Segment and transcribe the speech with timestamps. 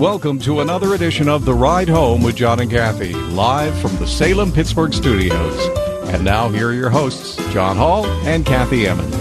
[0.00, 4.06] Welcome to another edition of The Ride Home with John and Kathy, live from the
[4.06, 5.68] Salem Pittsburgh studios.
[6.10, 9.14] And now, here are your hosts, John Hall and Kathy Emmons.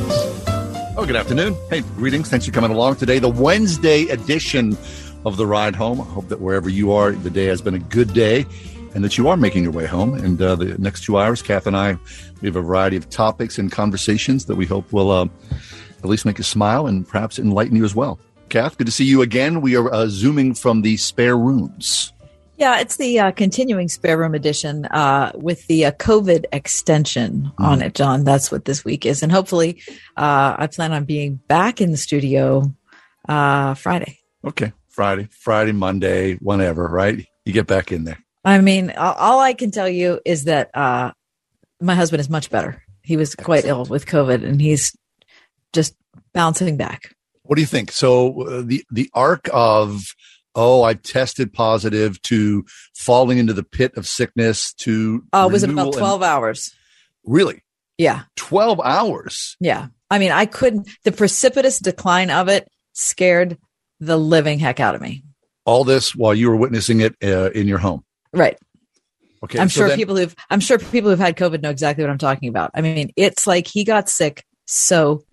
[0.97, 1.55] Oh, good afternoon.
[1.69, 2.29] Hey, greetings.
[2.29, 3.19] Thanks for coming along today.
[3.19, 4.77] The Wednesday edition
[5.25, 6.01] of The Ride Home.
[6.01, 8.45] I hope that wherever you are, the day has been a good day
[8.93, 10.13] and that you are making your way home.
[10.13, 11.97] And uh, the next two hours, Kath and I,
[12.41, 15.27] we have a variety of topics and conversations that we hope will uh,
[15.99, 18.19] at least make you smile and perhaps enlighten you as well.
[18.49, 19.61] Kath, good to see you again.
[19.61, 22.13] We are uh, zooming from the spare rooms.
[22.57, 27.63] Yeah, it's the uh, continuing spare room edition uh, with the uh, COVID extension mm.
[27.63, 28.23] on it, John.
[28.23, 29.81] That's what this week is, and hopefully,
[30.15, 32.73] uh, I plan on being back in the studio
[33.27, 34.19] uh, Friday.
[34.45, 36.87] Okay, Friday, Friday, Monday, whenever.
[36.87, 38.19] Right, you get back in there.
[38.45, 41.11] I mean, all I can tell you is that uh,
[41.81, 42.81] my husband is much better.
[43.01, 43.45] He was Excellent.
[43.45, 44.95] quite ill with COVID, and he's
[45.73, 45.93] just
[46.31, 47.14] bouncing back.
[47.45, 47.91] What do you think?
[47.91, 50.01] So uh, the the arc of
[50.55, 52.65] oh, I tested positive to
[52.95, 56.73] falling into the pit of sickness to oh, uh, was it about twelve and, hours?
[57.23, 57.63] Really?
[57.97, 59.55] Yeah, twelve hours.
[59.59, 60.89] Yeah, I mean, I couldn't.
[61.03, 63.57] The precipitous decline of it scared
[63.99, 65.23] the living heck out of me.
[65.65, 68.57] All this while you were witnessing it uh, in your home, right?
[69.43, 72.03] Okay, I'm so sure then- people who've I'm sure people who've had COVID know exactly
[72.03, 72.71] what I'm talking about.
[72.73, 75.23] I mean, it's like he got sick so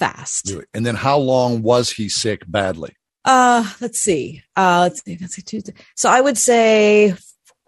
[0.00, 0.52] fast.
[0.74, 2.96] And then how long was he sick badly?
[3.24, 4.42] Uh, let's see.
[4.56, 5.18] Uh, let's see.
[5.20, 5.42] Let's see.
[5.42, 5.74] Tuesday.
[5.94, 7.14] So I would say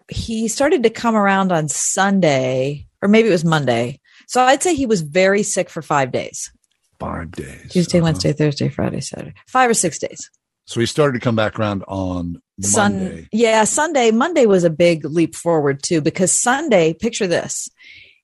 [0.09, 3.99] he started to come around on Sunday, or maybe it was Monday.
[4.27, 6.51] So I'd say he was very sick for five days.
[6.99, 7.71] Five days.
[7.71, 8.05] Tuesday, uh-huh.
[8.05, 9.35] Wednesday, Thursday, Friday, Saturday.
[9.47, 10.29] Five or six days.
[10.65, 14.11] So he started to come back around on Sun- Yeah, Sunday.
[14.11, 17.69] Monday was a big leap forward too, because Sunday, picture this.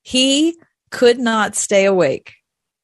[0.01, 0.57] He
[0.89, 2.33] could not stay awake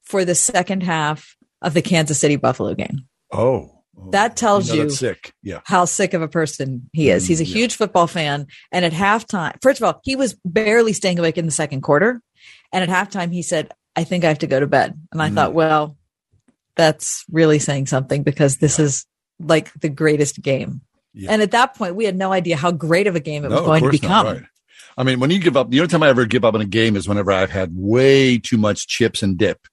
[0.06, 3.06] for the second half of the Kansas City Buffalo game.
[3.32, 3.82] Oh.
[3.98, 4.10] oh.
[4.12, 5.32] That tells you, you sick.
[5.42, 5.60] Yeah.
[5.64, 7.26] how sick of a person he is.
[7.26, 8.46] He's a mm, huge football fan.
[8.72, 12.22] And at halftime, first of all, he was barely staying awake in the second quarter.
[12.72, 14.98] And at halftime, he said, I think I have to go to bed.
[15.12, 15.34] And I mm.
[15.34, 15.96] thought, well,
[16.76, 19.06] that's really saying something because this is
[19.40, 20.82] like the greatest game.
[21.14, 21.32] Yeah.
[21.32, 23.56] And at that point, we had no idea how great of a game it no,
[23.56, 24.10] was going to become.
[24.10, 24.42] Not, right.
[24.98, 26.66] I mean, when you give up, the only time I ever give up on a
[26.66, 29.66] game is whenever I've had way too much chips and dip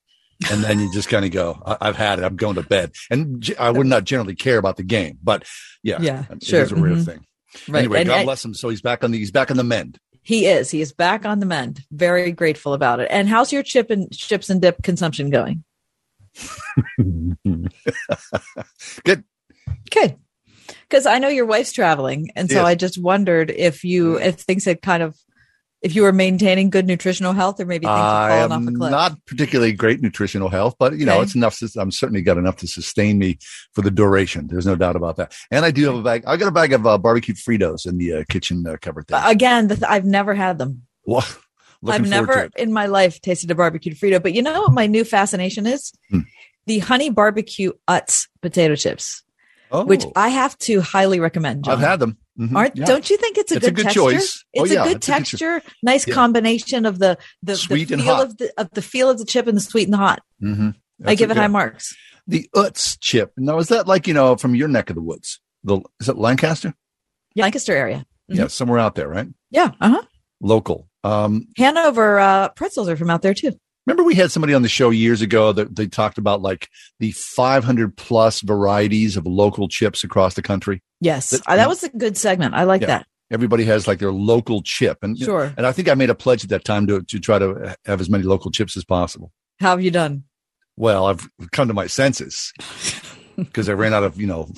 [0.52, 2.26] and then you just kind of go, I- have had it.
[2.26, 2.92] I'm going to bed.
[3.10, 5.46] And I would not generally care about the game, but
[5.82, 6.62] yeah, yeah, it sure.
[6.62, 7.04] is a real mm-hmm.
[7.04, 7.26] thing.
[7.68, 7.80] Right.
[7.80, 8.54] Anyway, and, God and, bless him.
[8.54, 10.00] So he's back on the he's back on the mend.
[10.24, 10.72] He is.
[10.72, 11.82] He is back on the mend.
[11.92, 13.10] Very grateful about it.
[13.12, 15.64] And how's your chip and chips and dip consumption going?
[19.04, 19.24] Good.
[19.92, 20.18] Good.
[20.90, 22.66] Because I know your wife's traveling, and so yes.
[22.66, 25.18] I just wondered if you if things had kind of
[25.84, 28.92] if you were maintaining good nutritional health or maybe things have fallen off a cliff?
[28.92, 31.24] Not particularly great nutritional health, but you know, okay.
[31.24, 31.60] it's enough.
[31.60, 33.38] To, I'm certainly got enough to sustain me
[33.74, 34.48] for the duration.
[34.48, 35.36] There's no doubt about that.
[35.52, 36.24] And I do have a bag.
[36.26, 39.08] I got a bag of uh, barbecued Fritos in the uh, kitchen uh, cupboard.
[39.08, 39.22] There.
[39.26, 40.84] Again, the, I've never had them.
[41.06, 41.26] Well,
[41.86, 45.04] I've never in my life tasted a barbecued Frito, but you know what my new
[45.04, 45.92] fascination is?
[46.10, 46.22] Hmm.
[46.66, 49.22] The honey barbecue Utz potato chips,
[49.70, 49.84] oh.
[49.84, 51.66] which I have to highly recommend.
[51.66, 51.74] John.
[51.74, 52.18] I've had them.
[52.40, 52.58] Mm-hmm.
[52.58, 52.86] Aren't yeah.
[52.86, 54.00] don't you think it's a, it's good, a good texture?
[54.00, 54.46] choice?
[54.54, 56.16] It's oh, yeah, a good texture, a nice yeah.
[56.16, 58.26] combination of the the, sweet the and feel hot.
[58.26, 60.24] of the of the feel of the chip and the sweet and the hot.
[60.42, 60.70] Mm-hmm.
[61.06, 61.96] I give it, it high marks.
[62.26, 63.34] The Utz chip.
[63.38, 65.40] Now, is that like you know from your neck of the woods?
[65.64, 66.74] The is it Lancaster?
[67.36, 68.06] Lancaster area.
[68.32, 68.42] Mm-hmm.
[68.42, 69.28] Yeah, somewhere out there, right?
[69.52, 69.72] Yeah.
[69.80, 70.02] Uh huh.
[70.42, 70.90] Local.
[71.04, 73.52] Um, Hanover uh, pretzels are from out there too.
[73.86, 76.70] Remember, we had somebody on the show years ago that they talked about like
[77.00, 80.82] the 500 plus varieties of local chips across the country.
[81.02, 82.54] Yes, that, uh, that was a good segment.
[82.54, 83.08] I like yeah, that.
[83.30, 85.54] Everybody has like their local chip, and sure.
[85.58, 88.00] And I think I made a pledge at that time to to try to have
[88.00, 89.32] as many local chips as possible.
[89.60, 90.24] How have you done?
[90.78, 92.54] Well, I've come to my senses
[93.36, 94.50] because I ran out of you know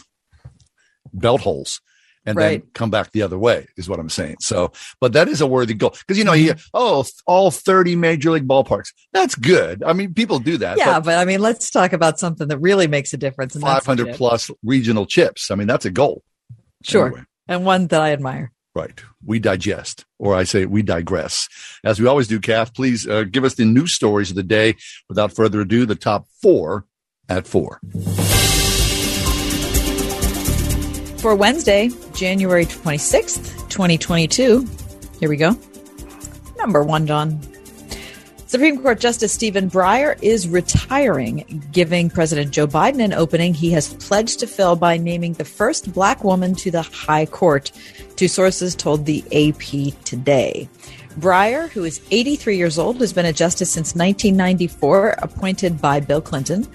[1.13, 1.81] belt holes
[2.25, 2.62] and right.
[2.62, 4.38] then come back the other way is what I'm saying.
[4.39, 6.60] So, but that is a worthy goal because you know, he, mm-hmm.
[6.74, 8.89] oh, all 30 major league ballparks.
[9.13, 9.83] That's good.
[9.83, 10.77] I mean, people do that.
[10.77, 10.95] Yeah.
[10.95, 13.56] But, but I mean, let's talk about something that really makes a difference.
[13.56, 15.51] 500 plus regional chips.
[15.51, 16.24] I mean, that's a goal.
[16.83, 17.07] Sure.
[17.07, 17.24] Anyway.
[17.48, 18.51] And one that I admire.
[18.74, 19.01] Right.
[19.24, 21.48] We digest, or I say we digress.
[21.86, 24.75] As we always do, Kath, please uh, give us the news stories of the day.
[25.07, 26.86] Without further ado, the top four
[27.30, 27.80] at four.
[31.25, 34.63] For Wednesday, January 26th, 2022.
[35.19, 35.57] Here we go.
[36.60, 37.39] Number one, John.
[38.45, 43.95] Supreme Court Justice Stephen Breyer is retiring, giving President Joe Biden an opening he has
[43.95, 47.72] pledged to fill by naming the first black woman to the High Court,
[48.18, 50.69] two sources told the AP today.
[51.18, 56.22] Breyer, who is 83 years old, has been a justice since 1994, appointed by Bill
[56.22, 56.68] Clinton.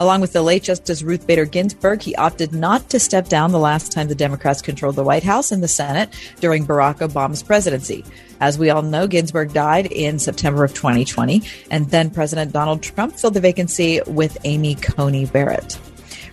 [0.00, 3.58] Along with the late Justice Ruth Bader Ginsburg, he opted not to step down the
[3.58, 6.10] last time the Democrats controlled the White House and the Senate
[6.40, 8.04] during Barack Obama's presidency.
[8.40, 13.14] As we all know, Ginsburg died in September of 2020, and then President Donald Trump
[13.14, 15.78] filled the vacancy with Amy Coney Barrett.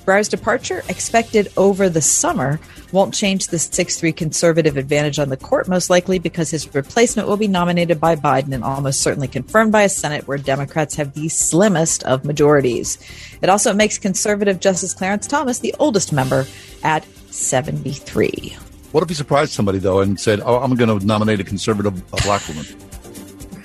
[0.05, 2.59] Breyer's departure, expected over the summer,
[2.91, 7.27] won't change the 6 3 conservative advantage on the court, most likely because his replacement
[7.27, 11.13] will be nominated by Biden and almost certainly confirmed by a Senate where Democrats have
[11.13, 12.97] the slimmest of majorities.
[13.41, 16.45] It also makes conservative Justice Clarence Thomas the oldest member
[16.83, 18.57] at 73.
[18.91, 21.97] What if he surprised somebody, though, and said, Oh, I'm going to nominate a conservative
[22.13, 22.65] a black woman?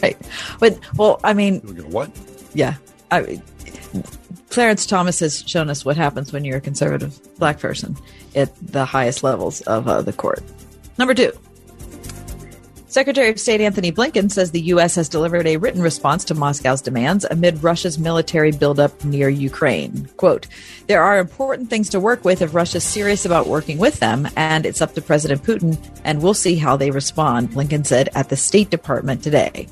[0.02, 0.16] right.
[0.60, 1.60] But, well, I mean,
[1.90, 2.10] what?
[2.54, 2.74] Yeah.
[3.10, 3.40] I,
[4.56, 7.94] Clarence Thomas has shown us what happens when you're a conservative black person
[8.34, 10.42] at the highest levels of uh, the court.
[10.96, 11.30] Number two.
[12.96, 14.94] Secretary of State Anthony Blinken says the U.S.
[14.94, 20.08] has delivered a written response to Moscow's demands amid Russia's military buildup near Ukraine.
[20.16, 20.46] Quote,
[20.86, 24.64] there are important things to work with if Russia's serious about working with them, and
[24.64, 28.36] it's up to President Putin, and we'll see how they respond, Blinken said at the
[28.36, 29.68] State Department today.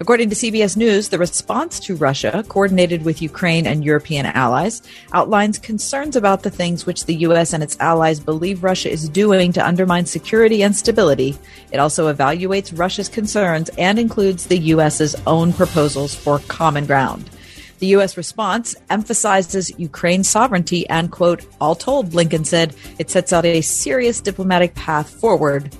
[0.00, 4.82] According to CBS News, the response to Russia, coordinated with Ukraine and European allies,
[5.12, 7.52] outlines concerns about the things which the U.S.
[7.52, 11.36] and its allies believe Russia is doing to undermine security and stability.
[11.70, 17.30] It also evaluates Russia's concerns and includes the U.S.'s own proposals for common ground.
[17.78, 18.16] The U.S.
[18.16, 24.20] response emphasizes Ukraine's sovereignty and, quote, all told, Blinken said, it sets out a serious
[24.20, 25.74] diplomatic path forward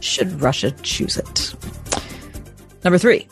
[0.00, 1.54] should Russia choose it.
[2.84, 3.28] Number three.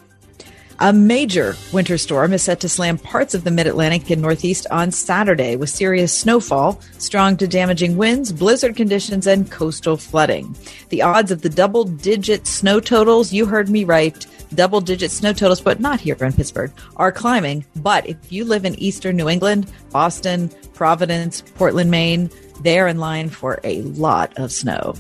[0.81, 4.67] A major winter storm is set to slam parts of the mid Atlantic and Northeast
[4.73, 10.57] on Saturday with serious snowfall, strong to damaging winds, blizzard conditions, and coastal flooding.
[10.89, 15.33] The odds of the double digit snow totals, you heard me right, double digit snow
[15.33, 17.65] totals, but not here in Pittsburgh, are climbing.
[17.77, 22.31] But if you live in eastern New England, Boston, Providence, Portland, Maine,
[22.63, 24.95] they're in line for a lot of snow.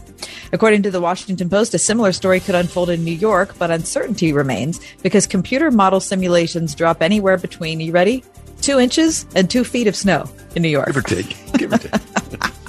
[0.52, 4.32] According to the Washington Post, a similar story could unfold in New York, but uncertainty
[4.32, 8.24] remains because computer model simulations drop anywhere between, you ready?
[8.60, 10.86] Two inches and two feet of snow in New York.
[10.86, 11.52] Give or take.
[11.58, 11.92] Give or take.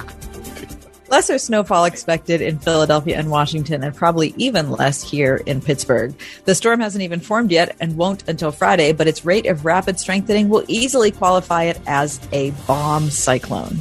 [1.07, 6.13] Lesser snowfall expected in Philadelphia and Washington, and probably even less here in Pittsburgh.
[6.45, 9.99] The storm hasn't even formed yet and won't until Friday, but its rate of rapid
[9.99, 13.77] strengthening will easily qualify it as a bomb cyclone.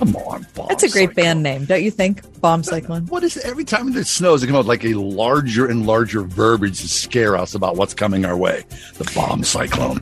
[0.00, 1.24] Come on, bomb That's a great cyclone.
[1.24, 2.22] band name, don't you think?
[2.40, 3.04] Bomb cyclone.
[3.08, 3.44] What is it?
[3.44, 7.36] Every time it snows, it comes out like a larger and larger verbiage to scare
[7.36, 8.64] us about what's coming our way.
[8.96, 10.00] The bomb cyclone.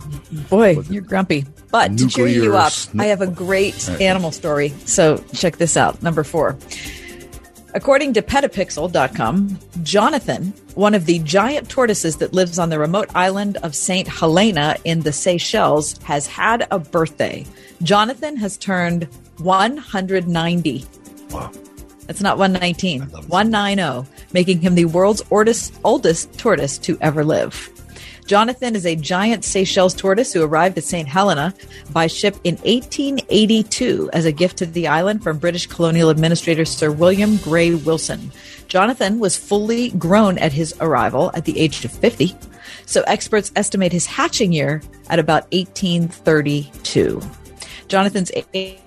[0.48, 1.46] Boy, you're grumpy.
[1.72, 4.00] But to cheer you Nuclear up, sn- I have a great Right.
[4.02, 4.72] animal story.
[4.86, 6.00] So check this out.
[6.00, 6.56] Number four.
[7.74, 13.58] According to petapixel.com, Jonathan, one of the giant tortoises that lives on the remote island
[13.62, 14.08] of St.
[14.08, 17.44] Helena in the Seychelles, has had a birthday.
[17.82, 19.06] Jonathan has turned
[19.40, 20.84] 190.
[21.30, 21.52] Wow.
[22.06, 27.70] That's not 119, 190, making him the world's oldest, oldest tortoise to ever live.
[28.28, 31.08] Jonathan is a giant Seychelles tortoise who arrived at St.
[31.08, 31.54] Helena
[31.92, 36.90] by ship in 1882 as a gift to the island from British colonial administrator Sir
[36.90, 38.30] William Grey Wilson.
[38.68, 42.34] Jonathan was fully grown at his arrival at the age of 50,
[42.84, 47.22] so experts estimate his hatching year at about 1832.
[47.88, 48.78] Jonathan's age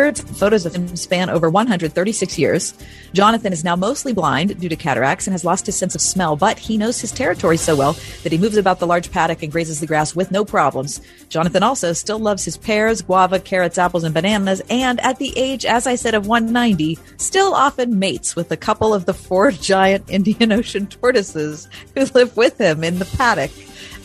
[0.00, 2.74] records, photos of him span over 136 years.
[3.12, 6.36] Jonathan is now mostly blind due to cataracts and has lost his sense of smell,
[6.36, 9.52] but he knows his territory so well that he moves about the large paddock and
[9.52, 11.00] grazes the grass with no problems.
[11.28, 15.66] Jonathan also still loves his pears, guava, carrots, apples, and bananas, and at the age,
[15.66, 20.08] as I said, of 190, still often mates with a couple of the four giant
[20.08, 23.50] Indian Ocean tortoises who live with him in the paddock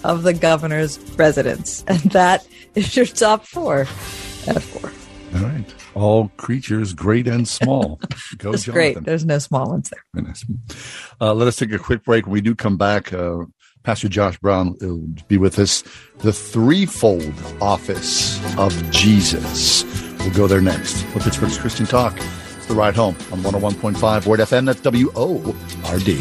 [0.04, 1.84] of the governor's residence.
[1.96, 2.46] And that
[2.76, 3.90] is your top four of
[4.64, 4.92] four.
[5.36, 5.66] All right.
[5.96, 8.00] All creatures, great and small.
[8.38, 8.74] Go, That's Jonathan.
[8.74, 9.04] great.
[9.04, 10.34] There's no small ones there.
[11.22, 12.26] Uh, let us take a quick break.
[12.26, 13.40] When we do come back, uh,
[13.84, 15.84] Pastor Josh Brown will be with us.
[16.20, 19.84] The threefold office of Jesus.
[20.20, 21.04] We'll go there next.
[21.14, 22.14] With Pittsburgh's Christian Talk,
[22.58, 24.66] It's the ride home on 101.5 Word FM.
[24.66, 25.56] That's W O
[25.86, 26.18] R D.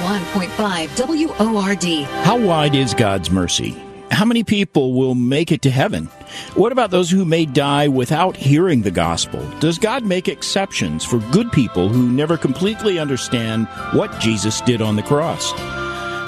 [0.00, 2.04] 101.5 WORD.
[2.24, 3.76] How wide is God's mercy?
[4.10, 6.06] How many people will make it to heaven?
[6.54, 9.40] What about those who may die without hearing the gospel?
[9.60, 14.96] Does God make exceptions for good people who never completely understand what Jesus did on
[14.96, 15.52] the cross?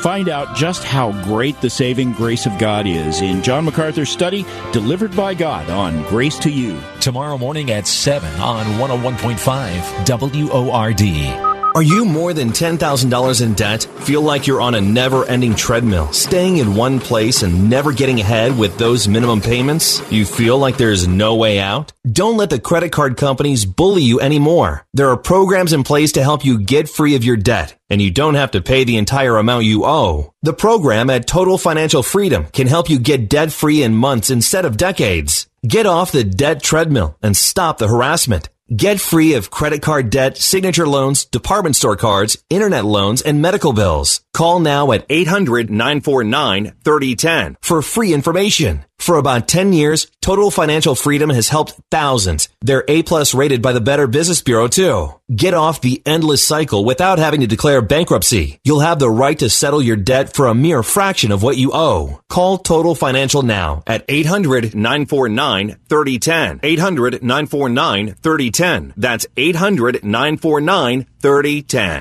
[0.02, 4.44] Find out just how great the saving grace of God is in John MacArthur's study,
[4.72, 6.80] Delivered by God on Grace to You.
[7.00, 11.51] Tomorrow morning at 7 on 101.5 WORD.
[11.74, 13.84] Are you more than $10,000 in debt?
[14.00, 18.20] Feel like you're on a never ending treadmill, staying in one place and never getting
[18.20, 20.02] ahead with those minimum payments?
[20.12, 21.94] You feel like there's no way out?
[22.06, 24.84] Don't let the credit card companies bully you anymore.
[24.92, 28.10] There are programs in place to help you get free of your debt, and you
[28.10, 30.34] don't have to pay the entire amount you owe.
[30.42, 34.66] The program at Total Financial Freedom can help you get debt free in months instead
[34.66, 35.46] of decades.
[35.66, 38.50] Get off the debt treadmill and stop the harassment.
[38.74, 43.74] Get free of credit card debt, signature loans, department store cards, internet loans, and medical
[43.74, 44.22] bills.
[44.32, 48.86] Call now at 800-949-3010 for free information.
[49.02, 52.48] For about 10 years, Total Financial Freedom has helped thousands.
[52.60, 55.12] They're A-plus rated by the Better Business Bureau too.
[55.34, 58.60] Get off the endless cycle without having to declare bankruptcy.
[58.62, 61.72] You'll have the right to settle your debt for a mere fraction of what you
[61.74, 62.20] owe.
[62.28, 66.60] Call Total Financial now at 800-949-3010.
[66.60, 68.92] 800-949-3010.
[68.96, 72.00] That's 800-949-3010.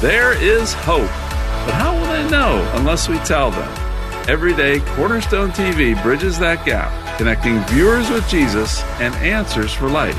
[0.00, 1.00] There is hope.
[1.00, 3.81] But how will they know unless we tell them?
[4.28, 10.16] Every day, Cornerstone TV bridges that gap, connecting viewers with Jesus and answers for life.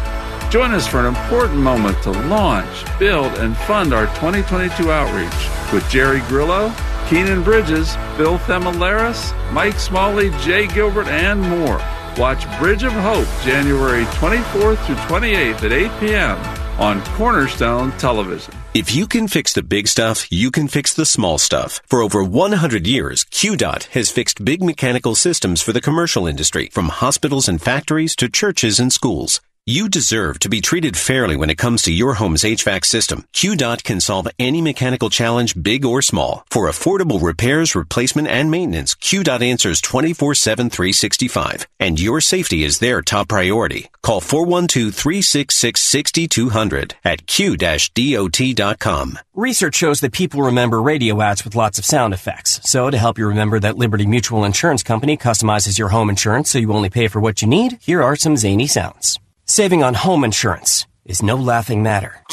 [0.51, 5.89] Join us for an important moment to launch, build, and fund our 2022 outreach with
[5.89, 6.74] Jerry Grillo,
[7.10, 11.77] Keenan Bridges, Bill Themelaris, Mike Smalley, Jay Gilbert, and more.
[12.17, 16.38] Watch Bridge of Hope January 24th through 28th at 8 p.m.
[16.77, 18.53] on Cornerstone Television.
[18.74, 21.80] If you can fix the big stuff, you can fix the small stuff.
[21.86, 26.89] For over 100 years, QDOT has fixed big mechanical systems for the commercial industry, from
[26.89, 29.42] hospitals and factories to churches and schools.
[29.65, 33.25] You deserve to be treated fairly when it comes to your home's HVAC system.
[33.32, 36.46] QDOT can solve any mechanical challenge, big or small.
[36.50, 41.65] For affordable repairs, replacement, and maintenance, QDOT answers 24-7, 365.
[41.79, 43.89] And your safety is their top priority.
[44.01, 49.20] Call 412-366-6200 at q-dot.com.
[49.34, 52.60] Research shows that people remember radio ads with lots of sound effects.
[52.70, 56.60] So to help you remember that Liberty Mutual Insurance Company customizes your home insurance so
[56.60, 59.20] you only pay for what you need, here are some zany sounds.
[59.46, 62.24] Saving on home insurance is no laughing matter.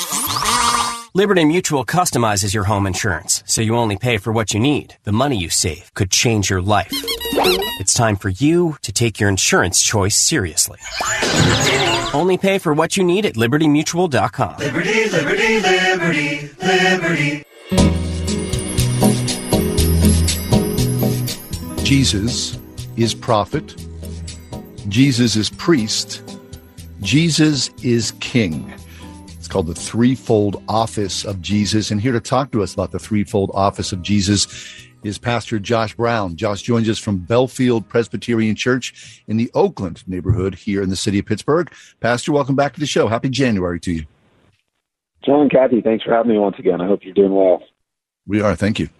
[1.12, 4.96] Liberty Mutual customizes your home insurance, so you only pay for what you need.
[5.02, 6.92] The money you save could change your life.
[7.80, 10.78] It's time for you to take your insurance choice seriously.
[12.14, 14.58] Only pay for what you need at libertymutual.com.
[14.58, 17.42] Liberty, liberty, liberty, liberty.
[21.84, 22.56] Jesus
[22.96, 23.74] is prophet.
[24.88, 26.22] Jesus is priest.
[27.00, 28.72] Jesus is king.
[29.28, 31.90] It's called the threefold office of Jesus.
[31.90, 35.94] And here to talk to us about the threefold office of Jesus is Pastor Josh
[35.94, 36.36] Brown.
[36.36, 41.18] Josh joins us from Bellefield Presbyterian Church in the Oakland neighborhood here in the city
[41.18, 41.72] of Pittsburgh.
[42.00, 43.08] Pastor, welcome back to the show.
[43.08, 44.06] Happy January to you.
[45.24, 46.82] John Kathy, thanks for having me once again.
[46.82, 47.62] I hope you're doing well.
[48.26, 48.54] We are.
[48.54, 48.90] Thank you.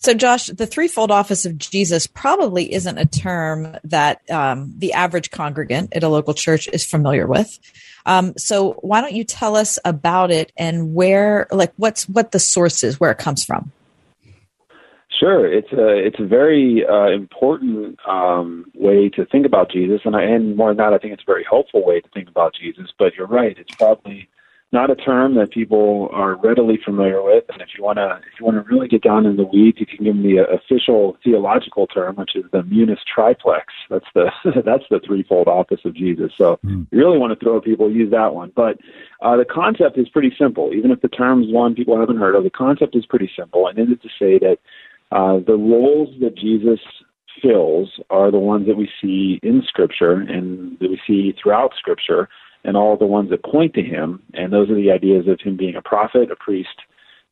[0.00, 5.32] So, Josh, the threefold office of Jesus probably isn't a term that um, the average
[5.32, 7.58] congregant at a local church is familiar with.
[8.06, 12.38] Um, so, why don't you tell us about it and where, like, what's what the
[12.38, 13.72] source is, where it comes from?
[15.18, 20.14] Sure, it's a it's a very uh, important um, way to think about Jesus, and
[20.14, 22.54] I, and more than that, I think it's a very helpful way to think about
[22.54, 22.92] Jesus.
[22.96, 24.28] But you're right; it's probably
[24.70, 27.44] not a term that people are readily familiar with.
[27.48, 29.78] And if you want to, if you want to really get down in the weeds,
[29.80, 33.72] you can give them the official theological term, which is the munus triplex.
[33.88, 34.30] That's the
[34.64, 36.32] that's the threefold office of Jesus.
[36.36, 36.86] So mm.
[36.90, 38.52] you really want to throw people use that one.
[38.54, 38.78] But
[39.22, 40.72] uh, the concept is pretty simple.
[40.74, 43.78] Even if the term's one people haven't heard of, the concept is pretty simple, and
[43.78, 44.58] it is to say that
[45.10, 46.80] uh, the roles that Jesus
[47.40, 52.28] fills are the ones that we see in Scripture and that we see throughout Scripture
[52.64, 54.22] and all the ones that point to him.
[54.34, 56.80] And those are the ideas of him being a prophet, a priest,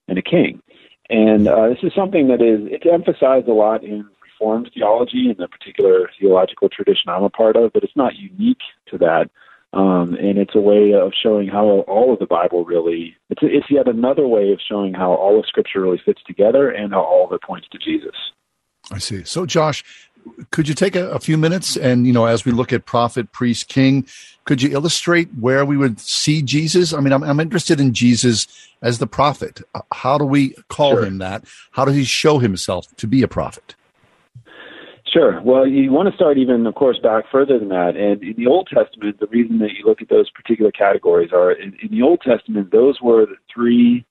[0.09, 0.63] and a king.
[1.09, 5.37] And uh, this is something that is it's emphasized a lot in Reformed theology in
[5.39, 9.31] the particular theological tradition I'm a part of, but it's not unique to that.
[9.73, 13.71] Um, and it's a way of showing how all of the Bible really it's it's
[13.71, 17.27] yet another way of showing how all of Scripture really fits together and how all
[17.27, 18.15] of it points to Jesus.
[18.91, 19.25] I see.
[19.25, 19.85] So, Josh,
[20.51, 23.33] could you take a, a, few minutes and, you know, as we look at prophet,
[23.33, 24.07] priest, king,
[24.45, 26.93] could you illustrate where we would see Jesus?
[26.93, 28.47] I mean, I'm, I'm interested in Jesus
[28.83, 29.63] as the prophet.
[29.93, 31.05] How do we call sure.
[31.05, 31.45] him that?
[31.73, 33.75] How does he show himself to be a prophet?
[35.13, 35.41] Sure.
[35.43, 37.97] Well, you want to start even, of course, back further than that.
[37.97, 41.53] And in the Old Testament, the reason that you look at those particular categories are
[41.53, 44.05] in, in the Old Testament, those were the three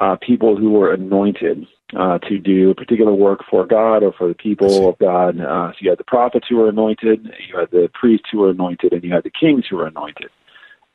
[0.00, 1.66] uh, people who were anointed
[1.98, 5.40] uh, to do particular work for God or for the people of God.
[5.40, 8.50] Uh, so you had the prophets who were anointed, you had the priests who were
[8.50, 10.30] anointed, and you had the kings who were anointed.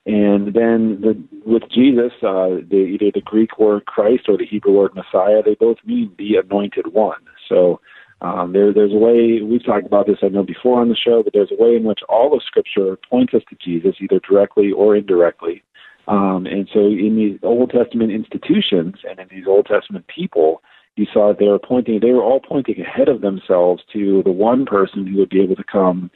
[0.06, 4.72] And then the, with Jesus, uh, the, either the Greek word Christ or the Hebrew
[4.72, 7.20] word Messiah, they both mean the anointed one.
[7.50, 7.82] So
[8.22, 11.24] um, there, there's a way, we've talked about this, I know, before on the show,
[11.24, 14.72] but there's a way in which all of Scripture points us to Jesus, either directly
[14.72, 15.62] or indirectly.
[16.08, 20.62] Um, and so in these Old Testament institutions and in these Old Testament people,
[20.98, 24.32] you saw that they were pointing, they were all pointing ahead of themselves to the
[24.32, 26.12] one person who would be able to come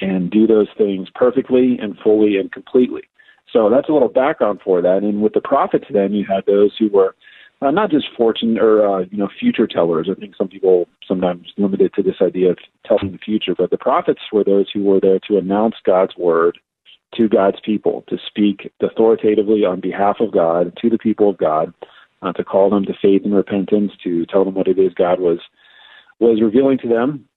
[0.00, 3.02] and do those things perfectly and fully and completely.
[3.52, 4.98] So that's a little background for that.
[4.98, 7.14] And with the prophets, then you had those who were
[7.60, 10.08] uh, not just fortune or uh, you know future tellers.
[10.10, 13.70] I think some people sometimes limit it to this idea of telling the future, but
[13.70, 16.58] the prophets were those who were there to announce God's word
[17.16, 21.72] to God's people, to speak authoritatively on behalf of God to the people of God,
[22.22, 25.20] uh, to call them to faith and repentance, to tell them what it is God
[25.20, 25.38] was
[26.20, 27.28] was revealing to them.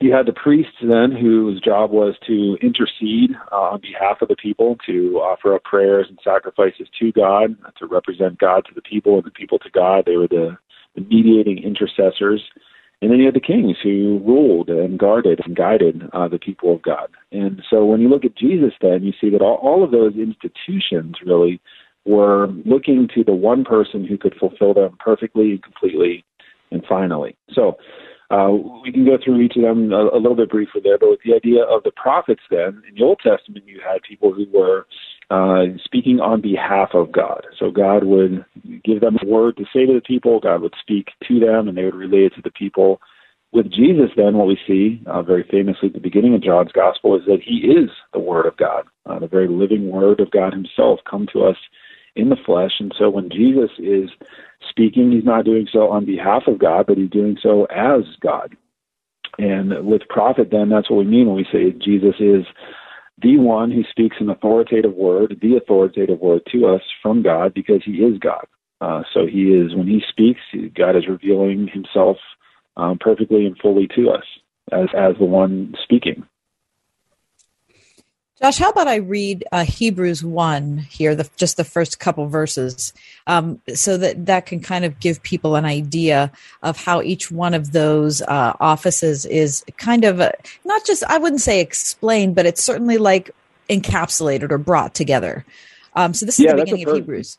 [0.00, 4.36] You had the priests then, whose job was to intercede uh, on behalf of the
[4.36, 8.80] people, to offer up prayers and sacrifices to God, uh, to represent God to the
[8.80, 10.04] people and the people to God.
[10.06, 10.56] They were the,
[10.94, 12.42] the mediating intercessors.
[13.02, 16.74] And then you had the kings who ruled and guarded and guided uh, the people
[16.74, 17.08] of God.
[17.30, 20.14] And so when you look at Jesus, then you see that all, all of those
[20.14, 21.60] institutions really
[22.04, 26.24] were looking to the one person who could fulfill them perfectly and completely
[26.70, 27.36] and finally.
[27.52, 27.76] So
[28.30, 28.50] uh,
[28.82, 31.18] we can go through each of them a, a, little bit briefly there, but with
[31.24, 34.86] the idea of the prophets, then in the Old Testament, you had people who were
[35.30, 37.44] uh, speaking on behalf of God.
[37.58, 38.44] So God would
[38.84, 41.76] give them a word to say to the people, God would speak to them, and
[41.76, 43.00] they would relay it to the people.
[43.52, 47.16] With Jesus, then, what we see uh, very famously at the beginning of John's Gospel
[47.16, 50.52] is that he is the Word of God, uh, the very living Word of God
[50.52, 51.56] himself come to us
[52.16, 52.72] in the flesh.
[52.80, 54.10] And so when Jesus is
[54.68, 58.56] speaking, he's not doing so on behalf of God, but he's doing so as God.
[59.38, 62.44] And with prophet, then that's what we mean when we say Jesus is
[63.22, 67.82] the one who speaks an authoritative word, the authoritative word to us from God because
[67.84, 68.46] he is God.
[68.80, 70.40] Uh, so he is, when he speaks,
[70.74, 72.16] God is revealing himself
[72.76, 74.24] um, perfectly and fully to us
[74.72, 76.26] as, as the one speaking.
[78.42, 82.94] Josh, how about I read uh, Hebrews 1 here, the, just the first couple verses,
[83.26, 87.52] um, so that that can kind of give people an idea of how each one
[87.52, 90.32] of those uh, offices is kind of a,
[90.64, 93.30] not just, I wouldn't say explained, but it's certainly like
[93.68, 95.44] encapsulated or brought together.
[95.94, 97.36] Um, so this is yeah, the beginning of Hebrews.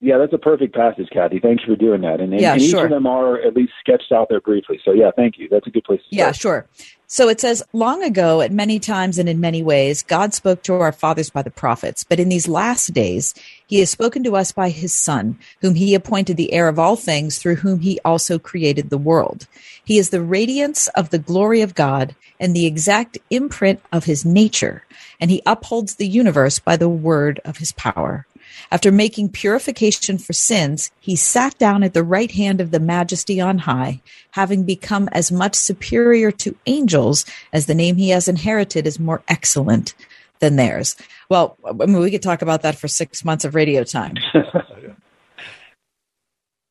[0.00, 1.38] Yeah, that's a perfect passage, Kathy.
[1.40, 2.20] Thanks for doing that.
[2.20, 2.84] And, yeah, and each sure.
[2.84, 4.78] of them are at least sketched out there briefly.
[4.84, 5.48] So, yeah, thank you.
[5.50, 6.36] That's a good place to Yeah, start.
[6.36, 6.66] sure.
[7.06, 10.74] So it says, long ago, at many times and in many ways, God spoke to
[10.74, 12.04] our fathers by the prophets.
[12.04, 13.32] But in these last days,
[13.66, 16.96] he has spoken to us by his Son, whom he appointed the heir of all
[16.96, 19.46] things, through whom he also created the world.
[19.82, 24.26] He is the radiance of the glory of God and the exact imprint of his
[24.26, 24.82] nature,
[25.18, 28.26] and he upholds the universe by the word of his power.
[28.70, 33.40] After making purification for sins, he sat down at the right hand of the majesty
[33.40, 34.00] on high,
[34.32, 39.22] having become as much superior to angels as the name he has inherited is more
[39.28, 39.94] excellent
[40.40, 40.96] than theirs.
[41.28, 44.14] Well, I mean, we could talk about that for six months of radio time.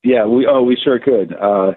[0.03, 1.33] yeah, we oh we sure could.
[1.33, 1.73] Uh,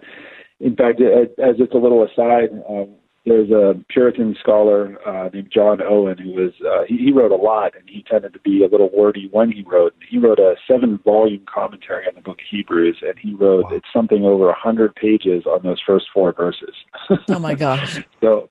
[0.61, 2.95] in fact, as just a little aside, um,
[3.27, 7.37] there's a Puritan scholar uh, named John Owen who was uh, he, he wrote a
[7.37, 9.95] lot and he tended to be a little wordy when he wrote.
[10.09, 13.77] He wrote a seven-volume commentary on the book of Hebrews, and he wrote wow.
[13.77, 16.75] it's something over a hundred pages on those first four verses.
[17.29, 18.03] oh my gosh!
[18.21, 18.49] so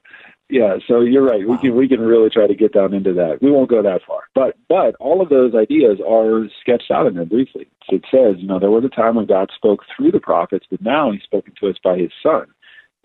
[0.49, 1.45] yeah, so you're right.
[1.45, 1.55] Wow.
[1.55, 3.39] We can we can really try to get down into that.
[3.41, 7.15] We won't go that far, but but all of those ideas are sketched out in
[7.15, 7.67] there briefly.
[7.89, 10.81] It says, you know, there was a time when God spoke through the prophets, but
[10.81, 12.45] now He's spoken to us by His Son.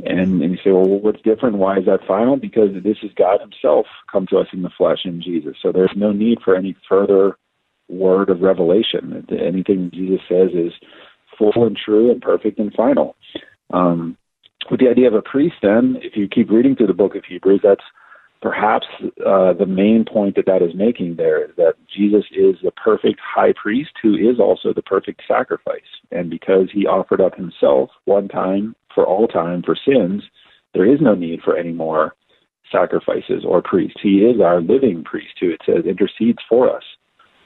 [0.04, 1.58] And, and you say, well, what's different?
[1.58, 2.36] Why is that final?
[2.36, 5.56] Because this is God Himself come to us in the flesh in Jesus.
[5.62, 7.36] So there's no need for any further
[7.88, 9.26] word of revelation.
[9.30, 10.72] Anything Jesus says is
[11.38, 13.16] full and true and perfect and final.
[13.72, 14.16] Um,
[14.70, 17.24] with the idea of a priest, then, if you keep reading through the book of
[17.24, 17.84] Hebrews, that's
[18.42, 18.86] perhaps
[19.24, 23.20] uh, the main point that that is making there is that Jesus is the perfect
[23.24, 25.80] high priest who is also the perfect sacrifice.
[26.10, 30.24] And because he offered up himself one time for all time for sins,
[30.74, 32.14] there is no need for any more
[32.70, 34.00] sacrifices or priests.
[34.02, 36.84] He is our living priest who it says intercedes for us.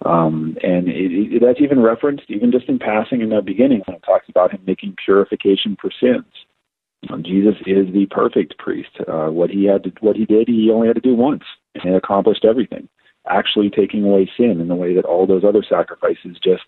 [0.05, 3.97] Um, and it, it, that's even referenced, even just in passing in the beginning, when
[3.97, 6.33] it talks about him making purification for sins.
[7.11, 8.91] Um, Jesus is the perfect priest.
[9.07, 11.93] Uh, what he had, to, what he did, he only had to do once, and
[11.93, 12.89] it accomplished everything.
[13.29, 16.65] Actually, taking away sin in the way that all those other sacrifices just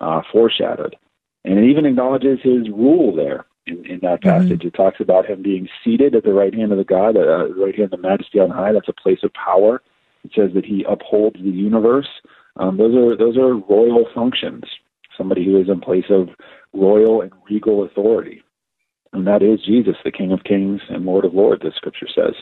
[0.00, 0.96] uh, foreshadowed.
[1.44, 4.30] And it even acknowledges his rule there in, in that mm-hmm.
[4.30, 4.60] passage.
[4.60, 4.68] Mm-hmm.
[4.68, 7.74] It talks about him being seated at the right hand of the God, uh, right
[7.74, 8.72] hand of the Majesty on high.
[8.72, 9.82] That's a place of power.
[10.24, 12.08] It says that he upholds the universe.
[12.56, 14.64] Um, those are those are royal functions.
[15.16, 16.28] Somebody who is in place of
[16.72, 18.42] royal and regal authority,
[19.12, 22.34] and that is Jesus, the King of Kings and Lord of Lords, as Scripture says.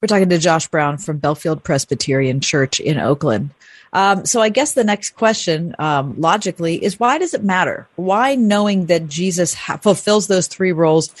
[0.00, 3.50] We're talking to Josh Brown from Bellefield Presbyterian Church in Oakland.
[3.92, 7.88] Um, so I guess the next question, um, logically, is why does it matter?
[7.96, 11.14] Why knowing that Jesus ha- fulfills those three roles?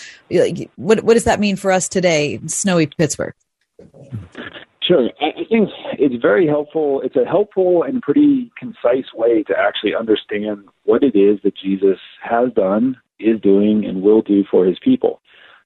[0.76, 3.34] What, what does that mean for us today in snowy Pittsburgh?
[4.82, 5.10] Sure.
[5.20, 7.02] I think it's very helpful.
[7.04, 11.98] It's a helpful and pretty concise way to actually understand what it is that Jesus
[12.22, 15.20] has done, is doing, and will do for his people.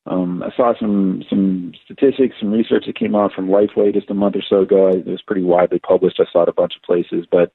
[0.09, 4.15] Um, I saw some some statistics, some research that came out from Lifeway just a
[4.15, 4.89] month or so ago.
[4.89, 6.21] It was pretty widely published.
[6.21, 7.53] I saw it a bunch of places, but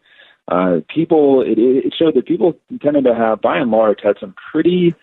[0.49, 4.36] uh, people it, it showed that people tended to have, by and large, had some
[4.51, 4.93] pretty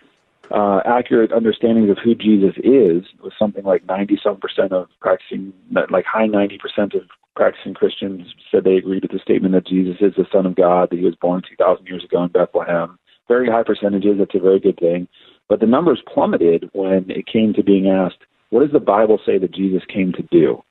[0.51, 3.05] uh, accurate understandings of who Jesus is.
[3.22, 5.55] With something like ninety some percent of practicing,
[5.90, 7.03] like high ninety percent of
[7.35, 10.90] practicing Christians said they agreed with the statement that Jesus is the Son of God,
[10.90, 12.98] that he was born two thousand years ago in Bethlehem.
[13.28, 14.16] Very high percentages.
[14.18, 15.08] That's a very good thing.
[15.48, 18.18] But the numbers plummeted when it came to being asked,
[18.50, 20.62] what does the Bible say that Jesus came to do?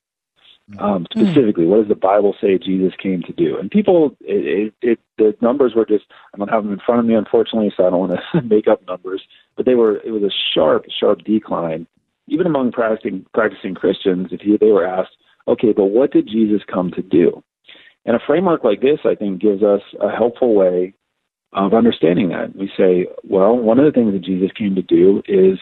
[0.80, 1.22] Um, hmm.
[1.22, 3.58] specifically, what does the Bible say Jesus came to do?
[3.58, 7.00] And people, it, it, it, the numbers were just, I don't have them in front
[7.00, 9.22] of me, unfortunately, so I don't want to make up numbers,
[9.56, 11.88] but they were, it was a sharp, sharp decline,
[12.28, 15.16] even among practicing, practicing Christians, if you, they were asked,
[15.48, 17.42] okay, but what did Jesus come to do?
[18.06, 20.94] And a framework like this, I think, gives us a helpful way
[21.54, 22.56] of understanding that.
[22.56, 25.58] We say, well, one of the things that Jesus came to do is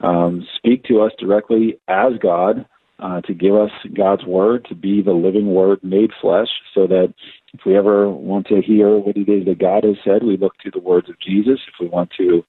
[0.00, 2.66] um, speak to us directly as God,
[3.00, 7.12] uh, to give us God's word, to be the living word made flesh, so that
[7.52, 10.56] if we ever want to hear what it is that God has said, we look
[10.58, 11.58] to the words of Jesus.
[11.66, 12.44] If we want to,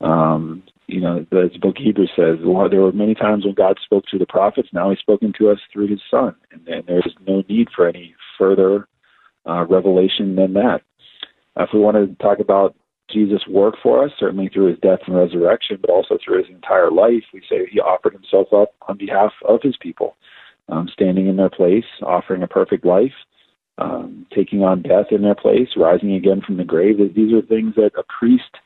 [0.00, 4.18] um, you know, the book Hebrews says, there were many times when God spoke to
[4.18, 4.68] the prophets.
[4.72, 8.14] Now He's spoken to us through His Son, and, and there's no need for any
[8.38, 8.88] further
[9.46, 10.82] uh, revelation than that.
[11.56, 12.74] If we want to talk about
[13.10, 16.90] Jesus' work for us, certainly through his death and resurrection, but also through his entire
[16.90, 20.16] life, we say he offered himself up on behalf of his people,
[20.68, 23.12] um, standing in their place, offering a perfect life,
[23.78, 26.98] um, taking on death in their place, rising again from the grave.
[26.98, 28.56] These are things that a priest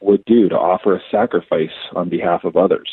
[0.00, 2.90] would do to offer a sacrifice on behalf of others.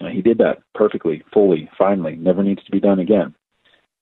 [0.00, 2.16] Uh, he did that perfectly, fully, finally.
[2.16, 3.34] Never needs to be done again.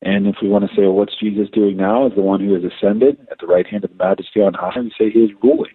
[0.02, 2.54] And if we want to say, well, what's Jesus doing now as the one who
[2.54, 5.30] has ascended at the right hand of the majesty on high, we say he is
[5.42, 5.74] ruling.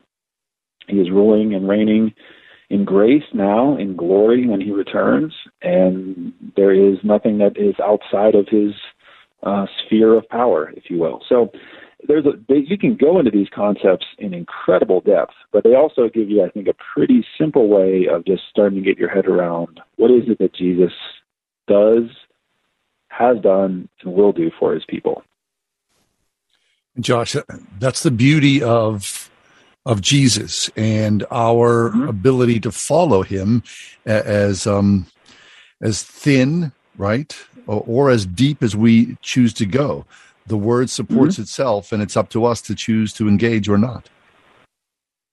[0.87, 2.13] He is ruling and reigning
[2.69, 8.33] in grace now, in glory when he returns, and there is nothing that is outside
[8.33, 8.71] of his
[9.43, 11.21] uh, sphere of power, if you will.
[11.27, 11.51] So
[12.07, 16.09] there's a they, you can go into these concepts in incredible depth, but they also
[16.13, 19.27] give you, I think, a pretty simple way of just starting to get your head
[19.27, 20.93] around what is it that Jesus
[21.67, 22.03] does
[23.11, 25.23] has done and will do for his people.
[26.99, 27.35] Josh,
[27.79, 29.29] that's the beauty of
[29.85, 32.07] of Jesus and our mm-hmm.
[32.07, 33.63] ability to follow him
[34.05, 35.07] as um,
[35.81, 40.05] as thin, right, or, or, as deep as we choose to go.
[40.45, 41.43] The word supports mm-hmm.
[41.43, 44.09] itself, and it's up to us to choose to engage or not.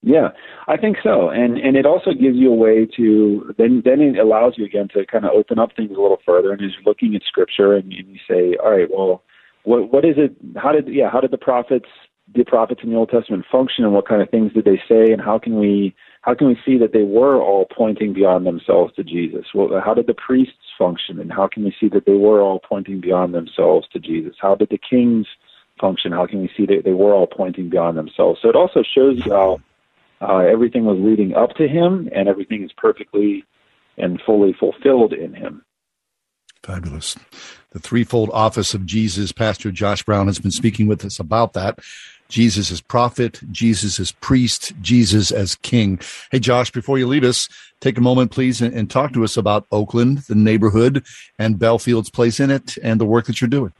[0.03, 0.29] Yeah,
[0.69, 4.17] I think so, and and it also gives you a way to then then it
[4.17, 6.85] allows you again to kind of open up things a little further, and as you're
[6.87, 9.25] looking at scripture, and, and you say, all right, well,
[9.65, 10.37] what what is it?
[10.57, 11.11] How did yeah?
[11.11, 11.89] How did the prophets
[12.35, 15.13] the prophets in the Old Testament function, and what kind of things did they say,
[15.13, 18.95] and how can we how can we see that they were all pointing beyond themselves
[18.95, 19.47] to Jesus?
[19.53, 22.61] Well, how did the priests function, and how can we see that they were all
[22.61, 24.37] pointing beyond themselves to Jesus?
[24.41, 25.27] How did the kings
[25.81, 26.13] function?
[26.13, 28.41] How can we see that they were all pointing beyond themselves?
[28.43, 29.61] So it also shows you how
[30.20, 33.44] uh, everything was leading up to him, and everything is perfectly
[33.96, 35.64] and fully fulfilled in him.
[36.62, 37.16] Fabulous.
[37.70, 41.78] The threefold office of Jesus, Pastor Josh Brown has been speaking with us about that.
[42.28, 45.98] Jesus as prophet, Jesus as priest, Jesus as king.
[46.31, 47.48] Hey, Josh, before you leave us,
[47.81, 51.07] take a moment, please, and, and talk to us about Oakland, the neighborhood,
[51.38, 53.72] and Bellefield's place in it, and the work that you're doing.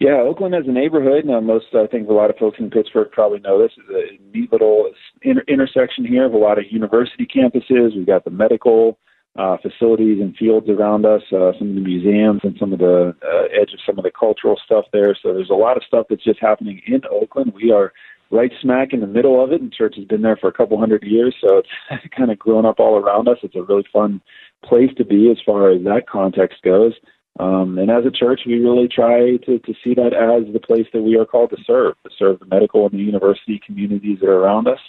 [0.00, 1.24] Yeah, Oakland as a neighborhood.
[1.24, 4.36] Now, most I think a lot of folks in Pittsburgh probably know this is a
[4.36, 7.96] neat little inter- intersection here of a lot of university campuses.
[7.96, 8.96] We've got the medical
[9.36, 13.14] uh, facilities and fields around us, uh, some of the museums and some of the
[13.24, 15.16] uh, edge of some of the cultural stuff there.
[15.20, 17.52] So there's a lot of stuff that's just happening in Oakland.
[17.54, 17.92] We are
[18.30, 20.78] right smack in the middle of it, and church has been there for a couple
[20.78, 23.38] hundred years, so it's kind of grown up all around us.
[23.42, 24.20] It's a really fun
[24.64, 26.92] place to be as far as that context goes.
[27.38, 30.86] Um, and as a church, we really try to, to see that as the place
[30.92, 34.28] that we are called to serve, to serve the medical and the university communities that
[34.28, 34.80] are around us.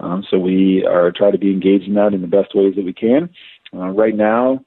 [0.00, 2.84] Um, so we are try to be engaged in that in the best ways that
[2.84, 3.30] we can.
[3.74, 4.64] Uh, right now,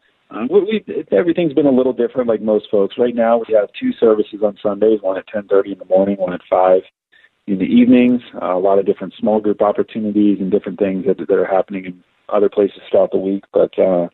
[0.50, 2.96] we, we, everything's been a little different, like most folks.
[2.98, 6.34] Right now, we have two services on Sundays: one at 10:30 in the morning, one
[6.34, 6.82] at five
[7.48, 8.22] in the evenings.
[8.42, 11.86] Uh, a lot of different small group opportunities and different things that, that are happening
[11.86, 13.44] in other places throughout the week.
[13.54, 14.08] But uh,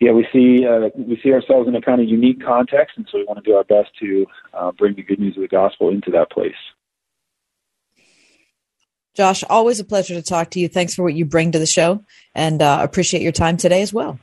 [0.00, 3.18] yeah, we see uh, we see ourselves in a kind of unique context, and so
[3.18, 5.90] we want to do our best to uh, bring the good news of the gospel
[5.90, 6.54] into that place.
[9.14, 10.68] Josh, always a pleasure to talk to you.
[10.68, 12.02] Thanks for what you bring to the show,
[12.34, 14.18] and uh, appreciate your time today as well.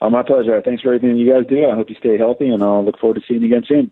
[0.00, 0.60] Uh, my pleasure.
[0.64, 1.68] Thanks for everything you guys do.
[1.68, 3.90] I hope you stay healthy, and I'll look forward to seeing you again soon.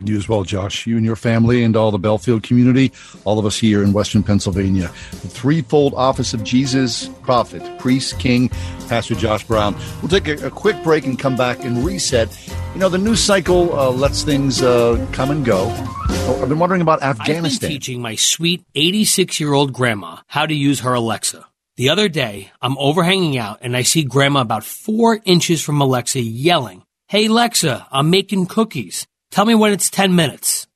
[0.00, 0.86] You as well, Josh.
[0.86, 2.92] You and your family and all the Bellefield community,
[3.24, 4.90] all of us here in Western Pennsylvania.
[5.10, 8.48] The threefold office of Jesus, prophet, priest, king,
[8.88, 9.76] Pastor Josh Brown.
[10.00, 12.36] We'll take a, a quick break and come back and reset.
[12.74, 15.66] You know, the news cycle uh, lets things uh, come and go.
[16.24, 17.70] Oh, I've been wondering about Afghanistan.
[17.70, 21.46] Teaching my sweet 86 year old grandma how to use her Alexa.
[21.76, 26.20] The other day, I'm overhanging out and I see grandma about four inches from Alexa
[26.20, 29.06] yelling, Hey, Alexa, I'm making cookies.
[29.32, 30.66] Tell me when it's 10 minutes.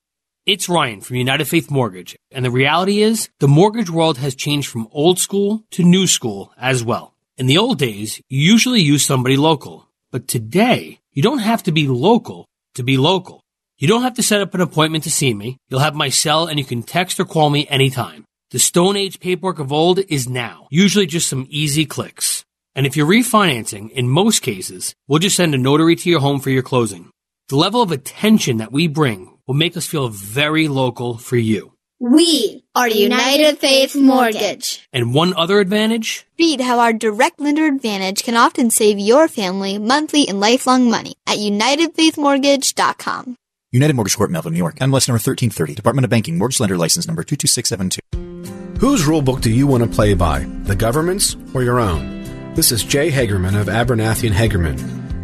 [0.47, 4.71] It's Ryan from United Faith Mortgage, and the reality is the mortgage world has changed
[4.71, 7.13] from old school to new school as well.
[7.37, 11.71] In the old days, you usually use somebody local, but today, you don't have to
[11.71, 13.43] be local to be local.
[13.77, 15.59] You don't have to set up an appointment to see me.
[15.69, 18.25] You'll have my cell and you can text or call me anytime.
[18.53, 22.43] The Stone Age paperwork of old is now, usually just some easy clicks.
[22.75, 26.41] And if you're refinancing, in most cases, we'll just send a notary to your home
[26.41, 27.11] for your closing.
[27.49, 31.75] The level of attention that we bring will make us feel very local for you.
[32.01, 34.85] We are United Faith Mortgage.
[34.93, 36.27] And one other advantage?
[36.41, 41.15] Read how our direct lender advantage can often save your family monthly and lifelong money
[41.29, 43.37] at UnitedFaithMortgage.com.
[43.71, 44.75] United Mortgage Corp, Melville, New York.
[44.81, 45.77] MLS number 1330.
[45.77, 46.39] Department of Banking.
[46.39, 48.81] Mortgage Lender License number 22672.
[48.81, 50.41] Whose rulebook do you want to play by?
[50.65, 52.25] The government's or your own?
[52.55, 55.06] This is Jay Hagerman of Abernathy and Hagerman.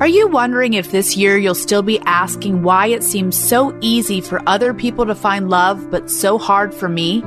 [0.00, 4.20] Are you wondering if this year you'll still be asking why it seems so easy
[4.20, 7.22] for other people to find love but so hard for me?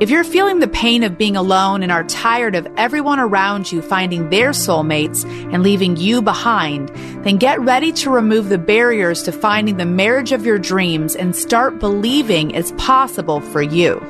[0.00, 3.80] If you're feeling the pain of being alone and are tired of everyone around you
[3.80, 6.88] finding their soulmates and leaving you behind,
[7.22, 11.36] then get ready to remove the barriers to finding the marriage of your dreams and
[11.36, 14.04] start believing it's possible for you.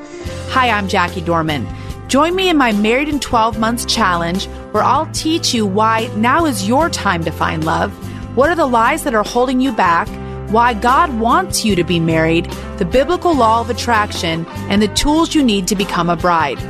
[0.48, 1.66] Hi, I'm Jackie Dorman.
[2.12, 6.44] Join me in my Married in 12 Months challenge, where I'll teach you why now
[6.44, 7.90] is your time to find love,
[8.36, 10.08] what are the lies that are holding you back,
[10.50, 15.34] why God wants you to be married, the biblical law of attraction, and the tools
[15.34, 16.62] you need to become a bride.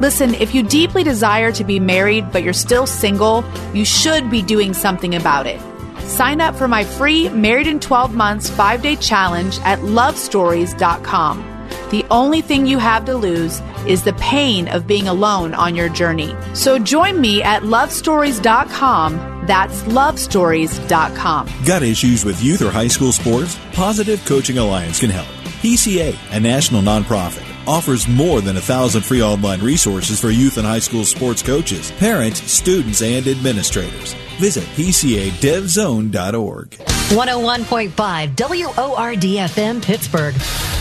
[0.00, 4.42] Listen, if you deeply desire to be married but you're still single, you should be
[4.42, 5.60] doing something about it.
[6.08, 11.57] Sign up for my free Married in 12 Months 5 day challenge at lovestories.com.
[11.90, 15.88] The only thing you have to lose is the pain of being alone on your
[15.88, 16.34] journey.
[16.54, 19.44] So join me at lovestories.com.
[19.46, 21.48] That's lovestories.com.
[21.64, 23.58] Got issues with youth or high school sports?
[23.72, 25.28] Positive Coaching Alliance can help.
[25.62, 30.66] PCA, a national nonprofit, offers more than a thousand free online resources for youth and
[30.66, 34.14] high school sports coaches, parents, students, and administrators.
[34.38, 36.70] Visit PCADevZone.org.
[36.70, 40.34] 101.5 WORD FM Pittsburgh.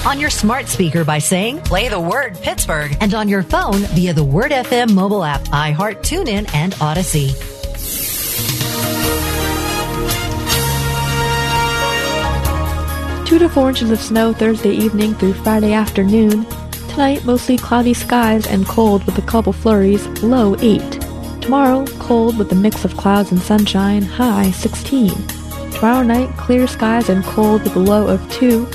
[0.06, 2.96] On your smart speaker by saying, play the word Pittsburgh.
[3.02, 7.34] And on your phone via the Word FM mobile app, iHeart, TuneIn, and Audacy.
[13.28, 16.46] Two to four inches of snow Thursday evening through Friday afternoon.
[16.88, 20.80] Tonight, mostly cloudy skies and cold with a couple flurries, low 8.
[21.42, 25.12] Tomorrow, cold with a mix of clouds and sunshine, high 16.
[25.72, 28.66] Tomorrow night, clear skies and cold with a low of 2.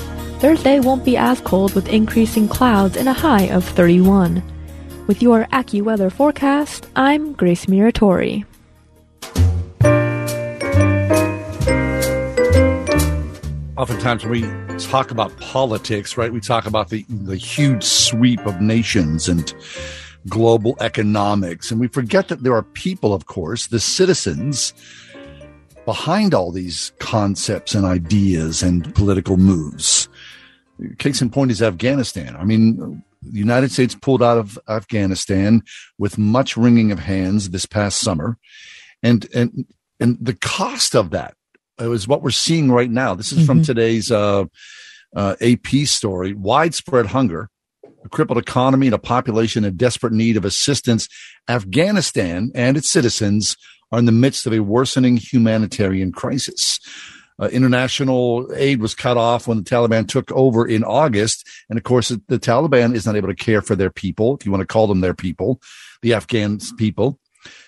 [0.42, 4.42] Thursday won't be as cold with increasing clouds and a high of 31.
[5.06, 8.44] With your AccuWeather forecast, I'm Grace Miratori.
[13.76, 18.60] Oftentimes, when we talk about politics, right, we talk about the, the huge sweep of
[18.60, 19.54] nations and
[20.28, 21.70] global economics.
[21.70, 24.74] And we forget that there are people, of course, the citizens
[25.84, 30.08] behind all these concepts and ideas and political moves.
[30.98, 32.36] Case in point is Afghanistan.
[32.36, 35.62] I mean, the United States pulled out of Afghanistan
[35.98, 38.38] with much wringing of hands this past summer.
[39.02, 39.66] And, and,
[40.00, 41.34] and the cost of that
[41.78, 43.14] is what we're seeing right now.
[43.14, 43.46] This is mm-hmm.
[43.46, 44.44] from today's uh,
[45.14, 47.48] uh, AP story widespread hunger,
[48.04, 51.08] a crippled economy, and a population in desperate need of assistance.
[51.48, 53.56] Afghanistan and its citizens
[53.90, 56.80] are in the midst of a worsening humanitarian crisis.
[57.42, 61.44] Uh, international aid was cut off when the Taliban took over in August.
[61.68, 64.52] And of course, the Taliban is not able to care for their people, if you
[64.52, 65.60] want to call them their people,
[66.02, 67.18] the Afghan people.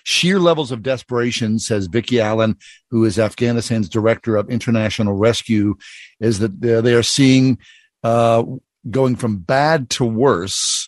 [0.05, 2.55] Sheer levels of desperation, says Vicki Aken,
[2.89, 5.75] who is Afghanistan's director of international rescue,
[6.21, 7.57] is that they are seeing
[8.01, 8.43] uh,
[8.89, 10.87] going from bad to worse.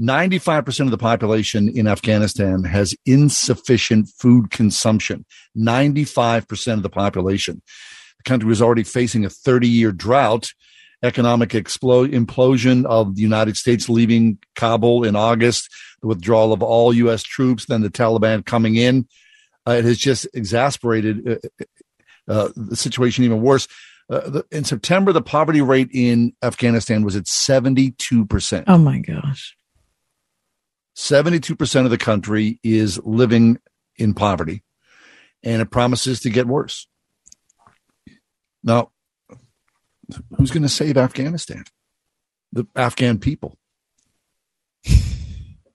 [0.00, 5.26] 95% of the population in Afghanistan has insufficient food consumption.
[5.58, 7.60] 95% of the population.
[8.20, 10.52] The country was already facing a 30 year drought
[11.02, 15.70] economic explo- implosion of the United States leaving Kabul in August,
[16.02, 17.22] the withdrawal of all U.S.
[17.22, 19.08] troops, then the Taliban coming in.
[19.66, 21.64] Uh, it has just exasperated uh,
[22.28, 23.66] uh, uh the situation even worse.
[24.10, 28.64] Uh, the, in September, the poverty rate in Afghanistan was at 72%.
[28.66, 29.56] Oh my gosh.
[30.96, 33.58] 72% of the country is living
[33.96, 34.62] in poverty,
[35.42, 36.86] and it promises to get worse.
[38.62, 38.90] Now,
[40.36, 41.64] who's going to save Afghanistan?
[42.52, 43.56] The Afghan people.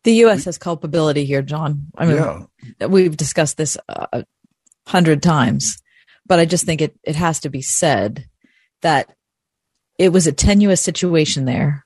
[0.04, 0.46] The U.S.
[0.46, 1.88] has culpability here, John.
[1.98, 2.86] I mean, yeah.
[2.86, 4.26] we've discussed this uh, a
[4.86, 5.82] hundred times,
[6.28, 8.28] but I just think it, it has to be said
[8.84, 9.12] that
[9.98, 11.86] it was a tenuous situation there.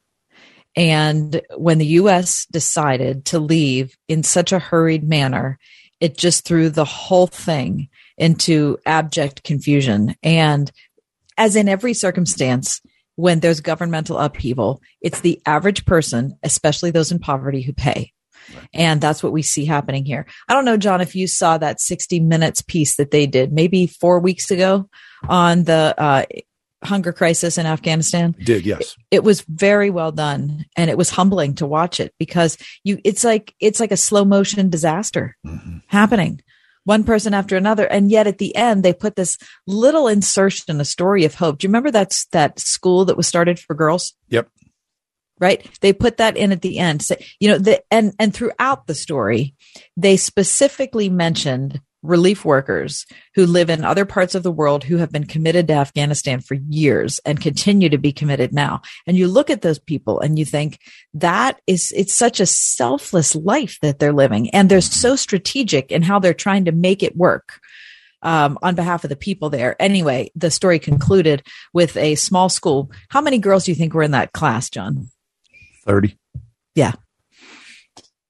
[0.76, 2.46] And when the U.S.
[2.52, 5.58] decided to leave in such a hurried manner,
[6.02, 10.16] it just threw the whole thing into abject confusion.
[10.24, 10.70] And
[11.40, 12.82] as in every circumstance,
[13.16, 18.14] when there's governmental upheaval, it's the average person, especially those in poverty, who pay.
[18.74, 20.26] And that's what we see happening here.
[20.48, 23.88] I don't know, John, if you saw that 60 minutes piece that they did maybe
[23.88, 24.90] four weeks ago
[25.28, 26.26] on the uh,
[26.84, 28.36] hunger crisis in Afghanistan.
[28.44, 28.96] Did yes.
[29.12, 33.00] It, it, was very well done, and it was humbling to watch it because you
[33.04, 35.80] it's like it's like a slow motion disaster mm-hmm.
[35.88, 36.42] happening
[36.84, 37.86] one person after another.
[37.86, 39.38] And yet at the end, they put this
[39.68, 41.60] little insertion, a story of hope.
[41.60, 44.14] Do you remember that's that school that was started for girls?
[44.30, 44.50] Yep.
[45.40, 45.66] Right.
[45.82, 47.02] They put that in at the end.
[47.02, 49.56] So, you know, the, and, and throughout the story,
[49.96, 55.12] they specifically mentioned relief workers who live in other parts of the world who have
[55.12, 58.82] been committed to Afghanistan for years and continue to be committed now.
[59.06, 60.80] And you look at those people and you think
[61.14, 64.50] that is, it's such a selfless life that they're living.
[64.52, 67.60] And they're so strategic in how they're trying to make it work.
[68.22, 69.82] Um, on behalf of the people there.
[69.82, 71.42] Anyway, the story concluded
[71.74, 72.92] with a small school.
[73.08, 75.08] How many girls do you think were in that class, John?
[75.86, 76.18] 30.
[76.76, 76.96] Yeah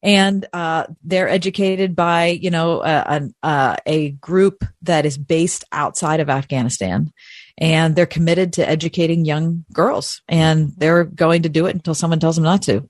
[0.02, 6.20] and uh, they're educated by you know a, a, a, group that is based outside
[6.20, 7.12] of Afghanistan,
[7.58, 12.20] and they're committed to educating young girls, and they're going to do it until someone
[12.20, 12.90] tells them not to.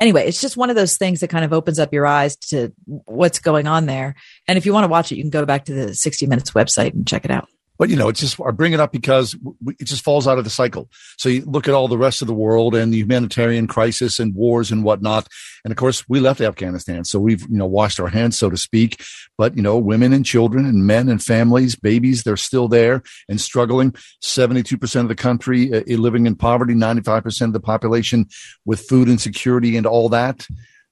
[0.00, 2.72] Anyway, it's just one of those things that kind of opens up your eyes to
[2.86, 4.16] what's going on there.
[4.48, 6.50] And if you want to watch it, you can go back to the 60 Minutes
[6.50, 7.48] website and check it out.
[7.82, 9.34] But you know, it's just I bring it up because
[9.66, 10.88] it just falls out of the cycle.
[11.18, 14.36] So you look at all the rest of the world and the humanitarian crisis and
[14.36, 15.26] wars and whatnot.
[15.64, 18.56] And of course, we left Afghanistan, so we've you know washed our hands, so to
[18.56, 19.02] speak.
[19.36, 23.40] But you know, women and children and men and families, babies, they're still there and
[23.40, 23.96] struggling.
[24.20, 26.74] Seventy-two percent of the country uh, living in poverty.
[26.74, 28.28] Ninety-five percent of the population
[28.64, 30.46] with food insecurity and all that.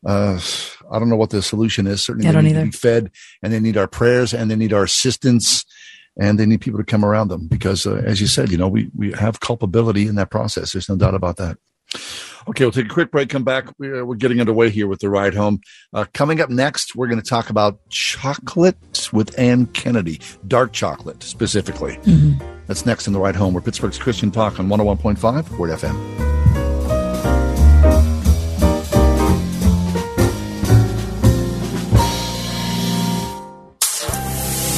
[0.05, 0.41] Uh,
[0.91, 2.03] I don't know what the solution is.
[2.03, 2.61] Certainly, they need either.
[2.63, 3.13] to be fed,
[3.45, 5.65] and they need our prayers, and they need our assistance
[6.19, 8.69] and they need people to come around them because, uh, as you said, you know,
[8.69, 10.73] we, we have culpability in that process.
[10.73, 11.59] There's no doubt about that.
[12.49, 13.29] Okay, we'll take a quick break.
[13.29, 13.67] Come back.
[13.79, 15.61] We're, we're getting underway here with the ride home.
[15.93, 21.23] Uh, coming up next, we're going to talk about chocolate with Anne Kennedy, dark chocolate
[21.23, 21.97] specifically.
[21.97, 22.43] Mm-hmm.
[22.67, 23.53] That's next in the ride home.
[23.53, 26.30] We're Pittsburgh's Christian Talk on 101.5 Word FM.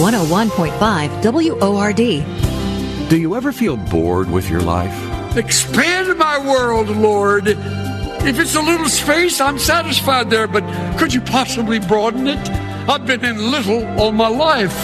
[0.03, 3.09] 101.5 WORD.
[3.09, 5.37] Do you ever feel bored with your life?
[5.37, 7.47] Expand my world, Lord.
[7.47, 10.65] If it's a little space, I'm satisfied there, but
[10.99, 12.51] could you possibly broaden it?
[12.89, 14.77] I've been in little all my life.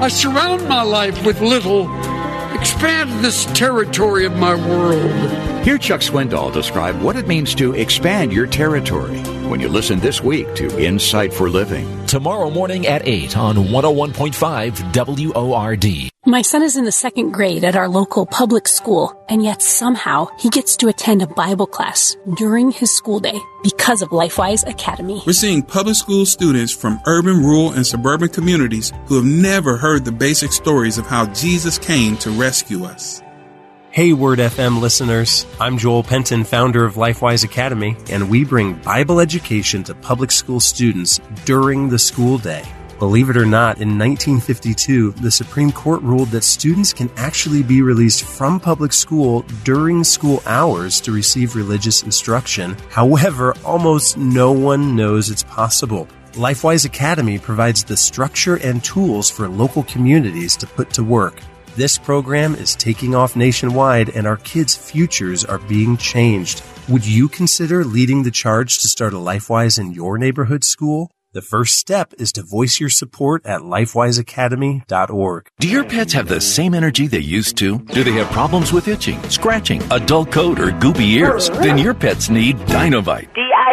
[0.00, 1.92] I surround my life with little.
[2.54, 5.10] Expand this territory of my world.
[5.64, 9.20] Hear Chuck Swindoll describe what it means to expand your territory
[9.50, 12.06] when you listen this week to Insight for Living.
[12.06, 16.10] Tomorrow morning at 8 on 101.5 WORD.
[16.26, 20.26] My son is in the second grade at our local public school, and yet somehow
[20.40, 25.22] he gets to attend a Bible class during his school day because of LifeWise Academy.
[25.24, 30.04] We're seeing public school students from urban, rural, and suburban communities who have never heard
[30.04, 33.22] the basic stories of how Jesus came to rescue us.
[33.96, 35.46] Hey, Word FM listeners.
[35.58, 40.60] I'm Joel Penton, founder of LifeWise Academy, and we bring Bible education to public school
[40.60, 42.62] students during the school day.
[42.98, 47.80] Believe it or not, in 1952, the Supreme Court ruled that students can actually be
[47.80, 52.76] released from public school during school hours to receive religious instruction.
[52.90, 56.06] However, almost no one knows it's possible.
[56.32, 61.40] LifeWise Academy provides the structure and tools for local communities to put to work.
[61.76, 66.62] This program is taking off nationwide and our kids' futures are being changed.
[66.88, 71.10] Would you consider leading the charge to start a LifeWise in your neighborhood school?
[71.34, 75.48] The first step is to voice your support at lifewiseacademy.org.
[75.60, 77.80] Do your pets have the same energy they used to?
[77.80, 81.50] Do they have problems with itching, scratching, a dull coat, or goopy ears?
[81.50, 83.28] Then your pets need Dinovite.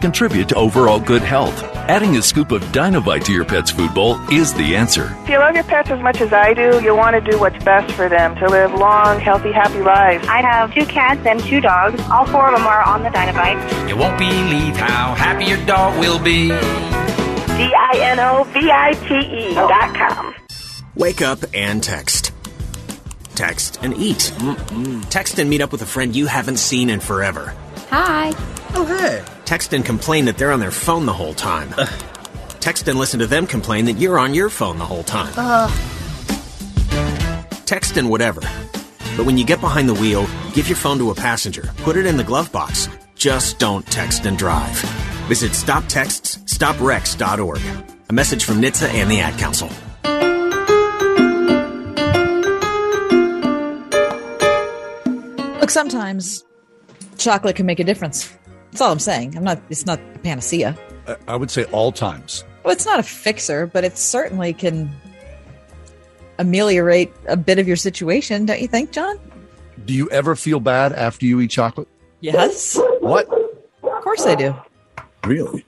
[0.00, 1.62] contribute to overall good health.
[1.88, 5.16] Adding a scoop of Dinovite to your pet's food bowl is the answer.
[5.24, 7.62] If you love your pets as much as I do, you'll want to do what's
[7.64, 10.26] best for them to live long, healthy, happy lives.
[10.28, 12.00] I have two cats and two dogs.
[12.10, 13.88] All four of them are on the Dinovite.
[13.88, 16.48] You won't believe how happy your dog will be.
[18.30, 20.34] D-I-N-O-V-I-T-E dot com.
[20.94, 22.32] Wake up and text.
[23.34, 24.32] Text and eat.
[25.10, 27.54] Text and meet up with a friend you haven't seen in forever.
[27.88, 28.32] Hi.
[28.74, 29.24] Oh, hey.
[29.50, 31.74] Text and complain that they're on their phone the whole time.
[32.60, 35.34] Text and listen to them complain that you're on your phone the whole time.
[35.36, 35.68] Ugh.
[37.66, 38.42] Text and whatever.
[39.16, 41.68] But when you get behind the wheel, give your phone to a passenger.
[41.78, 42.88] Put it in the glove box.
[43.16, 44.78] Just don't text and drive.
[45.26, 47.60] Visit stoptextsstopwrecks.org.
[48.08, 49.68] A message from NHTSA and the Ad Council.
[55.60, 56.44] Look, sometimes
[57.18, 58.32] chocolate can make a difference.
[58.70, 59.36] That's all I'm saying.
[59.36, 59.60] I'm not.
[59.70, 60.76] It's not a panacea.
[61.08, 62.44] I- I would say all times.
[62.64, 64.90] Well, it's not a fixer, but it certainly can
[66.38, 69.18] ameliorate a bit of your situation, don't you think, John?
[69.86, 71.88] Do you ever feel bad after you eat chocolate?
[72.20, 72.78] Yes.
[73.00, 73.26] What?
[73.82, 74.54] Of course I do.
[75.24, 75.64] Really?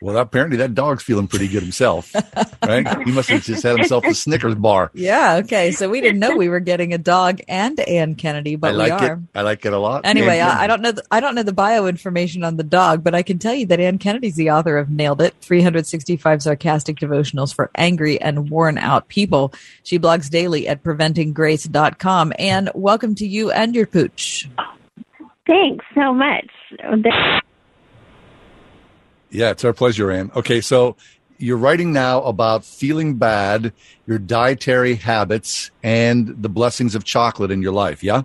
[0.00, 2.14] Well, apparently that dog's feeling pretty good himself,
[2.62, 3.02] right?
[3.04, 4.90] He must have just had himself a Snickers bar.
[4.94, 5.40] Yeah.
[5.44, 5.72] Okay.
[5.72, 9.00] So we didn't know we were getting a dog and Anne Kennedy, but I like
[9.00, 9.12] we are.
[9.14, 9.18] it.
[9.34, 10.06] I like it a lot.
[10.06, 10.92] Anyway, I, I don't know.
[10.92, 13.66] The, I don't know the bio information on the dog, but I can tell you
[13.66, 18.78] that Anne Kennedy's the author of "Nailed It: 365 Sarcastic Devotionals for Angry and Worn
[18.78, 22.32] Out People." She blogs daily at preventinggrace.com.
[22.38, 24.48] And welcome to you and your pooch.
[25.46, 26.50] Thanks so much.
[29.30, 30.30] Yeah, it's our pleasure, Anne.
[30.34, 30.96] Okay, so
[31.38, 33.72] you're writing now about feeling bad,
[34.06, 38.02] your dietary habits, and the blessings of chocolate in your life.
[38.02, 38.22] Yeah.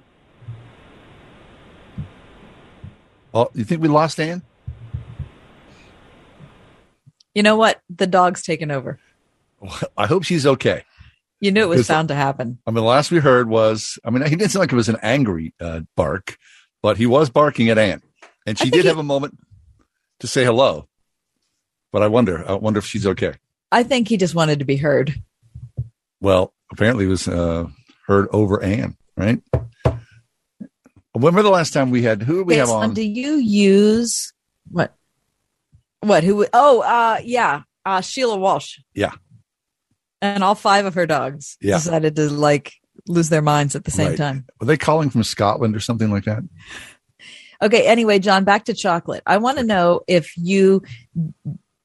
[3.34, 4.43] Oh, you think we lost Anne?
[7.34, 7.82] You know what?
[7.89, 8.99] The dog's taken over.
[9.97, 10.84] I hope she's okay.
[11.39, 12.60] You knew it was bound to happen.
[12.66, 14.88] I mean, the last we heard was, I mean, he didn't sound like it was
[14.88, 16.38] an angry uh, bark,
[16.82, 18.01] but he was barking at Anne,
[18.45, 19.38] and she did have a moment
[20.22, 20.88] to say hello.
[21.94, 23.36] But I wonder, I wonder if she's okay.
[23.72, 25.14] I think he just wanted to be heard.
[26.20, 27.68] Well, apparently it was uh,
[28.08, 29.41] heard over Anne, right?
[31.12, 32.24] When was the last time we had?
[32.24, 32.94] Who did we Okay, have on?
[32.96, 34.34] Do you use
[34.72, 34.96] what?
[36.02, 36.24] What?
[36.24, 36.48] Who?
[36.52, 39.12] Oh, uh, yeah, uh, Sheila Walsh, Yeah,
[40.22, 41.76] and all five of her dogs Yeah.
[41.76, 42.74] decided to like
[43.08, 44.18] lose their minds at the same Right.
[44.18, 44.46] time.
[44.60, 46.41] were they calling from Scotland or something like that?
[47.62, 47.86] Okay.
[47.86, 49.22] Anyway, John, back to chocolate.
[49.28, 50.82] I want to know if you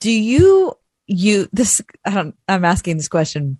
[0.01, 0.75] do you
[1.09, 1.83] you this.
[2.05, 3.59] I don't, I'm asking this question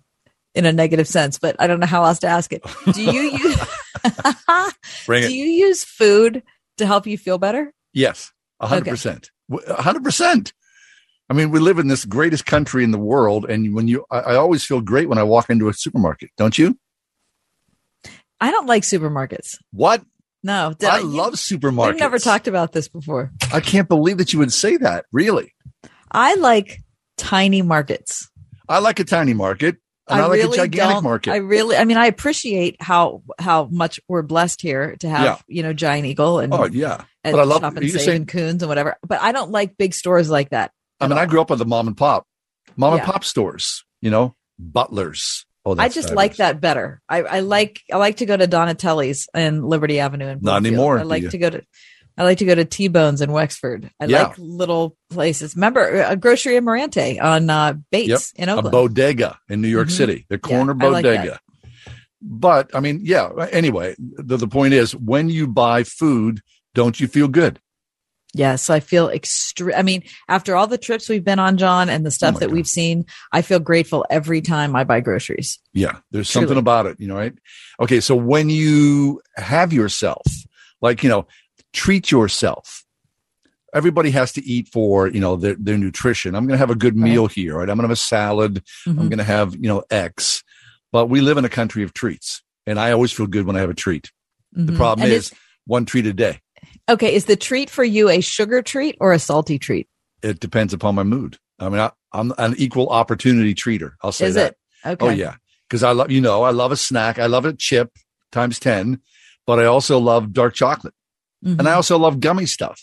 [0.55, 2.63] in a negative sense, but I don't know how else to ask it.
[2.93, 3.57] Do you use
[4.03, 5.31] do it.
[5.31, 6.43] you use food
[6.77, 7.73] to help you feel better?
[7.93, 8.31] Yes.
[8.59, 9.31] A hundred percent.
[9.67, 10.53] A hundred percent.
[11.29, 14.19] I mean, we live in this greatest country in the world, and when you, I,
[14.19, 16.31] I always feel great when I walk into a supermarket.
[16.37, 16.77] Don't you?
[18.41, 19.57] I don't like supermarkets.
[19.71, 20.03] What?
[20.41, 21.91] No, I love supermarkets.
[21.91, 23.31] We've never talked about this before.
[23.53, 25.05] I can't believe that you would say that.
[25.11, 25.53] Really?
[26.11, 26.79] I like
[27.17, 28.29] tiny markets.
[28.67, 31.31] I like a tiny market, and I, like really a gigantic market.
[31.31, 35.37] I really, I mean, I appreciate how how much we're blessed here to have Yeah.
[35.47, 37.61] you know Giant Eagle and oh yeah, and but I love.
[37.61, 38.97] Shop and Save saying and Coons and whatever.
[39.05, 40.71] But I don't like big stores like that.
[40.99, 42.25] I mean, I grew up with the mom and pop,
[42.75, 42.99] mom Yeah.
[43.03, 43.83] and pop stores.
[44.01, 45.45] You know, Butlers.
[45.65, 46.15] Oh, I just fabulous.
[46.15, 47.01] like that better.
[47.09, 50.99] I, I like I like to go to Donatelli's in Liberty Avenue in Not anymore,
[50.99, 51.61] I like to go to
[52.19, 53.89] I like to go to T Bones in Wexford.
[53.99, 54.23] I Yeah.
[54.27, 55.55] like little places.
[55.55, 59.91] Remember a grocery in Morante on uh, Bates in a bodega in New York Mhm.
[59.91, 61.39] City, the corner like bodega.
[62.21, 63.29] but I mean, yeah.
[63.51, 66.41] Anyway, the, the point is, when you buy food,
[66.75, 67.59] don't you feel good?
[68.33, 69.73] Yes, I feel extreme.
[69.75, 72.51] I mean, after all the trips we've been on, John, and the Oh stuff that
[72.51, 75.57] we've seen, I feel grateful every time I buy groceries.
[75.73, 76.43] Yeah, there's Truly.
[76.45, 77.33] something about it, you know, right?
[77.79, 80.21] Okay, so when you have yourself,
[80.79, 81.25] like, you know,
[81.73, 82.85] treat yourself.
[83.73, 86.33] Everybody has to eat for, you know, their, their nutrition.
[86.33, 87.69] I'm going to have a good meal here, right?
[87.69, 88.63] I'm going to have a salad.
[88.87, 89.09] I'm Mhm.
[89.09, 90.43] going to have, you know, X.
[90.91, 93.59] But we live in a country of treats, and I always feel good when I
[93.59, 94.11] have a treat.
[94.53, 94.75] The Mhm.
[94.75, 95.31] problem And is
[95.67, 96.39] one treat a day.
[96.89, 99.87] Okay, is the treat for you a sugar treat or a salty treat?
[100.23, 101.37] It depends upon my mood.
[101.59, 103.91] I mean, I, I'm an equal opportunity treater.
[104.01, 104.53] I'll say Is that.
[104.83, 104.87] it?
[104.93, 105.05] Okay.
[105.05, 105.35] Oh yeah,
[105.69, 107.19] because I love you know I love a snack.
[107.19, 107.91] I love a chip
[108.31, 109.01] times ten,
[109.45, 110.93] but I also love dark chocolate,
[111.45, 111.59] Mm-hmm.
[111.59, 112.81] and I also love gummy stuff.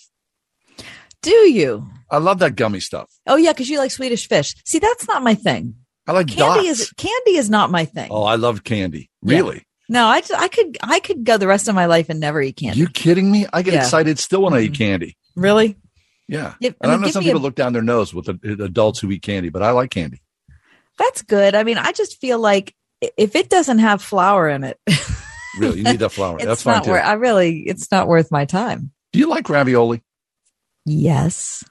[1.23, 1.89] Do you?
[2.11, 3.11] I love that gummy stuff.
[3.27, 4.55] Oh yeah, because you like Swedish fish.
[4.65, 5.75] See, that's not my thing.
[6.07, 6.81] I like Candy dots.
[6.81, 8.09] is candy is not my thing.
[8.13, 9.11] Oh, I love candy.
[9.23, 9.67] Really?
[9.89, 12.57] No, I, I could I could go the rest of my life and never eat
[12.57, 12.79] candy.
[12.79, 13.47] You kidding me?
[13.53, 13.81] I get Yeah.
[13.81, 15.17] excited still when I eat candy.
[15.35, 15.77] Really?
[16.29, 16.55] Yeah.
[16.61, 18.27] Give- I and I, mean, know some me a- people look down their nose with
[18.27, 20.23] the, adults who eat candy, but I like candy.
[20.99, 21.55] That's good.
[21.55, 24.79] I mean, I just feel like if it doesn't have flour in it,
[25.57, 26.39] Really, you need that flour.
[26.43, 26.91] That's fine not too.
[26.91, 27.05] worth.
[27.05, 28.93] I really, it's not worth my time.
[29.13, 30.03] Do you like ravioli?
[30.85, 31.65] Yes,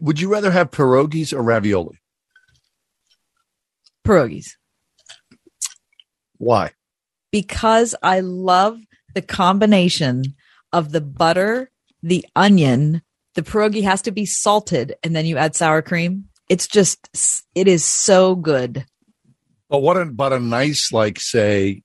[0.00, 1.98] Would you rather have pierogies or ravioli?
[4.06, 4.50] pierogies
[6.38, 6.72] Why?
[7.32, 8.78] because I love
[9.14, 10.22] the combination
[10.72, 11.70] of the butter,
[12.02, 13.02] the onion.
[13.34, 16.26] The pierogi has to be salted, and then you add sour cream.
[16.48, 17.10] It's just,
[17.54, 18.86] it is so good.
[19.68, 21.82] But what about a nice, like, say,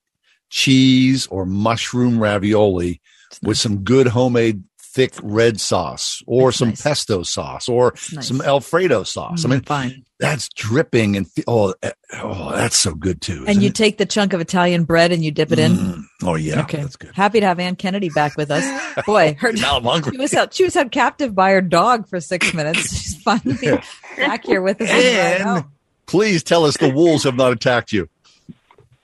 [0.51, 3.01] cheese or mushroom ravioli
[3.41, 8.27] with some good homemade thick red sauce or some pesto sauce or nice.
[8.27, 9.45] some Alfredo sauce?
[9.45, 10.05] I Mm, mean, fine.
[10.19, 11.91] that's dripping and oh, eh,
[12.21, 13.45] oh, that's so good too.
[13.47, 13.75] And you it?
[13.75, 16.05] take the chunk of Italian bread and you dip it in.
[16.23, 16.81] oh yeah, okay.
[16.81, 17.11] that's good.
[17.15, 18.65] Happy to have Anne Kennedy back with us.
[19.05, 20.11] Boy, her Now I'm hungry.
[20.11, 22.89] she was held, she was held captive by her dog for six minutes.
[22.93, 23.79] She's finally
[24.17, 24.89] back here with us.
[24.91, 25.63] And
[26.05, 28.09] please tell us the wolves have not attacked you.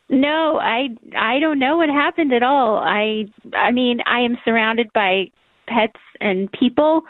[0.10, 2.78] No, I I don't know what happened at all.
[2.78, 5.32] I I mean, I am surrounded by
[5.68, 7.04] pets and people.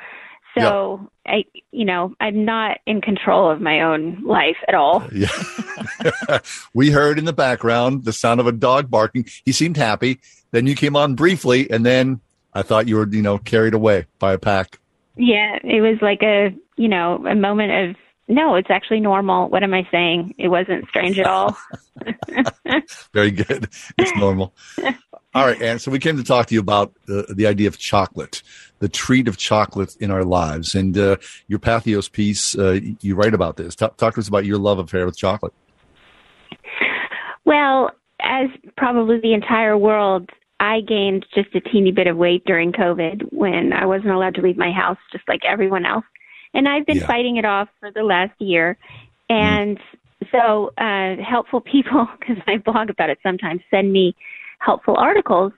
[0.58, 5.04] So I you know, I'm not in control of my own life at all.
[5.14, 6.40] Yeah.
[6.74, 9.26] we heard in the background the sound of a dog barking.
[9.46, 10.20] He seemed happy.
[10.52, 12.20] Then you came on briefly, and then
[12.54, 14.80] I thought you were, you know, carried away by a pack.
[15.16, 17.96] Yeah, it was like a, you know, a moment of
[18.28, 19.50] no, it's actually normal.
[19.50, 20.36] What am I saying?
[20.38, 21.58] It wasn't strange at all.
[23.14, 23.70] Very good.
[23.98, 24.54] It's normal.
[25.34, 25.80] All right, Anne.
[25.80, 28.42] So we came to talk to you about the, the idea of chocolate,
[28.80, 31.18] the treat of chocolate in our lives, and uh,
[31.48, 32.58] your Patheos piece.
[32.58, 33.76] Uh, you write about this.
[33.76, 35.54] Talk, talk to us about your love affair with chocolate.
[37.46, 42.72] Well, as probably the entire world, I gained just a teeny bit of weight during
[42.72, 46.06] COVID when I wasn't allowed to leave my house, just like everyone else.
[46.54, 47.08] And I've been Yeah.
[47.08, 48.78] fighting it off for the last year.
[49.30, 49.80] And
[50.32, 54.16] so, uh, helpful people, because I blog about it sometimes, send me
[54.60, 55.54] helpful articles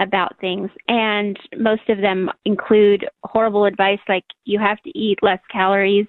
[0.00, 0.70] about things.
[0.88, 6.06] And most of them include horrible advice like you have to eat less calories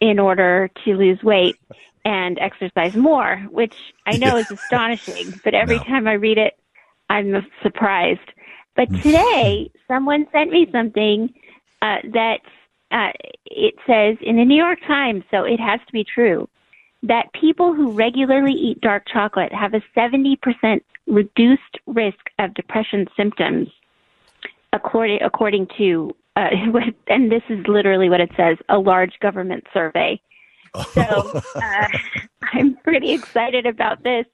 [0.00, 1.58] in order to lose weight
[2.04, 3.74] and exercise more, which
[4.06, 6.54] I know is astonishing, but every time I read it,
[7.10, 8.20] I'm surprised.
[8.76, 11.28] But today, someone sent me something
[11.82, 12.38] uh, that
[12.90, 13.10] uh,
[13.46, 16.48] it says in the New York Times, so it has to be true,
[17.02, 23.68] that people who regularly eat dark chocolate have a 70% reduced risk of depression symptoms,
[24.72, 26.48] according according to, uh,
[27.08, 30.20] and this is literally what it says, a large government survey.
[30.92, 31.88] So uh,
[32.52, 34.26] I'm pretty excited about this.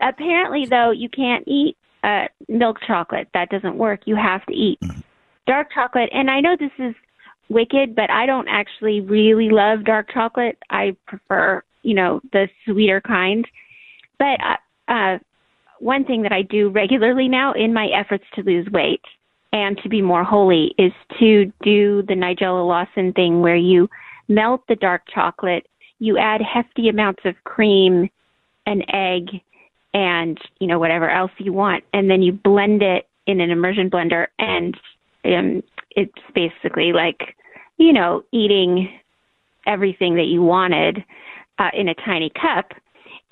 [0.00, 3.28] Apparently, though, you can't eat uh, milk chocolate.
[3.34, 4.02] That doesn't work.
[4.06, 4.80] You have to eat
[5.46, 6.08] dark chocolate.
[6.12, 6.94] And I know this is
[7.50, 10.56] wicked, but I don't actually really love dark chocolate.
[10.70, 13.44] I prefer, you know, the sweeter kind.
[14.18, 15.18] But uh, uh,
[15.80, 19.02] one thing that I do regularly now in my efforts to lose weight
[19.52, 23.88] and to be more holy is to do the Nigella Lawson thing where you
[24.28, 25.66] melt the dark chocolate,
[25.98, 28.08] you add hefty amounts of cream,
[28.66, 29.40] an egg,
[29.92, 33.90] and you know whatever else you want, and then you blend it in an immersion
[33.90, 34.76] blender, and
[35.24, 37.36] um, it's basically like
[37.78, 38.88] you know eating
[39.66, 41.04] everything that you wanted
[41.58, 42.72] uh, in a tiny cup,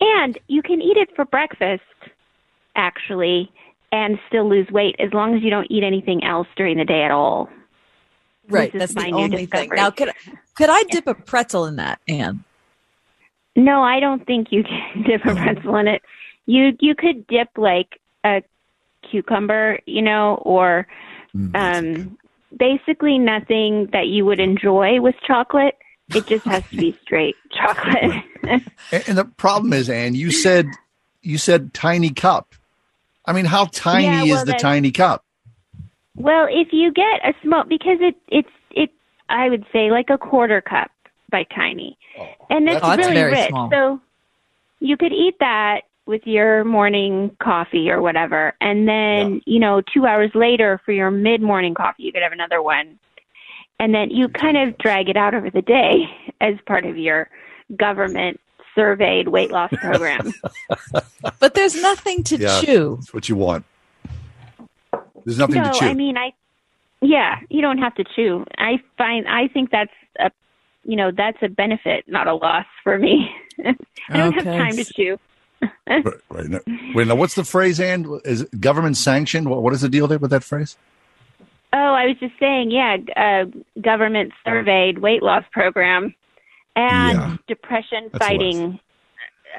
[0.00, 1.82] and you can eat it for breakfast
[2.76, 3.50] actually
[3.90, 7.02] and still lose weight as long as you don't eat anything else during the day
[7.02, 7.48] at all.
[8.48, 9.70] Right, that's my the new only thing.
[9.74, 10.10] Now, could
[10.56, 12.44] could I dip a pretzel in that, Anne?
[13.56, 16.02] No, I don't think you can dip a pretzel in it.
[16.46, 18.42] You you could dip like a
[19.10, 20.86] cucumber, you know, or
[21.54, 22.16] um
[22.56, 25.76] basically nothing that you would enjoy with chocolate.
[26.14, 28.24] It just has to be straight chocolate.
[28.90, 30.66] And, the problem is, Anne, you said
[31.22, 32.54] you said tiny cup.
[33.26, 35.24] I mean, how tiny Yeah, is the tiny cup?
[36.16, 38.90] well, if you get a small because it it's it
[39.28, 40.90] I would say like a quarter cup
[41.30, 41.98] by tiny.
[42.48, 43.48] and it's Oh, that's really very rich.
[43.50, 43.68] small.
[43.70, 44.00] So
[44.80, 48.54] you could eat that with your morning coffee or whatever.
[48.60, 52.32] And then, you know, two hours later for your mid morning coffee, you could have
[52.32, 52.98] another one.
[53.78, 56.04] And then you kind of drag it out over the day
[56.40, 57.28] as part of your
[57.76, 58.40] government
[58.74, 60.32] surveyed weight loss program.
[61.40, 62.96] But there's nothing to yeah, chew.
[62.96, 63.64] That's what you want.
[65.24, 65.86] There's nothing no, to chew.
[65.86, 66.32] I mean, I,
[67.00, 68.44] yeah, you don't have to chew.
[68.56, 70.30] I find, I think that's a,
[70.84, 73.30] you know, that's a benefit, not a loss for me.
[73.64, 75.18] I don't have time to chew.
[75.88, 76.46] Right, right.
[76.48, 76.58] Now,
[76.94, 79.48] wait, now what's the phrase, And Is government sanctioned?
[79.48, 80.76] What, what is the deal there with that phrase?
[81.72, 83.44] Oh, I was just saying, yeah, uh,
[83.80, 86.14] government surveyed weight loss program
[86.76, 87.36] and Yeah.
[87.46, 88.78] depression That's fighting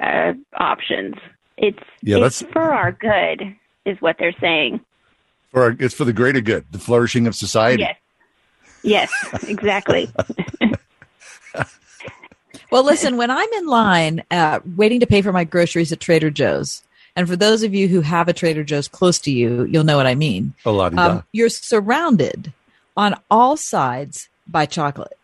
[0.02, 1.16] uh, options.
[1.58, 4.80] It's Yeah, it's that's- for our good, is what they're saying.
[5.52, 7.84] For our, it's for the greater good, the flourishing of society.
[8.84, 10.10] Yes, yes, exactly.
[12.72, 16.30] Well, listen, when I'm in line uh, waiting to pay for my groceries at Trader
[16.30, 16.84] Joe's,
[17.16, 19.98] and for those of you who have a Trader Joe's close to you, you'll know
[19.98, 20.54] what I mean.
[20.66, 22.54] A lot Um, you're surrounded
[22.96, 25.18] on all sides by chocolate.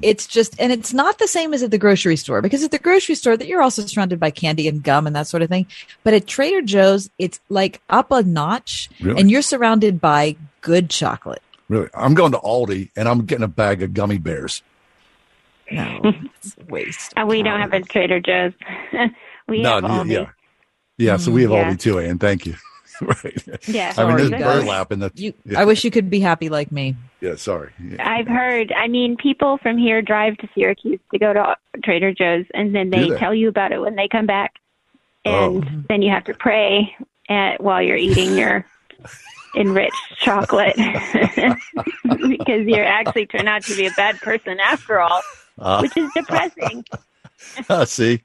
[0.00, 2.78] It's just, and it's not the same as at the grocery store because at the
[2.78, 5.66] grocery store that you're also surrounded by candy and gum and that sort of thing.
[6.04, 9.20] But at Trader Joe's, it's like up a notch Really?
[9.20, 11.42] and you're surrounded by good chocolate.
[11.68, 14.62] Really, I'm going to Aldi and I'm getting a bag of gummy bears.
[15.70, 16.00] No,
[16.36, 17.12] it's a waste.
[17.16, 18.52] Uh, we don't have a Trader Joe's.
[19.48, 20.10] we no, have yeah, Aldi.
[20.10, 20.26] yeah,
[20.96, 21.16] yeah.
[21.16, 21.72] So we have yeah.
[21.72, 22.18] Aldi too, Anne.
[22.18, 22.54] Thank you.
[23.02, 23.68] right.
[23.68, 25.12] Yeah, I mean, there's burlap in the.
[25.14, 25.60] You, yeah.
[25.60, 26.96] I wish you could be happy like me.
[27.20, 27.72] Yeah, sorry.
[27.82, 28.08] Yeah.
[28.08, 28.72] I've heard.
[28.72, 32.90] I mean, people from here drive to Syracuse to go to Trader Joe's, and then
[32.90, 33.16] they, they?
[33.18, 34.54] tell you about it when they come back,
[35.24, 35.60] Oh.
[35.60, 36.96] and then you have to pray
[37.28, 38.66] at, while you're eating your
[39.56, 45.22] enriched chocolate because you're actually turned out to be a bad person after all,
[45.58, 45.80] Ah.
[45.82, 46.84] which is depressing.
[47.68, 48.22] I see,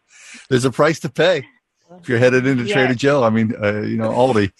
[0.50, 1.46] there's a price to pay
[2.00, 2.74] if you're headed into Yes.
[2.74, 3.24] Trader Joe.
[3.24, 4.52] I mean, uh, you know, Aldi.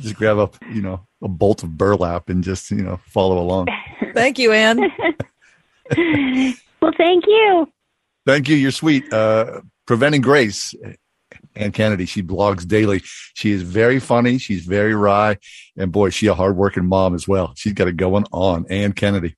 [0.00, 3.66] Just grab up, you know, a bolt of burlap and just, you know, follow along.
[4.14, 4.78] Thank you, Anne.
[6.80, 7.68] well, thank you.
[8.26, 8.56] Thank you.
[8.56, 9.12] You're sweet.
[9.12, 10.74] Uh, Preventing Grace,
[11.54, 12.06] Anne Kennedy.
[12.06, 13.02] She blogs daily.
[13.34, 14.38] She is very funny.
[14.38, 15.36] She's very wry.
[15.76, 17.52] And boy, she a hardworking mom as well.
[17.56, 18.64] She's got it going on.
[18.70, 19.36] Anne Kennedy.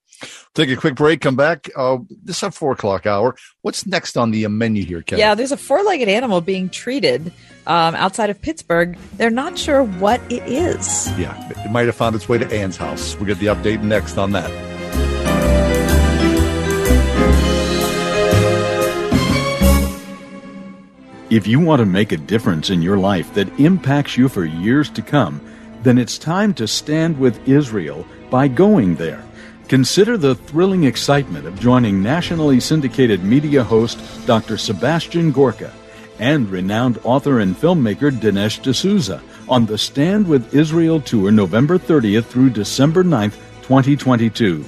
[0.54, 1.20] Take a quick break.
[1.20, 1.70] Come back.
[1.76, 3.36] Uh, this is a four o'clock hour.
[3.62, 5.20] What's next on the menu here, Kevin?
[5.20, 7.32] Yeah, there's a four legged animal being treated
[7.66, 8.96] um, outside of Pittsburgh.
[9.14, 11.08] They're not sure what it is.
[11.18, 11.36] Yeah.
[11.64, 13.16] It might have found its way to Anne's house.
[13.16, 14.50] We'll get the update next on that.
[21.28, 24.88] If you want to make a difference in your life that impacts you for years
[24.90, 25.40] to come,
[25.82, 29.25] then it's time to stand with Israel by going there.
[29.68, 34.56] Consider the thrilling excitement of joining nationally syndicated media host Dr.
[34.56, 35.72] Sebastian Gorka
[36.20, 42.26] and renowned author and filmmaker Dinesh D'Souza on the Stand with Israel tour November 30th
[42.26, 44.64] through December 9th, 2022.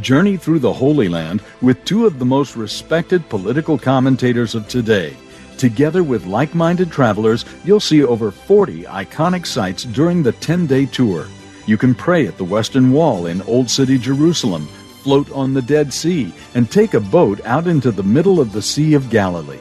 [0.00, 5.16] Journey through the Holy Land with two of the most respected political commentators of today.
[5.58, 10.86] Together with like minded travelers, you'll see over 40 iconic sites during the 10 day
[10.86, 11.28] tour.
[11.70, 14.66] You can pray at the Western Wall in Old City Jerusalem,
[15.04, 18.60] float on the Dead Sea, and take a boat out into the middle of the
[18.60, 19.60] Sea of Galilee.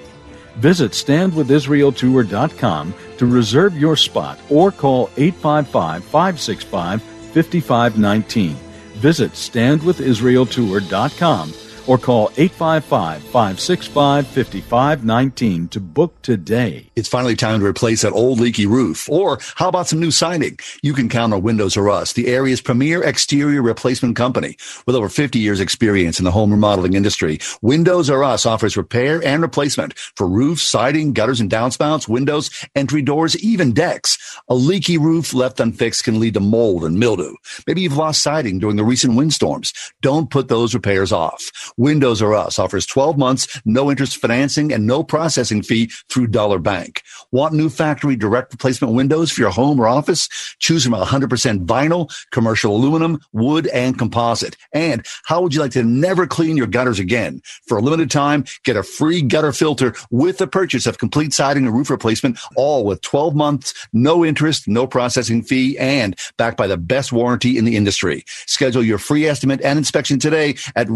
[0.56, 8.56] Visit standwithisraeltour.com to reserve your spot or call 855 565 5519.
[8.96, 11.54] Visit standwithisraeltour.com
[11.90, 16.88] or call 855 565 5519 to book today.
[16.96, 19.10] It's finally time to replace that old leaky roof.
[19.10, 20.60] Or how about some new siding?
[20.84, 24.56] You can count on Windows R Us, the area's premier exterior replacement company.
[24.86, 29.20] With over 50 years experience in the home remodeling industry, Windows R Us offers repair
[29.26, 34.40] and replacement for roofs, siding, gutters and downspouts, windows, entry doors, even decks.
[34.48, 37.34] A leaky roof left unfixed can lead to mold and mildew.
[37.66, 39.74] Maybe you've lost siding during the recent windstorms.
[40.02, 41.74] Don't put those repairs off.
[41.80, 46.60] Windows R Us offers 12 months, no interest financing, and no processing fee through Dollar
[46.60, 47.04] Bank.
[47.32, 50.28] Want new factory direct replacement windows for your home or office?
[50.60, 54.58] Choose from 100% vinyl, commercial aluminum, wood, and composite.
[54.74, 57.42] And how would you like to never clean your gutters again?
[57.66, 61.66] For a limited time, get a free gutter filter with the purchase of complete siding
[61.66, 66.68] and roof replacement, all with 12 months, no interest, no processing fee, and backed by
[66.68, 68.26] the best warranty in the industry.
[68.48, 70.90] Schedule your free estimate and inspection today at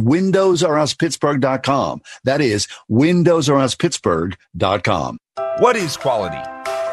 [0.74, 2.02] windowsruspittsburgh.com.
[2.24, 5.18] That is windowsruspittsburgh.com.
[5.60, 6.42] What is quality?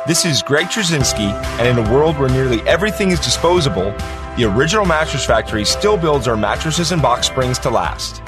[0.07, 3.93] This is Greg Trzynski, and in a world where nearly everything is disposable,
[4.37, 8.23] the original Mattress Factory still builds our mattresses and box springs to last.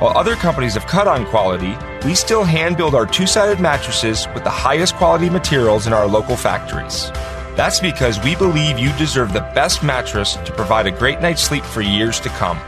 [0.00, 1.76] While other companies have cut on quality,
[2.06, 6.06] we still hand build our two sided mattresses with the highest quality materials in our
[6.06, 7.10] local factories.
[7.56, 11.64] That's because we believe you deserve the best mattress to provide a great night's sleep
[11.64, 12.60] for years to come.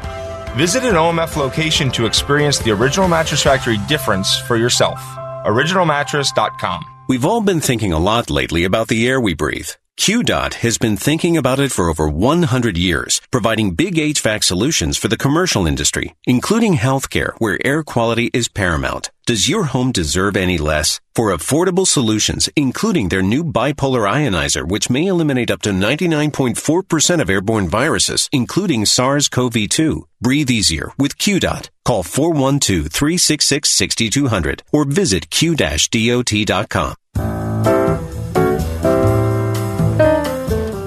[0.56, 4.98] Visit an OMF location to experience the Original Mattress Factory difference for yourself.
[5.46, 6.84] OriginalMattress.com.
[7.08, 9.70] We've all been thinking a lot lately about the air we breathe.
[10.00, 15.08] QDOT has been thinking about it for over 100 years, providing big HVAC solutions for
[15.08, 19.10] the commercial industry, including healthcare, where air quality is paramount.
[19.26, 21.02] Does your home deserve any less?
[21.14, 27.28] For affordable solutions, including their new bipolar ionizer, which may eliminate up to 99.4% of
[27.28, 30.04] airborne viruses, including SARS-CoV-2.
[30.18, 31.68] Breathe easier with QDOT.
[31.84, 36.94] Call 412-366-6200 or visit q-dot.com.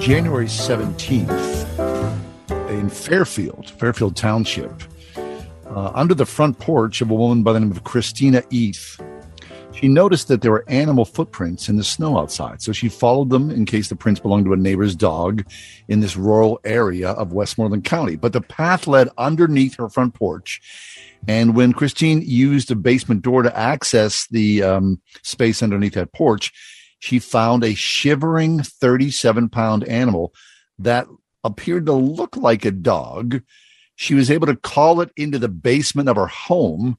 [0.04, 1.30] January 17th
[2.68, 4.70] in Fairfield, Fairfield Township,
[5.64, 9.00] uh, under the front porch of a woman by the name of Christina Eath.
[9.72, 13.50] She noticed that there were animal footprints in the snow outside, so she followed them
[13.50, 15.42] in case the prints belonged to a neighbor's dog
[15.88, 18.16] in this rural area of Westmoreland County.
[18.16, 20.60] But the path led underneath her front porch.
[21.26, 26.52] And when Christine used a basement door to access the um, space underneath that porch,
[27.04, 30.32] she found a shivering 37 pound animal
[30.78, 31.06] that
[31.44, 33.42] appeared to look like a dog.
[33.94, 36.96] She was able to call it into the basement of her home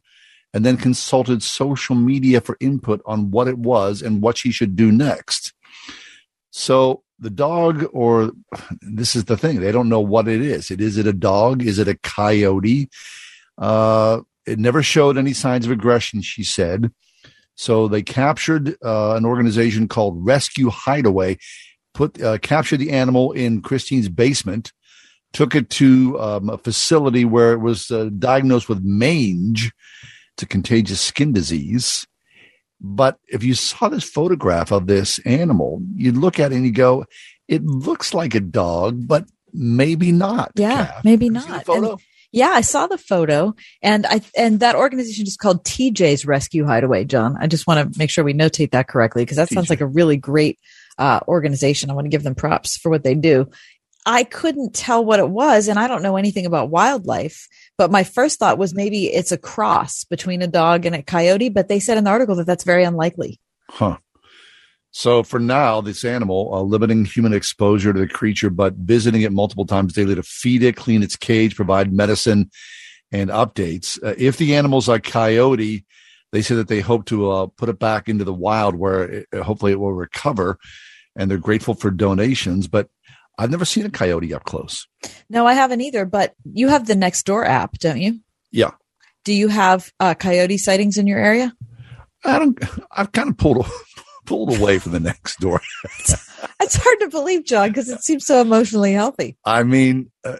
[0.54, 4.76] and then consulted social media for input on what it was and what she should
[4.76, 5.54] do next.
[6.52, 8.32] So the dog, or
[8.82, 10.70] this is the thing, they don't know what it is.
[10.70, 11.64] It is it a dog?
[11.64, 12.92] Is it a coyote?
[13.58, 16.92] Uh, it never showed any signs of aggression, she said.
[17.56, 21.38] So they captured uh, an organization called Rescue Hideaway,
[21.94, 24.74] put uh, captured the animal in Christine's basement,
[25.34, 29.72] took it to um, a facility where it was uh, diagnosed with mange.
[30.34, 32.06] It's a contagious skin disease.
[32.82, 36.74] But if you saw this photograph of this animal, you'd look at it and you
[36.74, 37.06] go,
[37.48, 40.52] it looks like a dog, but maybe not.
[40.56, 41.66] Yeah, maybe not.
[41.66, 41.92] photo?
[41.94, 42.02] And-
[42.32, 47.06] yeah, I saw the photo, and I and that organization is called TJ's Rescue Hideaway.
[47.06, 49.82] John, I just want to make sure we notate that correctly because that sounds like
[49.82, 50.60] a really great
[50.98, 51.90] uh, organization.
[51.90, 53.50] I want to give them props for what they do.
[54.06, 57.48] I couldn't tell what it was, and I don't know anything about wildlife.
[57.78, 61.50] But my first thought was maybe it's a cross between a dog and a coyote.
[61.50, 63.40] But they said in the article that that's very unlikely.
[63.70, 63.98] Huh.
[64.98, 69.34] So for now, this animal, uh, limiting human exposure to the creature, but visiting it
[69.34, 72.50] multiple times daily to feed it, clean its cage, provide medicine
[73.12, 74.02] and updates.
[74.02, 75.84] Uh, if the animal's a coyote,
[76.32, 79.28] they say that they hope to uh, put it back into the wild where it,
[79.44, 80.58] hopefully it will recover.
[81.18, 82.88] And they're grateful for donations, but
[83.38, 84.88] I've never seen a coyote up close.
[85.30, 86.06] No, I haven't either.
[86.06, 88.22] But you have the Nextdoor app, don't you?
[88.50, 88.72] Yeah.
[89.26, 91.54] Do you have uh, coyote sightings in your area?
[92.24, 92.58] I don't,
[92.92, 93.70] I've kind of pulled,
[94.26, 95.62] pulled away from the next door.
[96.62, 99.36] It's hard to believe, John, because it seems so emotionally healthy.
[99.46, 100.38] I mean, uh,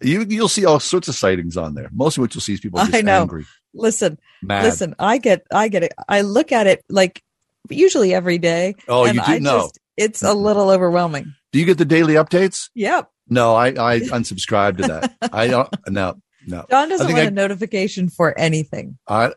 [0.00, 1.88] you, you'll see all sorts of sightings on there.
[1.92, 3.22] Most of what you'll see is people just I know.
[3.22, 3.46] angry.
[3.72, 4.64] Listen, Mad.
[4.64, 4.94] listen.
[4.98, 5.92] I get, I get it.
[6.08, 7.22] I look at it like
[7.70, 8.74] usually every day.
[8.88, 9.58] Oh, and you do I know.
[9.62, 11.32] just- it's a little overwhelming.
[11.52, 12.68] Do you get the daily updates?
[12.74, 13.08] Yep.
[13.28, 15.14] No, I, I unsubscribe to that.
[15.32, 16.16] I don't, no,
[16.46, 16.66] no.
[16.68, 18.98] John doesn't want I- a notification for anything.
[19.06, 19.32] I,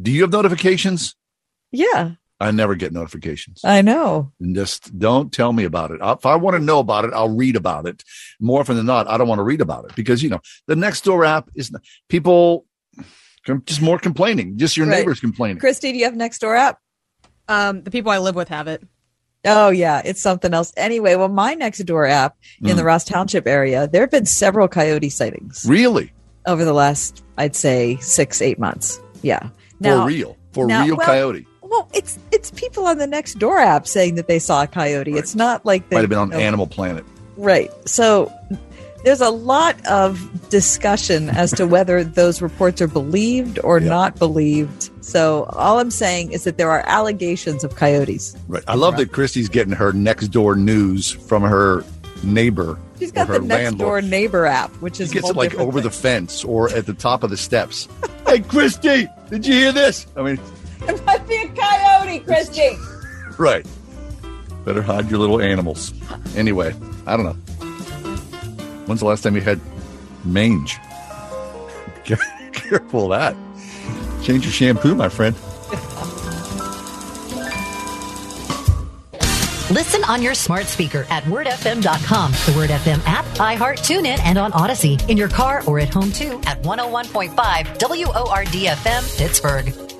[0.00, 1.14] do you have notifications?
[1.70, 2.12] Yeah.
[2.40, 3.60] I never get notifications.
[3.64, 4.32] I know.
[4.40, 6.00] And just don't tell me about it.
[6.02, 8.02] If I want to know about it, I'll read about it.
[8.40, 10.76] More often than not, I don't want to read about it because, you know, the
[10.76, 11.70] next door app is
[12.08, 12.66] people
[13.66, 14.98] just more complaining, just your Right.
[14.98, 15.58] neighbors complaining.
[15.58, 16.78] Christy, do you have next door app?
[17.48, 18.82] Um, the people I live with have it.
[19.46, 20.72] Oh yeah, it's something else.
[20.76, 22.76] Anyway, well, my next door app in Mm.
[22.76, 26.12] the Ross Township area, there have been several coyote sightings Really?
[26.46, 28.98] over the last, I'd say, six eight months.
[29.22, 29.50] Yeah,
[29.82, 30.36] For real.
[30.52, 31.46] For now- real well, coyote.
[31.64, 35.14] Well, it's it's people on the next door app saying that they saw a coyote.
[35.14, 37.04] It's not like they Might have been on know, Animal Planet.
[37.36, 37.70] Right.
[37.88, 38.32] So
[39.04, 44.90] there's a lot of discussion as to whether those reports are believed or not believed.
[45.04, 48.36] So all I'm saying is that there are allegations of coyotes.
[48.48, 48.62] Right.
[48.68, 51.84] I love that Christy's getting her next door news from her
[52.22, 52.78] neighbor.
[52.98, 53.78] She's got the next landlord.
[53.78, 55.82] door neighbor app, which is She gets it like over thing.
[55.82, 57.88] the fence or at the top of the steps.
[58.26, 60.06] hey, Christy, did you hear this?
[60.16, 60.38] I mean,
[60.88, 62.76] It might be a coyote, Christy.
[63.38, 63.66] right.
[64.64, 65.92] Better hide your little animals.
[66.36, 66.74] Anyway,
[67.06, 67.66] I don't know.
[68.86, 69.60] When's the last time you had
[70.24, 70.78] mange?
[72.52, 73.36] Careful of that.
[74.24, 75.36] Change your shampoo, my friend.
[79.70, 84.52] Listen on your smart speaker at wordfm.com, the Word FM app, iHeart, TuneIn, and on
[84.52, 85.08] Audacy.
[85.08, 89.93] In your car or at home too at 101.5 WORD FM Pittsburgh.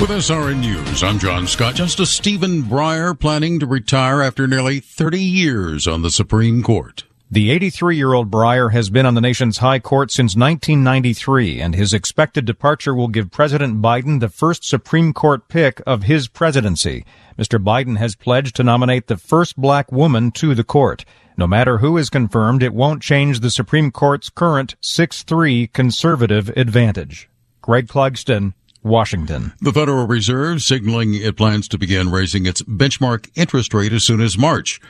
[0.00, 1.74] With SRN News, I'm John Scott.
[1.74, 7.02] Justice Stephen Breyer planning to retire after nearly 30 years on the Supreme Court.
[7.28, 11.74] The 83 year old Breyer has been on the nation's high court since 1993, and
[11.74, 17.04] his expected departure will give President Biden the first Supreme Court pick of his presidency.
[17.36, 17.60] Mr.
[17.60, 21.04] Biden has pledged to nominate the first black woman to the court.
[21.36, 26.50] No matter who is confirmed, it won't change the Supreme Court's current 6 3 conservative
[26.50, 27.28] advantage.
[27.60, 28.54] Greg Clugston,
[28.88, 29.52] Washington.
[29.60, 34.20] The Federal Reserve signaling it plans to begin raising its benchmark interest rate as soon
[34.20, 34.80] as March,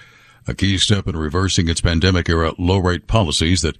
[0.46, 3.76] a key step in reversing its pandemic era low rate policies that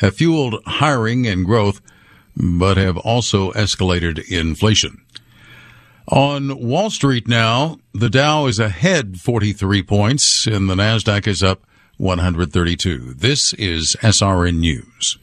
[0.00, 1.80] have fueled hiring and growth,
[2.36, 5.02] but have also escalated inflation.
[6.08, 11.64] On Wall Street now, the Dow is ahead 43 points and the Nasdaq is up
[11.98, 13.14] 132.
[13.14, 15.19] This is SRN News.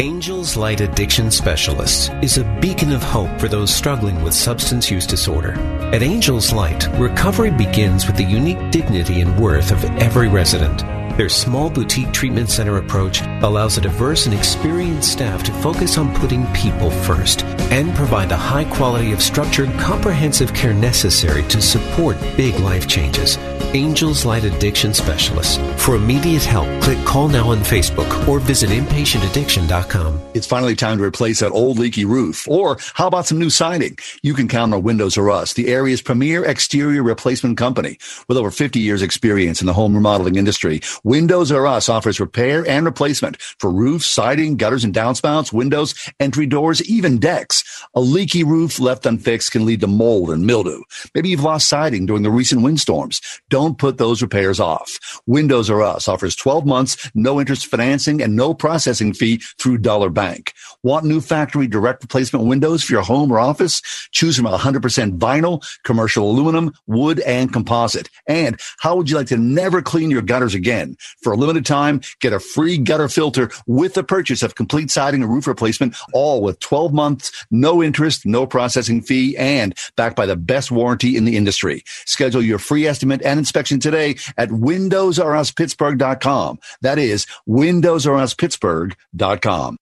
[0.00, 5.04] Angels Light Addiction Specialists is a beacon of hope for those struggling with substance use
[5.04, 5.54] disorder.
[5.92, 10.84] At Angels Light, recovery begins with the unique dignity and worth of every resident.
[11.18, 16.14] Their small boutique treatment center approach allows a diverse and experienced staff to focus on
[16.14, 17.42] putting people first
[17.72, 23.36] and provide the high quality of structured, comprehensive care necessary to support big life changes.
[23.74, 25.58] Angels Light Addiction Specialists.
[25.82, 30.20] For immediate help, click Call Now on Facebook or visit inpatientaddiction.com.
[30.32, 32.48] It's finally time to replace that old leaky roof.
[32.48, 33.98] Or how about some new siding?
[34.22, 37.98] You can count on Windows R Us, the area's premier exterior replacement company.
[38.26, 42.68] With over 50 years experience in the home remodeling industry, Windows R Us offers repair
[42.68, 47.64] and replacement for roofs, siding, gutters and downspouts, windows, entry doors, even decks.
[47.94, 50.82] A leaky roof left unfixed can lead to mold and mildew.
[51.14, 53.22] Maybe you've lost siding during the recent windstorms.
[53.48, 54.98] Don't put those repairs off.
[55.24, 60.10] Windows R Us offers 12 months, no interest financing and no processing fee through Dollar
[60.10, 60.52] Bank.
[60.82, 63.80] Want new factory direct replacement windows for your home or office?
[64.12, 68.10] Choose from 100% vinyl, commercial aluminum, wood, and composite.
[68.26, 70.96] And how would you like to never clean your gutters again?
[71.22, 75.22] For a limited time, get a free gutter filter with the purchase of complete siding
[75.22, 80.26] and roof replacement, all with 12 months, no interest, no processing fee, and backed by
[80.26, 81.82] the best warranty in the industry.
[82.04, 86.58] Schedule your free estimate and inspection today at windowsruspittsburgh.com.
[86.82, 89.78] That is windowsruspittsburgh.com.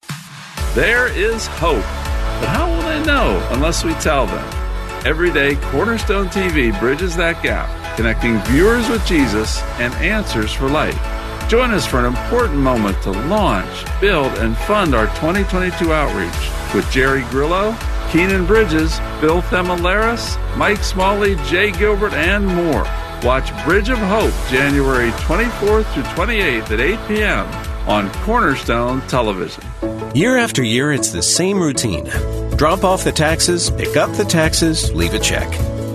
[0.74, 1.84] There is hope.
[2.40, 4.46] But how will they know unless we tell them?
[5.06, 10.99] Every day, Cornerstone TV bridges that gap, connecting viewers with Jesus and answers for life.
[11.49, 16.90] Join us for an important moment to launch, build, and fund our 2022 outreach with
[16.90, 17.76] Jerry Grillo,
[18.11, 22.82] Keenan Bridges, Bill Themelaris, Mike Smalley, Jay Gilbert, and more.
[23.22, 27.47] Watch Bridge of Hope January 24th through 28th at 8 p.m.
[27.88, 29.64] on Cornerstone Television.
[30.14, 32.05] Year after year, it's the same routine.
[32.57, 35.49] Drop off the taxes, pick up the taxes, leave a check.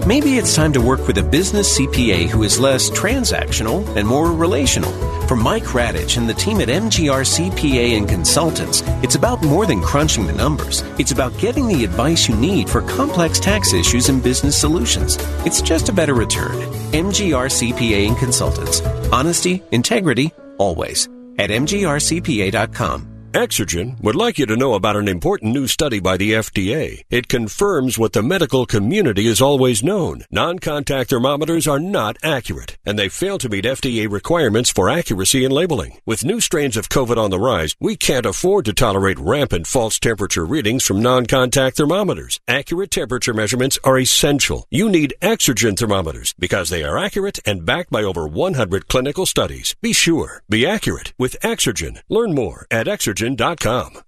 [0.08, 4.32] Maybe it's time to work with a business CPA who is less transactional and more
[4.32, 4.92] relational.
[5.28, 9.80] For Mike Radich and the team at MGR CPA and Consultants, it's about more than
[9.80, 10.82] crunching the numbers.
[10.98, 15.18] It's about getting the advice you need for complex tax issues and business solutions.
[15.46, 16.56] It's just a better return.
[16.94, 18.82] MGR CPA and Consultants.
[19.12, 21.08] Honesty, integrity, always.
[21.38, 23.11] At MGRCPA.com.
[23.34, 27.06] Exergen would like you to know about an important new study by the FDA.
[27.10, 30.26] It confirms what the medical community has always known.
[30.32, 35.52] Non-contact thermometers are not accurate, and they fail to meet FDA requirements for accuracy in
[35.52, 36.00] labeling.
[36.06, 39.98] With new strains of COVID on the rise, we can't afford to tolerate rampant false
[39.98, 42.38] temperature readings from non-contact thermometers.
[42.50, 44.68] Accurate temperature measurements are essential.
[44.70, 49.74] You need Exergen thermometers because they are accurate and backed by over 100 clinical studies.
[49.82, 52.02] Be sure, be accurate with Exergen.
[52.10, 52.88] Learn more at
[53.22, 54.02] Exergen.com.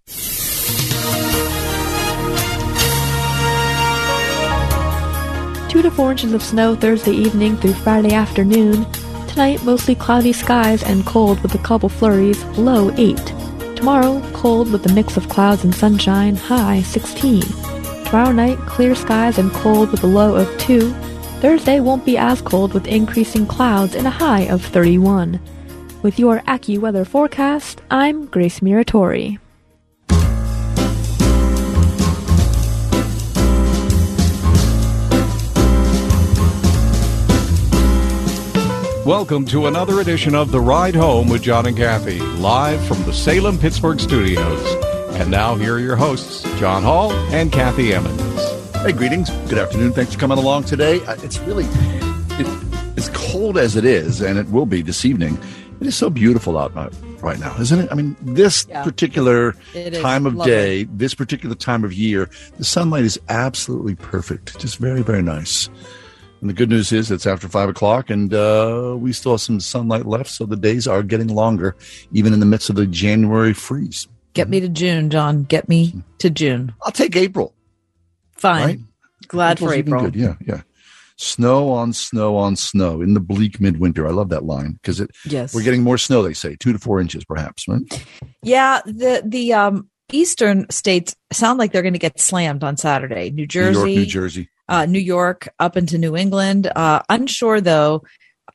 [5.70, 8.86] Two to four inches of snow Thursday evening through Friday afternoon.
[9.28, 13.18] Tonight, mostly cloudy skies and cold with a couple flurries, low 8.
[13.76, 17.41] Tomorrow, cold with a mix of clouds and sunshine, high 16.
[18.05, 20.91] Tomorrow night, clear skies and cold with a low of 2.
[21.39, 25.39] Thursday won't be as cold with increasing clouds and a high of 31.
[26.04, 29.39] With your AccuWeather forecast, I'm Grace Miratori.
[39.06, 43.14] Welcome to another edition of The Ride Home with John and Kathy, live from the
[43.14, 44.76] Salem Pittsburgh studios.
[45.16, 48.22] And now, here are your hosts, John Hall and Kathy Emmons.
[48.76, 49.30] Hey, greetings.
[49.47, 49.93] Good afternoon.
[49.93, 50.99] Thanks for coming along today.
[51.06, 55.38] Uh, It's really, it, as cold as it is, and it will be this evening,
[55.84, 56.90] it is so beautiful out now-
[57.22, 57.90] right now, isn't it?
[57.92, 58.84] I mean, this Yeah.
[58.84, 59.54] particular
[60.02, 60.52] time of lovely.
[60.52, 64.60] day, this particular time of year, the sunlight is absolutely perfect.
[64.60, 65.70] Just very, very nice.
[66.42, 69.60] And the good news is it's after five o'clock, and uh, we still have some
[69.60, 71.76] sunlight left, so the days are getting longer,
[72.12, 74.08] even in the midst of the January freeze.
[74.34, 75.44] Get me to June, John.
[75.44, 76.74] Get me to June.
[76.82, 77.54] I'll take April.
[78.36, 78.66] Fine.
[78.66, 78.80] Right?
[79.28, 80.12] Glad for April's even April.
[80.12, 80.16] Good.
[80.16, 80.62] Yeah, yeah.
[81.24, 84.05] Snow on snow on snow in the bleak midwinter.
[84.07, 85.11] I love that line because it.
[85.26, 85.55] Yes.
[85.55, 86.21] we're getting more snow.
[86.21, 87.67] They say two to four inches, perhaps.
[87.67, 87.82] Right?
[88.41, 93.32] Yeah, the the um eastern states sound like they're going to get slammed on Saturday.
[93.32, 94.49] New Jersey, New York, New Jersey.
[94.67, 96.67] uh, New York, up into New England.
[96.76, 98.03] Uh, unsure though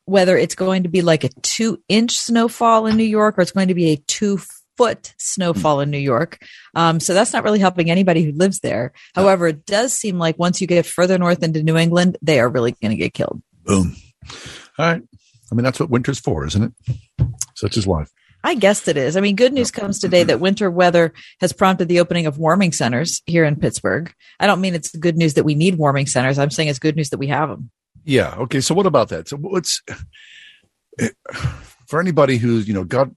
[0.04, 3.52] whether it's going to be like a two inch snowfall in New York or it's
[3.52, 4.38] going to be a two
[4.78, 6.38] foot snowfall in New York.
[6.74, 8.92] Um, so that's not really helping anybody who lives there.
[9.14, 12.48] However, it does seem like once you get further north into New England, they are
[12.48, 13.42] really going to get killed.
[13.64, 13.96] Boom.
[14.78, 15.02] All right.
[15.50, 17.26] I mean, that's what winter's for, isn't it?
[17.56, 18.10] Such is life.
[18.44, 19.16] I guess it is.
[19.16, 22.70] I mean, good news comes today that winter weather has prompted the opening of warming
[22.70, 24.14] centers here in Pittsburgh.
[24.38, 26.38] I don't mean it's good news that we need warming centers.
[26.38, 27.70] I'm saying it's good news that we have them.
[28.04, 28.34] Yeah.
[28.36, 28.60] Okay.
[28.60, 29.28] So what about that?
[29.28, 29.82] So what's
[31.86, 33.14] for anybody who's you know God.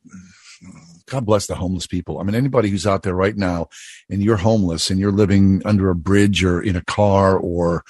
[1.11, 2.19] God bless the homeless people.
[2.19, 3.67] I mean, anybody who's out there right now
[4.09, 7.83] and you're homeless and you're living under a bridge or in a car or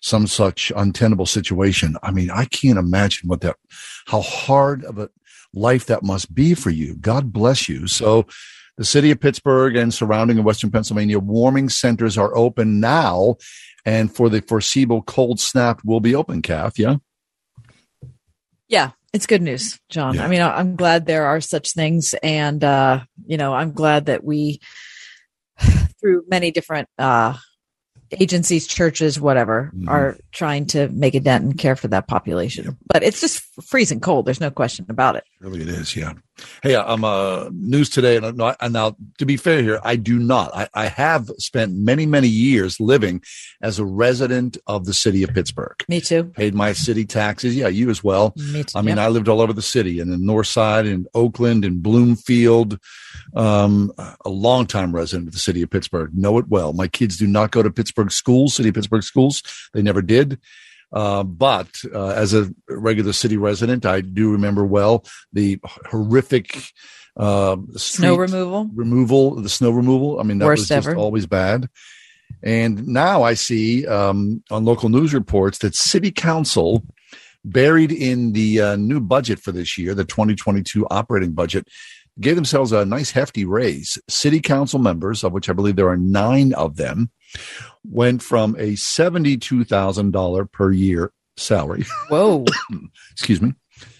[0.00, 1.96] some such untenable situation.
[2.02, 3.56] I mean, I can't imagine what that,
[4.06, 5.10] how hard of a
[5.52, 6.96] life that must be for you.
[6.96, 7.86] God bless you.
[7.86, 8.26] So
[8.78, 13.36] the city of Pittsburgh and surrounding of Western Pennsylvania warming centers are open now.
[13.84, 16.78] And for the foreseeable cold snap will be open, Kath.
[16.78, 16.96] Yeah.
[18.66, 20.18] Yeah, it's good news, John.
[20.18, 22.14] I mean, I'm glad there are such things.
[22.22, 24.60] And, uh, you know, I'm glad that we,
[26.00, 27.36] through many different uh,
[28.12, 29.88] agencies, churches, whatever, Mm-hmm.
[29.88, 32.76] are trying to make a dent and care for that population.
[32.86, 34.26] But it's just freezing cold.
[34.26, 35.24] There's no question about it.
[35.42, 35.96] Really, it is.
[35.96, 36.12] Yeah.
[36.62, 40.18] Hey, I'm uh, news today, and, I- and now to be fair here, I do
[40.18, 40.54] not.
[40.54, 43.22] I, I have spent many, many years living
[43.60, 45.74] as a resident of the city of Pittsburgh.
[45.88, 46.24] Me too.
[46.24, 47.56] Paid my city taxes.
[47.56, 48.34] Yeah, you as well.
[48.36, 48.78] Me too.
[48.78, 48.98] I mean.
[49.00, 52.78] I lived all over the city, in the North Side, in Oakland, in Bloomfield.
[53.34, 53.92] Um,
[54.24, 56.10] a longtime resident of the city of Pittsburgh.
[56.14, 56.72] Know it well.
[56.72, 59.42] My kids do not go to Pittsburgh schools, city of Pittsburgh schools.
[59.74, 60.38] They never did.
[60.92, 66.64] Uh, but uh, as a regular city resident, I do remember well the horrific
[67.16, 68.70] uh, Snow removal.
[68.74, 70.18] removal, the snow removal.
[70.20, 70.96] I mean, that Worst was just ever.
[70.96, 71.68] always bad.
[72.42, 76.84] And now I see um, on local news reports that city council
[77.44, 81.68] buried in the uh, new budget for this year, the 2022 operating budget,
[82.20, 83.98] gave themselves a nice hefty raise.
[84.08, 87.10] City council members, of which I believe there are nine of them,
[87.84, 91.84] went from a $72,000 per year salary.
[92.08, 92.44] Whoa.
[93.12, 93.54] excuse me.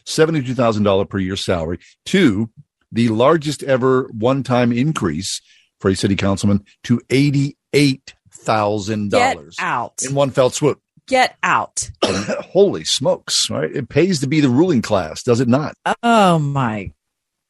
[0.06, 2.50] $72,000 per year salary to
[2.90, 5.40] the largest ever one time increase
[5.80, 10.02] for a city councilman to $88,000 Get out.
[10.02, 10.80] in one fell swoop.
[11.08, 11.90] Get out.
[12.04, 13.70] Holy smokes, right?
[13.74, 15.74] It pays to be the ruling class, does it not?
[16.02, 16.92] Oh, my.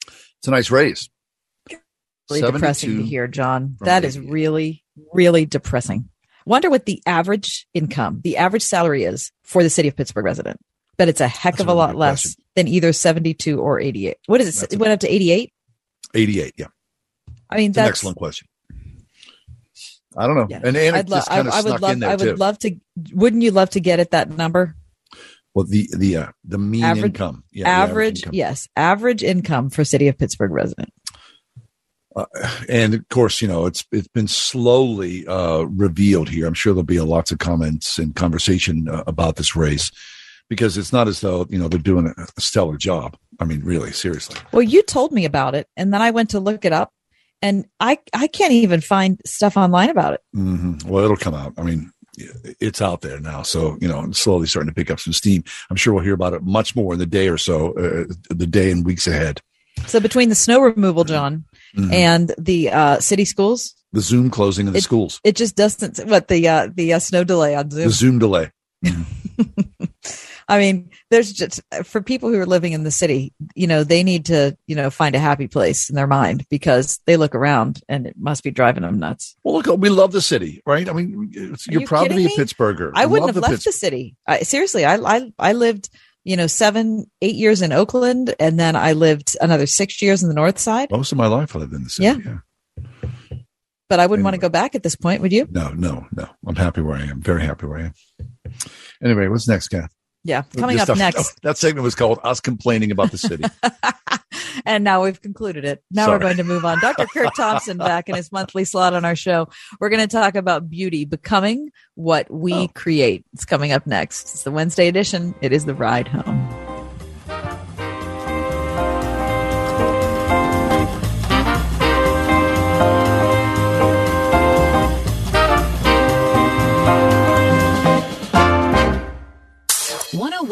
[0.07, 1.09] It's a nice raise.
[2.31, 3.77] Really depressing to hear, John.
[3.81, 4.82] That is really,
[5.13, 6.09] really depressing.
[6.45, 10.59] Wonder what the average income, the average salary is for the city of Pittsburgh resident.
[10.99, 12.43] But it's a heck That's of a lot less question.
[12.57, 14.17] than either 72 or 88.
[14.27, 14.73] What is it?
[14.75, 15.53] It went up to 88?
[16.15, 16.67] 88, yeah.
[17.49, 18.49] I mean, It's an excellent question.
[20.17, 20.47] I don't know.
[20.51, 20.61] Yeah.
[20.63, 21.93] And, and I'd lo- just kind of I, I would snuck love.
[21.93, 22.35] in there I would too.
[22.37, 22.77] love to.
[23.15, 24.75] Wouldn't you love to get at that number?
[25.55, 28.35] well, the the uh, the mean Average- income, yeah, the average, income.
[28.35, 30.91] yes, average income for city of Pittsburgh resident.
[32.15, 32.27] Uh,
[32.69, 36.47] and of course, you know it's it's been slowly uh, revealed here.
[36.47, 39.91] I'm sure there'll be lots of comments and conversation uh, about this race
[40.49, 43.17] because it's not as though you know they're doing a stellar job.
[43.41, 44.37] I mean, really, seriously.
[44.53, 46.93] Well, you told me about it, and then I went to look it up,
[47.41, 50.21] and I I can't even find stuff online about it.
[50.37, 50.89] Mm-hmm.
[50.89, 51.55] Well, it'll come out.
[51.57, 51.91] I mean,
[52.61, 55.43] it's out there now, so you know, slowly starting to pick up some steam.
[55.71, 58.47] I'm sure we'll hear about it much more in the day or so, uh, the
[58.47, 59.41] day and weeks ahead.
[59.87, 61.45] So between the snow removal, John,
[61.77, 61.93] Mhm.
[61.93, 65.99] and the uh, city schools, The Zoom closing of the it, schools, it just doesn't.
[66.09, 67.85] What the uh, the uh, snow delay on Zoom?
[67.85, 68.51] the Zoom delay.
[70.49, 74.03] I mean, there's just for people who are living in the city, you know, they
[74.03, 77.81] need to, you know, find a happy place in their mind because they look around
[77.89, 79.35] and it must be driving them nuts.
[79.45, 80.89] Well, look, we love the city, right?
[80.89, 82.29] I mean, you're you proud to be a?
[82.31, 82.91] Pittsburgher.
[82.95, 84.17] I wouldn't Love have left Pitts- the city.
[84.27, 85.89] I, seriously, I, I I lived,
[86.25, 90.29] you know, seven, eight years in Oakland, and then I lived another six years in
[90.29, 90.91] the North Side.
[90.91, 92.23] Most of my life, I lived in the city.
[92.23, 92.39] Yeah.
[93.89, 95.47] But I wouldn't want to go back at this point, would you?
[95.51, 96.27] No, no, no.
[96.47, 97.21] I'm happy where I am.
[97.21, 97.95] Very happy where I am.
[99.03, 99.93] Anyway, what's next, Kath?
[100.25, 100.43] Yeah.
[100.57, 103.45] Coming up stuff- next, That segment was called "Us Complaining About the City."
[104.67, 105.83] and now we've concluded it.
[105.91, 106.17] Now Sorry.
[106.19, 106.79] we're going to move on.
[106.81, 107.07] Dr.
[107.07, 109.49] Curt Thompson back in his monthly slot on our show.
[109.81, 112.69] We're going to talk about beauty, becoming what we Oh.
[112.75, 113.25] create.
[113.33, 114.23] It's coming up next.
[114.35, 115.35] It's the Wednesday edition.
[115.41, 116.52] It is the ride home.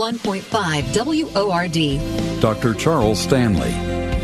[0.00, 2.40] One hundred one point five WORD.
[2.40, 2.72] Dr.
[2.72, 3.72] Charles Stanley.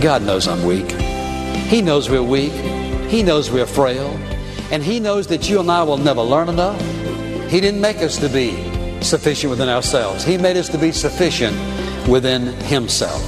[0.00, 0.90] God knows I'm weak.
[1.68, 2.52] He knows we're weak.
[3.10, 4.08] He knows we're frail.
[4.72, 6.80] And He knows that you and I will never learn enough.
[7.50, 11.54] He didn't make us to be sufficient within ourselves, He made us to be sufficient
[12.08, 13.22] within Himself.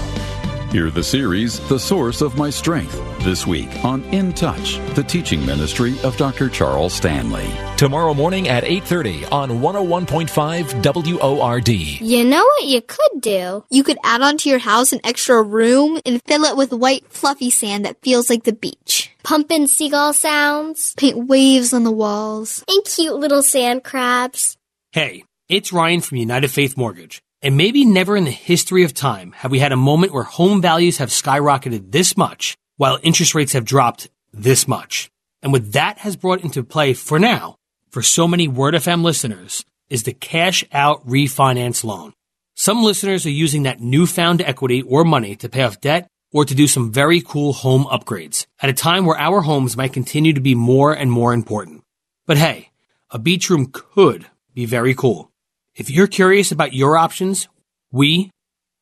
[0.72, 5.44] Hear the series, The Source of My Strength, this week on In Touch, the teaching
[5.44, 6.48] ministry of Dr.
[6.48, 7.48] Charles Stanley.
[7.76, 11.68] Tomorrow morning at 8:30 on 101.5 WORD.
[11.68, 13.64] You know what you could do?
[13.70, 17.50] You could add onto your house an extra room and fill it with white fluffy
[17.50, 19.10] sand that feels like the beach.
[19.22, 24.56] Pump in seagull sounds, paint waves on the walls, and cute little sand crabs.
[24.92, 27.20] Hey, it's Ryan from United Faith Mortgage.
[27.40, 30.60] And maybe never in the history of time have we had a moment where home
[30.60, 35.10] values have skyrocketed this much while interest rates have dropped this much.
[35.42, 37.56] And what that has brought into play for now,
[37.90, 42.14] for so many Word FM listeners, is the cash out refinance loan.
[42.54, 46.54] Some listeners are using that newfound equity or money to pay off debt or to
[46.54, 50.40] do some very cool home upgrades at a time where our homes might continue to
[50.40, 51.82] be more and more important.
[52.26, 52.70] But hey,
[53.10, 55.30] a beach room could be very cool.
[55.74, 57.48] If you're curious about your options,
[57.92, 58.30] we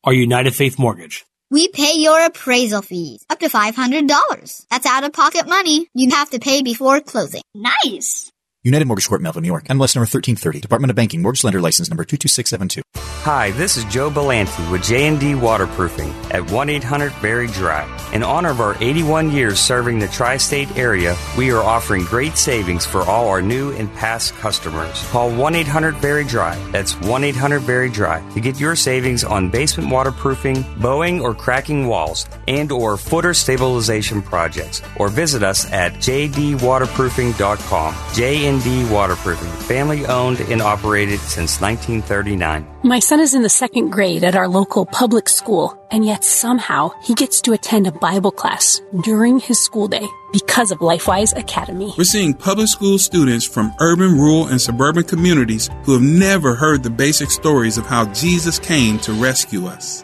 [0.03, 1.26] are United Faith Mortgage.
[1.49, 4.65] We pay your appraisal fees up to $500.
[4.69, 7.41] That's out of pocket money you'd have to pay before closing.
[7.55, 8.33] Nice!
[8.67, 9.63] United Mortgage Corp, Melville, New York.
[9.69, 10.59] MLS number 1330.
[10.59, 11.21] Department of Banking.
[11.21, 12.81] Mortgage Lender License number 22672.
[13.23, 17.97] Hi, this is Joe Belanti with J&D Waterproofing at 1-800-VERY DRY.
[18.13, 22.85] In honor of our 81 years serving the tri-state area, we are offering great savings
[22.85, 25.03] for all our new and past customers.
[25.09, 26.71] Call 1-800-VERY-DRY.
[26.71, 32.97] That's 1-800-VERY-DRY to get your savings on basement waterproofing, bowing or cracking walls, and or
[32.97, 34.81] footer stabilization projects.
[34.97, 37.95] Or visit us at jdwaterproofing.com.
[38.13, 42.65] J&D Waterproofing, family owned and operated since 1939.
[42.83, 46.91] My son is in the second grade at our local public school, and yet somehow
[47.03, 51.93] he gets to attend a Bible class during his school day because of LifeWise Academy.
[51.97, 56.81] We're seeing public school students from urban, rural, and suburban communities who have never heard
[56.81, 60.03] the basic stories of how Jesus came to rescue us.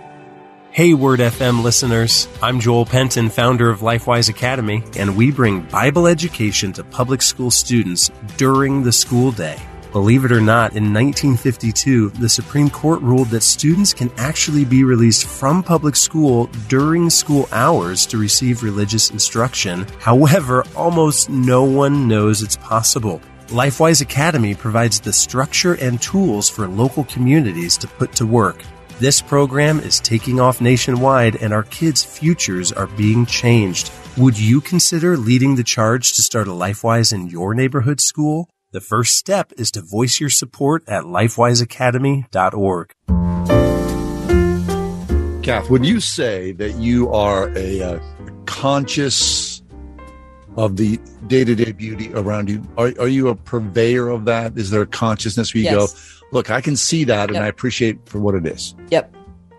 [0.74, 2.28] Hey, Word FM listeners.
[2.42, 7.52] I'm Joel Penton, founder of LifeWise Academy, and we bring Bible education to public school
[7.52, 9.62] students during the school day.
[9.92, 14.84] Believe it or not, in 1952, the Supreme Court ruled that students can actually be
[14.84, 19.86] released from public school during school hours to receive religious instruction.
[20.00, 23.22] However, almost no one knows it's possible.
[23.50, 28.64] LifeWise Academy provides the structure and tools for local communities to put to work.
[29.04, 33.92] This program is taking off nationwide and our kids' futures are being changed.
[34.16, 38.48] Would you consider leading the charge to start a LifeWise in your neighborhood school?
[38.72, 42.94] The first step is to voice your support at lifewiseacademy.org.
[45.44, 48.00] Kath, would you say that you are a uh,
[48.46, 49.62] conscious
[50.56, 50.98] of the
[51.28, 52.66] day to day beauty around you?
[52.78, 54.58] Are, are you a purveyor of that?
[54.58, 55.76] Is there a consciousness where you Yes.
[55.76, 56.00] go,
[56.34, 58.76] look, I can see that and I appreciate for what it is?
[58.90, 59.16] Yep.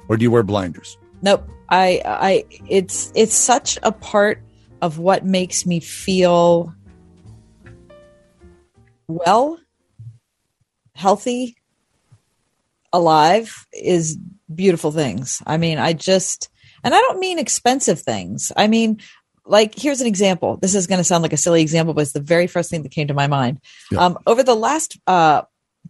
[0.09, 0.99] Or do you wear blinders?
[1.23, 1.49] Nope.
[1.71, 4.43] I I it's it's such a part
[4.83, 6.75] of what makes me feel
[9.07, 9.59] well,
[10.95, 11.57] healthy,
[12.93, 14.19] alive is
[14.55, 15.43] beautiful things.
[15.47, 16.51] I mean, I just
[16.83, 18.53] and I don't mean expensive things.
[18.57, 19.01] I mean
[19.47, 20.59] like here's an example.
[20.59, 22.83] This is going to sound like a silly example, but it's the very first thing
[22.83, 23.61] that came to my mind.
[23.97, 25.43] Um, over the last uh,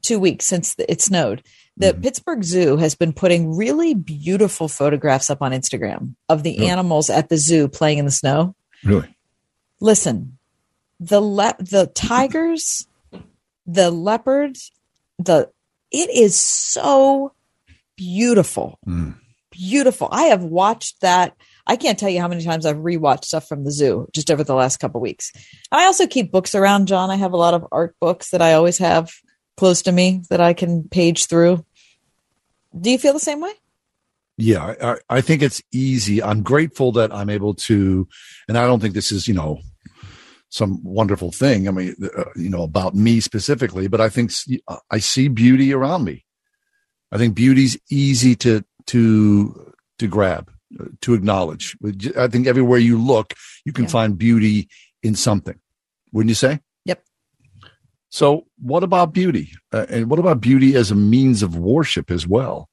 [0.05, 1.43] two weeks since it snowed,
[1.77, 2.03] the mm-hmm.
[2.03, 6.65] Pittsburgh Zoo has been putting really beautiful photographs up on Instagram of the Oh.
[6.65, 8.55] animals at the zoo playing in the snow.
[8.85, 9.15] Really?
[9.81, 10.39] Listen,
[11.01, 12.87] the le- the tigers,
[13.67, 14.71] the leopards,
[15.19, 15.51] the
[15.91, 17.33] it is so
[17.97, 18.79] beautiful.
[18.87, 19.17] Mm.
[19.51, 20.09] Beautiful.
[20.11, 21.35] I have watched that.
[21.67, 24.43] I can't tell you how many times I've rewatched stuff from the zoo just over
[24.43, 25.33] the last couple weeks.
[25.71, 27.11] I also keep books around, John.
[27.11, 29.13] I have a lot of art books that I always have
[29.57, 31.65] close to me that I can page through.
[32.79, 33.53] Do you feel the same way?
[34.37, 36.23] Yeah, I, I- think it's easy.
[36.23, 38.09] I'm grateful that I'm able to,
[38.49, 39.61] and I don't think this is, you know,
[40.49, 41.69] some wonderful thing.
[41.69, 44.33] I mean, uh, you know, about me specifically, but I think
[44.91, 46.25] I see beauty around me.
[47.13, 50.51] I think beauty's easy to to to grab,
[50.81, 51.77] uh, to acknowledge.
[52.17, 54.69] I think everywhere you look, you can find beauty
[55.03, 55.59] in something.
[56.13, 56.61] Wouldn't you say?
[58.15, 59.51] So, what about beauty?
[59.73, 62.69] Uh, and what about beauty as a means of worship as well?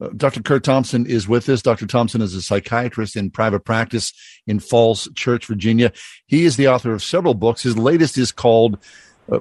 [0.00, 0.42] Uh, Dr.
[0.42, 1.60] Curt Thompson is with us.
[1.60, 1.88] Dr.
[1.88, 4.12] Thompson is a psychiatrist in private practice
[4.46, 5.90] in Falls Church, Virginia.
[6.26, 7.64] He is the author of several books.
[7.64, 8.78] His latest is called
[9.28, 9.40] uh,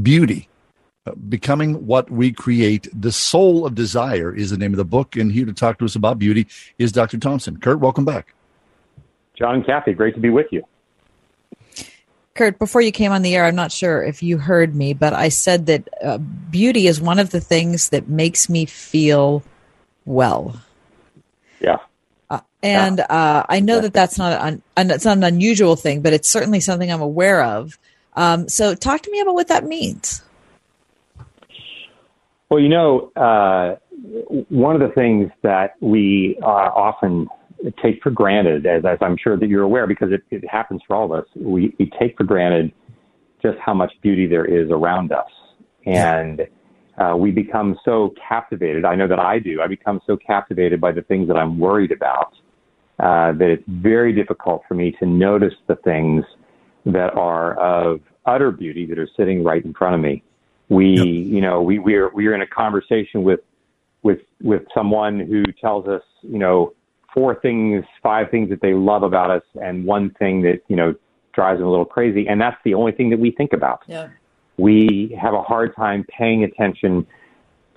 [0.00, 0.48] Beauty.
[1.06, 2.88] Uh, Becoming What We Create.
[2.98, 5.14] The Soul of Desire is the name of the book.
[5.14, 6.46] And here to talk to us about beauty
[6.78, 7.18] is Dr.
[7.18, 7.58] Thompson.
[7.58, 8.32] Curt, welcome back.
[9.38, 10.64] John Kathy, great to be with you.
[12.40, 15.12] Curt, before you came on the air, I'm not sure if you heard me, but
[15.12, 19.42] I said that uh, beauty is one of the things that makes me feel
[20.06, 20.58] well.
[21.60, 21.76] Yeah.
[22.30, 26.00] Uh, and uh, I know that that's not an, an it's not an unusual thing,
[26.00, 27.78] but it's certainly something I'm aware of.
[28.16, 30.22] Um, so, talk to me about what that means.
[32.48, 33.76] Well, you know, uh,
[34.48, 37.28] one of the things that we uh, often
[37.82, 40.96] take for granted, as, as I'm sure that you're aware, because it, it happens for
[40.96, 42.72] all of us, we, we take for granted
[43.42, 45.30] just how much beauty there is around us.
[45.86, 46.46] And
[46.98, 48.84] uh, we become so captivated.
[48.84, 49.62] I know that I do.
[49.62, 52.34] I become so captivated by the things that I'm worried about
[52.98, 56.24] uh, that it's very difficult for me to notice the things
[56.84, 60.22] that are of utter beauty that are sitting right in front of me.
[60.68, 63.40] We, you know, we we're we're in a conversation with
[64.02, 66.74] with with someone who tells us, you know,
[67.14, 70.94] four things, five things that they love about us, and one thing that you know
[71.32, 73.82] drives them a little crazy, and that's the only thing that we think about.
[73.86, 74.08] Yeah.
[74.56, 77.06] We have a hard time paying attention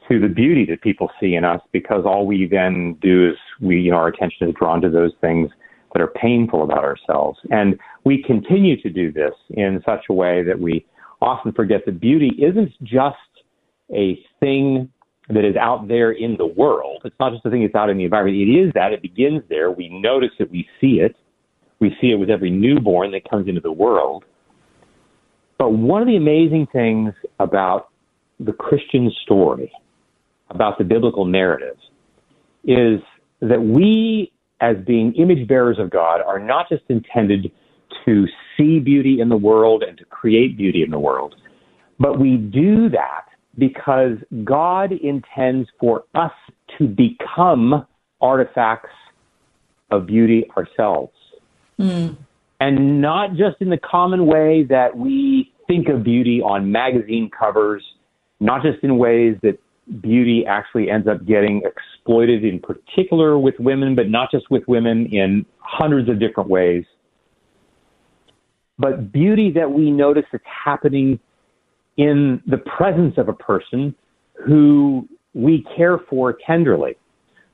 [0.10, 3.80] to the beauty that people see in us because all we then do is we,
[3.80, 5.50] you know, our attention is drawn to those things
[5.94, 7.40] that are painful about ourselves.
[7.52, 10.86] And we continue to do this in such a way that we
[11.22, 13.18] often forget that beauty isn't just
[13.96, 14.92] a thing
[15.30, 17.02] that is out there in the world.
[17.06, 18.38] It's not just a thing that's out in the environment.
[18.38, 18.92] It is that.
[18.92, 19.72] It begins there.
[19.72, 20.52] We notice it.
[20.52, 21.16] We see it.
[21.80, 24.26] We see it with every newborn that comes into the world.
[25.58, 27.90] But one of the amazing things about
[28.40, 29.72] the Christian story,
[30.50, 31.78] about the biblical narrative,
[32.66, 33.00] is
[33.42, 37.52] that we, as being image bearers of God, are not just intended
[38.06, 38.26] to
[38.58, 41.36] see beauty in the world and to create beauty in the world,
[42.00, 43.26] but we do that
[43.58, 46.32] because God intends for us
[46.78, 47.86] to become
[48.22, 48.90] artifacts
[49.92, 51.14] of beauty ourselves.
[51.78, 52.10] Hmm.
[52.60, 57.84] And not just in the common way that we think of beauty on magazine covers,
[58.40, 59.60] not just in ways that
[60.02, 65.08] beauty actually ends up getting exploited in particular with women, but not just with women
[65.08, 66.86] in hundreds of different ways.
[68.80, 71.20] But beauty that we notice that's happening
[71.98, 73.94] in the presence of a person
[74.46, 76.96] who we care for tenderly.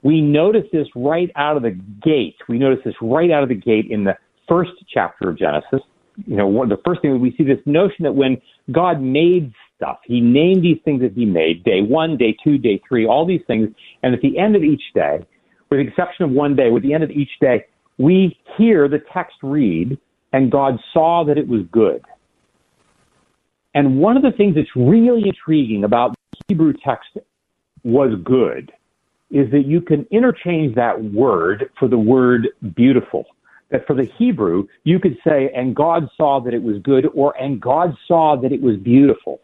[0.02, 2.36] We notice this right out of the gate.
[2.48, 4.16] We notice this right out of the gate in the
[4.48, 5.82] first chapter of Genesis.
[6.26, 8.41] You know, one, the first thing we see this notion that when
[8.72, 12.82] God made stuff, He named these things that He made day one, day two, day
[12.88, 13.70] three, all these things.
[14.03, 15.20] And at the end of each day,
[15.70, 17.66] with the exception of one day, with the end of each day,
[17.98, 19.98] we hear the text read,
[20.34, 22.02] and God saw that it was good.
[23.80, 26.14] And one of the things that's really intriguing about
[26.49, 27.11] Hebrew text
[27.85, 28.73] was good
[29.31, 33.23] is that you can interchange that word for the word beautiful.
[33.72, 37.39] that for the Hebrew, you could say, and God saw that it was good, or
[37.41, 39.39] and God saw that it was beautiful.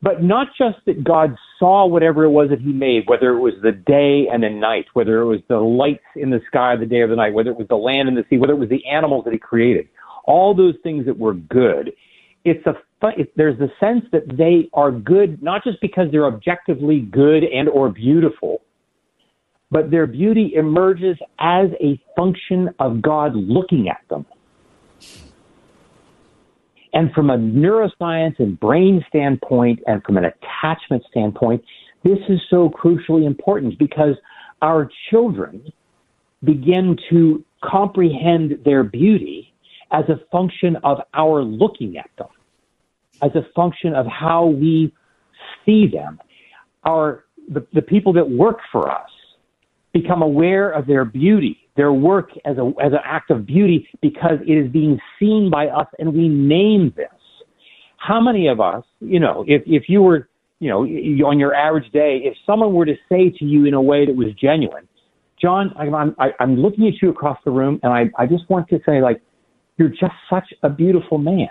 [0.00, 3.54] But not just that God saw whatever it was that He made, whether it was
[3.62, 7.00] the day and the night, whether it was the lights in the sky the day
[7.00, 8.86] or the night, whether it was the land and the sea, whether it was the
[8.86, 9.86] animals that He created,
[10.24, 11.92] all those things that were good.
[12.44, 12.74] It's a
[13.34, 17.90] there's the sense that they are good not just because they're objectively good and or
[17.90, 18.62] beautiful,
[19.70, 24.26] but their beauty emerges as a function of God looking at them.
[26.92, 31.64] And from a neuroscience and brain standpoint and from an attachment standpoint,
[32.02, 34.14] this is so crucially important because
[34.60, 35.72] our children
[36.42, 39.49] begin to comprehend their beauty
[39.92, 42.28] as a function of our looking at them,
[43.22, 44.92] as a function of how we
[45.64, 46.20] see them.
[46.84, 49.10] Our, the, the people that work for us
[49.92, 54.38] become aware of their beauty, their work as, a, as an act of beauty because
[54.46, 57.08] it is being seen by us and we name this.
[57.96, 60.82] How many of us, you know, if, if you were, you know,
[61.26, 64.14] on your average day, if someone were to say to you in a way that
[64.14, 64.86] was genuine,
[65.40, 68.80] John, I'm, I'm, looking at you across the room and I, I just want to
[68.84, 69.22] say like,
[69.80, 71.48] you're just such a beautiful man.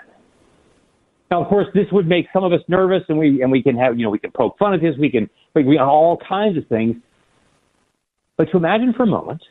[1.31, 3.76] Now, of course, this would make some of us nervous, and we and we can
[3.76, 6.57] have you know we can poke fun at this, we can we, we all kinds
[6.57, 6.95] of things.
[8.38, 9.41] But to imagine for a moment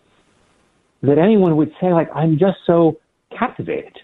[1.02, 2.98] that anyone would say, like, I'm just so
[3.36, 3.98] captivated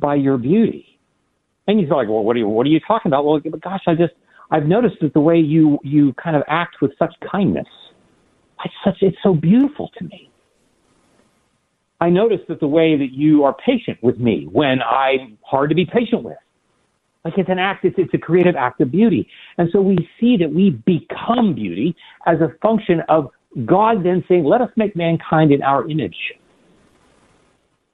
[0.00, 0.98] by your beauty.
[1.66, 3.26] And you're like, well, what are you, what are you talking about?
[3.26, 4.14] Well, gosh, I just,
[4.50, 7.66] I've noticed that the way you, you kind of act with such kindness,
[8.64, 10.30] it's such, it's so beautiful to me.
[12.00, 15.74] I notice that the way that you are patient with me when I'm hard to
[15.74, 16.36] be patient with.
[17.24, 19.28] Like it's an act, it's, it's a creative act of beauty.
[19.58, 21.96] And so we see that we become beauty
[22.26, 23.30] as a function of
[23.66, 26.16] God then saying, let us make mankind in our image.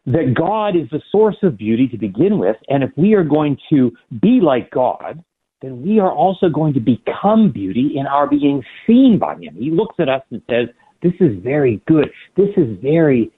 [0.06, 3.56] That God is the source of beauty to begin with, and if we are going
[3.70, 3.90] to
[4.20, 5.24] be like God,
[5.62, 9.54] then we are also going to become beauty in our being seen by Him.
[9.54, 10.68] He looks at us and says,
[11.02, 12.10] This is very good.
[12.36, 13.32] This is very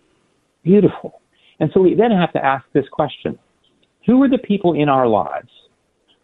[0.66, 1.22] beautiful.
[1.60, 3.38] And so we then have to ask this question
[4.06, 5.48] Who are the people in our lives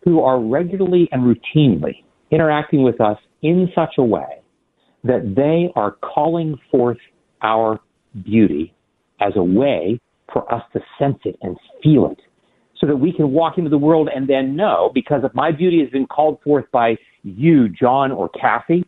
[0.04, 4.42] who are regularly and routinely interacting with us in such a way
[5.04, 6.98] that they are calling forth
[7.42, 7.80] our
[8.24, 8.74] beauty
[9.20, 10.00] as a way
[10.32, 12.18] for us to sense it and feel it
[12.80, 15.80] so that we can walk into the world and then know because if my beauty
[15.80, 18.84] has been called forth by you, John or Kathy,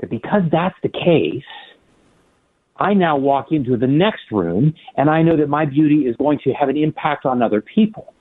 [0.00, 1.44] that because that's the case,
[2.78, 6.38] I now walk into the next room and I know that my beauty is going
[6.44, 8.14] to have an impact on other people.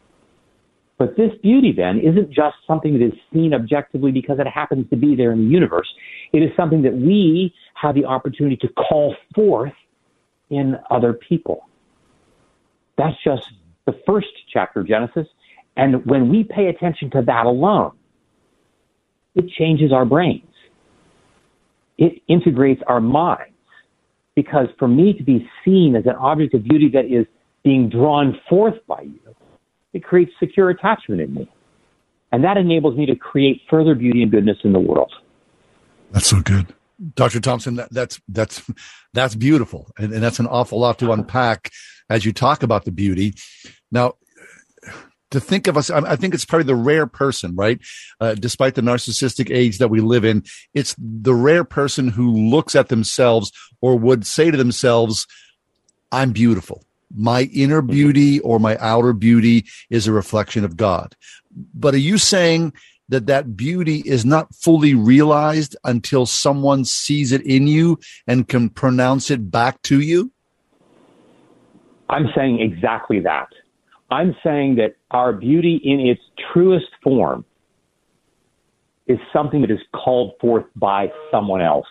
[0.97, 4.95] But this beauty then isn't just something that is seen objectively because it happens to
[4.95, 5.87] be there in the universe.
[6.33, 9.73] It is something that we have the opportunity to call forth
[10.49, 11.67] in other people.
[12.97, 13.51] That's just
[13.85, 15.27] the first chapter of Genesis.
[15.75, 17.91] And when we pay attention to that alone,
[19.35, 20.43] it changes our brains.
[21.99, 23.56] It integrates our minds.
[24.37, 27.25] Because for me to be seen as an object of beauty that is
[27.63, 29.35] being drawn forth by you,
[29.93, 31.51] it creates secure attachment in me.
[32.31, 35.11] And that enables me to create further beauty and goodness in the world.
[36.11, 36.67] That's so good.
[37.15, 37.39] Dr.
[37.39, 38.61] Thompson, that, that's that's
[39.13, 41.71] that's beautiful, and, and that's an awful lot to unpack
[42.07, 43.33] as you talk about the beauty.
[43.91, 44.13] Now,
[45.31, 47.79] to think of us, I think it's probably the rare person, right?
[48.19, 50.43] Uh, despite the narcissistic age that we live in,
[50.73, 53.51] it's the rare person who looks at themselves
[53.81, 55.27] or would say to themselves,
[56.11, 56.83] "I'm beautiful."
[57.15, 61.15] my inner beauty or my outer beauty is a reflection of God.
[61.73, 62.73] But are you saying
[63.09, 68.69] that that beauty is not fully realized until someone sees it in you and can
[68.69, 70.31] pronounce it back to you?
[72.09, 73.47] I'm saying exactly that.
[74.09, 76.21] I'm saying that our beauty in its
[76.53, 77.45] truest form
[79.07, 81.87] is something that is called forth by someone else.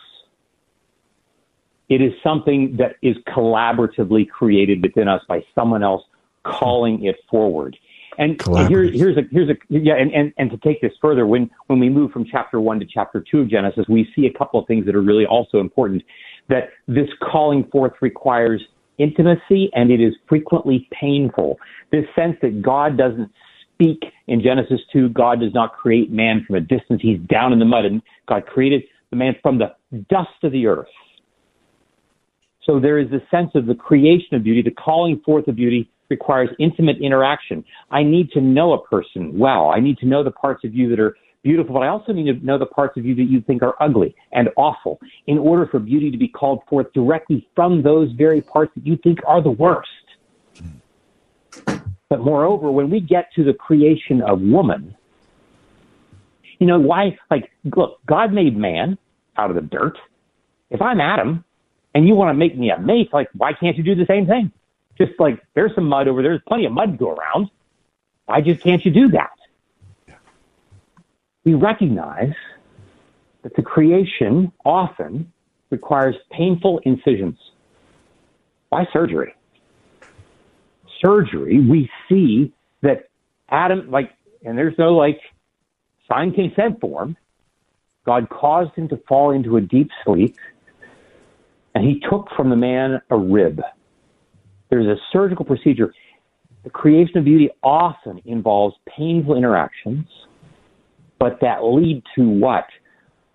[1.89, 6.03] It is something that is collaboratively created within us by someone else
[6.43, 7.77] calling it forward.
[8.19, 11.51] And here, here's a here's a yeah, and, and, and to take this further, when
[11.67, 14.59] when we move from chapter one to chapter two of Genesis, we see a couple
[14.59, 16.03] of things that are really also important.
[16.49, 18.63] That this calling forth requires
[18.99, 21.59] intimacy and it is frequently painful.
[21.93, 23.31] This sense that God doesn't
[23.75, 27.01] speak in Genesis 2, God does not create man from a distance.
[27.03, 29.75] He's down in the mud and God created the man from the
[30.11, 30.89] dust of the earth.
[32.65, 35.89] So there is a sense of the creation of beauty, the calling forth of beauty
[36.11, 37.65] requires intimate interaction.
[37.91, 39.71] I need to know a person well.
[39.71, 41.17] I need to know the parts of you that are
[41.47, 43.77] beautiful, but I also need to know the parts of you that you think are
[43.81, 44.99] ugly and awful
[45.29, 48.97] in order for beauty to be called forth directly from those very parts that you
[48.97, 49.89] think are the worst.
[52.09, 54.97] But moreover, when we get to the creation of woman,
[56.59, 58.99] you know, why, like, look, God made man
[59.37, 59.97] out of the dirt.
[60.71, 61.45] If I'm Adam
[61.95, 64.27] and you want to make me a mate, like, why can't you do the same
[64.27, 64.51] thing?
[64.99, 66.33] Just like, there's some mud over there.
[66.33, 67.51] There's plenty of mud to go around.
[68.25, 69.31] Why just can't you do that?
[71.47, 72.35] We recognize
[73.45, 75.33] that the creation often
[75.71, 77.39] requires painful incisions.
[78.71, 79.33] Why surgery?
[81.01, 82.53] Surgery, we see
[82.83, 83.09] that
[83.49, 84.11] Adam, like,
[84.45, 85.21] and there's no like
[86.11, 87.17] signed consent form.
[88.05, 90.37] God caused him to fall into a deep sleep,
[91.77, 93.63] and he took from the man a rib.
[94.69, 95.95] There's a surgical procedure.
[96.65, 100.07] The creation of beauty often involves painful interactions,
[101.19, 102.67] but that lead to what?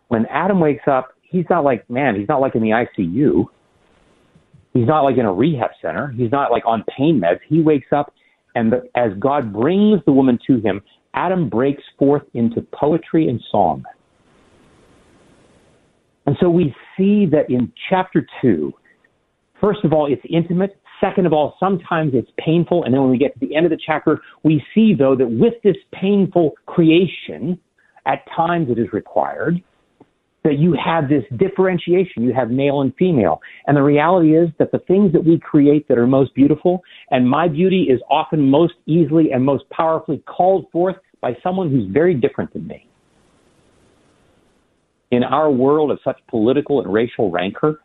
[0.09, 3.45] When Adam wakes up, he's not like, man, he's not like in the ICU.
[4.73, 6.13] He's not like in a rehab center.
[6.15, 7.39] He's not like on pain meds.
[7.47, 8.13] He wakes up,
[8.55, 10.81] and the, as God brings the woman to him,
[11.13, 13.83] Adam breaks forth into poetry and song.
[16.25, 18.73] And so we see that in chapter two,
[19.59, 20.77] first of all, it's intimate.
[21.01, 22.83] Second of all, sometimes it's painful.
[22.83, 25.27] And then when we get to the end of the chapter, we see, though, that
[25.27, 27.59] with this painful creation,
[28.05, 29.61] at times it is required,
[30.43, 32.23] that you have this differentiation.
[32.23, 33.41] You have male and female.
[33.67, 37.29] And the reality is that the things that we create that are most beautiful, and
[37.29, 42.15] my beauty is often most easily and most powerfully called forth by someone who's very
[42.15, 42.87] different than me.
[45.11, 47.81] In our world of such political and racial rancor,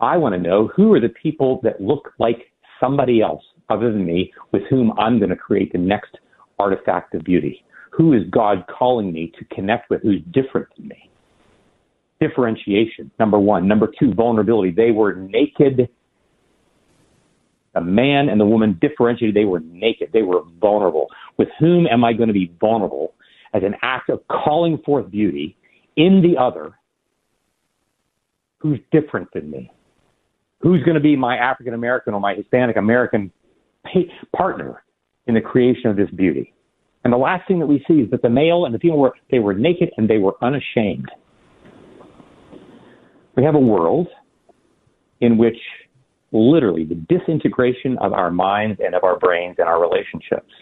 [0.00, 4.06] I want to know who are the people that look like somebody else other than
[4.06, 6.16] me with whom I'm going to create the next
[6.58, 7.62] artifact of beauty.
[7.90, 11.10] Who is God calling me to connect with who's different than me?
[12.20, 13.66] differentiation, number one.
[13.66, 14.70] Number two, vulnerability.
[14.70, 15.88] They were naked.
[17.74, 19.34] The man and the woman differentiated.
[19.34, 20.10] They were naked.
[20.12, 21.08] They were vulnerable.
[21.38, 23.14] With whom am I going to be vulnerable
[23.54, 25.56] as an act of calling forth beauty
[25.96, 26.74] in the other
[28.58, 29.70] who's different than me?
[30.60, 33.32] Who's going to be my African American or my Hispanic American
[34.36, 34.84] partner
[35.26, 36.52] in the creation of this beauty?
[37.04, 39.14] And the last thing that we see is that the male and the female were
[39.30, 41.10] they were naked and they were unashamed.
[43.36, 44.08] We have a world
[45.20, 45.56] in which
[46.32, 50.52] literally the disintegration of our minds and of our brains and our relationships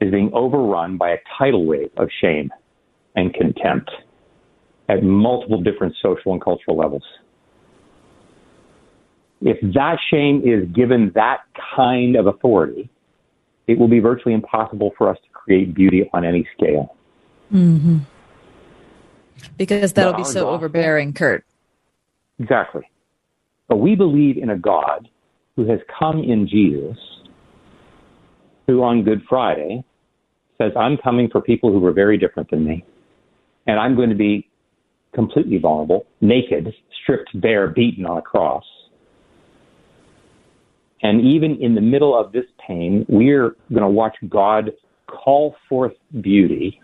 [0.00, 2.50] is being overrun by a tidal wave of shame
[3.14, 3.90] and contempt
[4.88, 7.04] at multiple different social and cultural levels.
[9.42, 11.38] If that shame is given that
[11.76, 12.90] kind of authority,
[13.70, 16.96] it will be virtually impossible for us to create beauty on any scale.
[17.52, 17.98] Mm-hmm.
[19.56, 21.44] Because that'll be so overbearing, Curt.
[22.40, 22.82] Exactly.
[23.68, 25.08] But we believe in a God
[25.54, 26.98] who has come in Jesus,
[28.66, 29.84] who on Good Friday
[30.58, 32.84] says, I'm coming for people who are very different than me.
[33.68, 34.48] And I'm going to be
[35.14, 38.64] completely vulnerable, naked, stripped bare, beaten on a cross.
[41.02, 44.70] And even in the middle of this pain, we're going to watch God
[45.06, 46.80] call forth beauty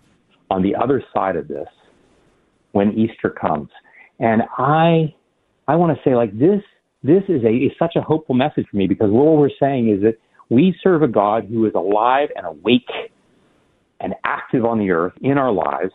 [0.50, 1.68] on the other side of this
[2.72, 3.68] when Easter comes.
[4.18, 5.14] And I,
[5.68, 6.62] I want to say like this,
[7.02, 10.02] this is a, is such a hopeful message for me because what we're saying is
[10.02, 10.14] that
[10.48, 12.88] we serve a God who is alive and awake
[14.00, 15.92] and active on the earth in our lives,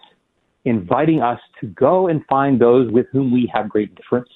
[0.65, 4.29] inviting us to go and find those with whom we have great difference,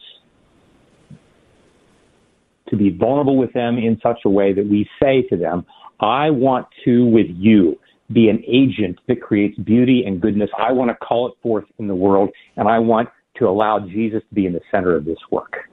[2.78, 5.66] to be vulnerable with them in such a way that we say to them,
[6.00, 7.80] I want to, with you,
[8.12, 10.50] be an agent that creates beauty and goodness.
[10.58, 14.22] I want to call it forth in the world, and I want to allow Jesus
[14.30, 15.70] to be in the center of this work.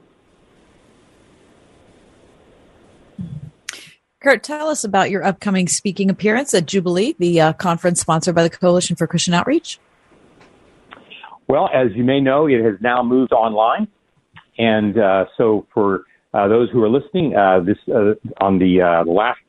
[4.21, 8.43] Curt, tell us about your upcoming speaking appearance at Jubilee, the uh, conference sponsored by
[8.43, 9.79] the Coalition for Christian Outreach.
[11.47, 13.89] Well, as you may know, it has now moved online.
[14.57, 19.03] And uh, so for uh, those who are listening, uh, this uh, on the uh,
[19.05, 19.39] last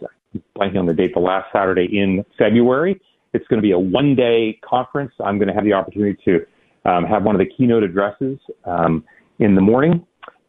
[0.56, 3.01] blanking on the date, the last Saturday in February.
[3.32, 5.12] It's going to be a one day conference.
[5.24, 6.47] I'm going to have the opportunity to
[6.85, 9.05] um, have one of the keynote addresses um,
[9.39, 10.06] in the morning.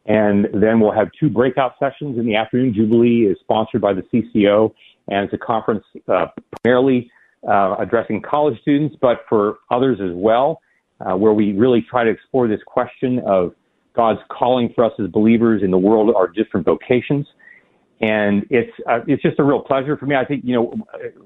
[0.07, 2.73] And then we'll have two breakout sessions in the afternoon.
[2.75, 4.71] Jubilee is sponsored by the CCO,
[5.07, 6.27] and it's a conference uh,
[6.61, 7.09] primarily
[7.47, 10.61] uh, addressing college students, but for others as well,
[10.99, 13.55] uh, where we really try to explore this question of
[13.95, 17.27] God's calling for us as believers in the world, our different vocations.
[18.01, 20.15] and it's uh, it's just a real pleasure for me.
[20.15, 20.73] I think you know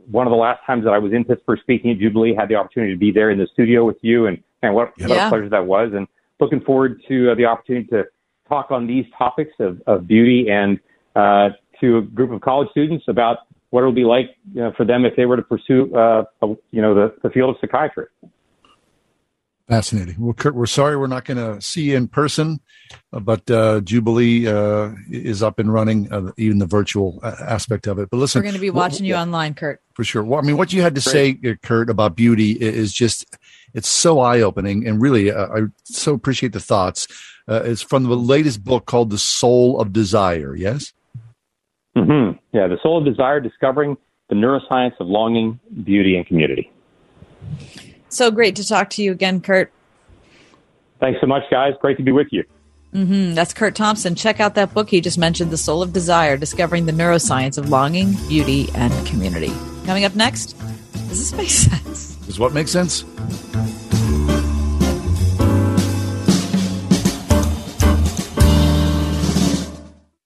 [0.10, 2.56] one of the last times that I was in Pittsburgh speaking at Jubilee, had the
[2.56, 5.08] opportunity to be there in the studio with you, and and what, yeah.
[5.08, 5.92] what a pleasure that was.
[5.94, 6.08] And
[6.40, 8.04] looking forward to uh, the opportunity to
[8.48, 10.80] talk on these topics of, of beauty and
[11.16, 13.40] uh, to a group of college students about
[13.70, 16.24] what it will be like you know, for them if they were to pursue uh,
[16.72, 18.06] you know the, the field of psychiatry.
[19.70, 20.16] Fascinating.
[20.18, 22.60] Well, Curt, we're sorry we're not going to see you in person,
[23.14, 27.86] uh, but uh, Jubilee uh, is up and running, uh, even the virtual uh, aspect
[27.86, 28.10] of it.
[28.10, 29.80] But listen, we're going to be watching you online, Curt.
[29.94, 30.24] For sure.
[30.24, 31.44] Well, I mean, what you had to Great.
[31.44, 33.38] say, uh, Curt, about beauty is just,
[33.76, 34.88] it's so eye opening.
[34.88, 37.08] And really, I so appreciate the thoughts.
[37.48, 40.94] it's from the latest book called The Soul of Desire, yes?
[41.96, 42.40] Mm-hmm.
[42.58, 43.98] Yeah, The Soul of Desire Discovering
[44.30, 46.72] the Neuroscience of Longing, Beauty, and Community.
[48.10, 49.72] So great to talk to you again, Curt.
[51.00, 51.74] Thanks so much, guys.
[51.80, 52.44] Great to be with you.
[52.94, 53.36] Mm-hmm.
[53.36, 54.16] That's Curt Thompson.
[54.16, 57.70] Check out that book he just mentioned, The Soul of Desire Discovering the Neuroscience of
[57.70, 59.54] Longing, Beauty, and Community.
[59.86, 60.58] Coming up next,
[61.08, 62.16] does this make sense?
[62.26, 63.04] Does what make sense?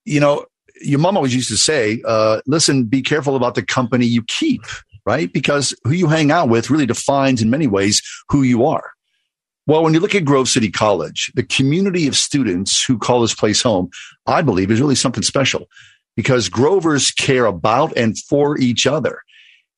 [0.06, 0.46] You know,
[0.80, 4.62] your mom always used to say, uh, listen, be careful about the company you keep
[5.06, 5.32] right?
[5.32, 8.92] Because who you hang out with really defines in many ways who you are.
[9.66, 13.34] Well, when you look at Grove City College, the community of students who call this
[13.34, 13.90] place home,
[14.26, 15.66] I believe is really something special
[16.16, 19.20] because Grovers care about and for each other.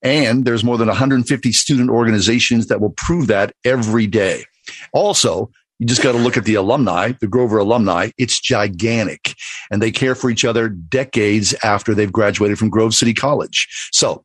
[0.02, 4.44] And there's more than 150 student organizations that will prove that every day.
[4.92, 8.10] Also, you just got to look at the alumni, the Grover alumni.
[8.18, 9.34] It's gigantic
[9.70, 13.68] and they care for each other decades after they've graduated from Grove City College.
[13.92, 14.24] So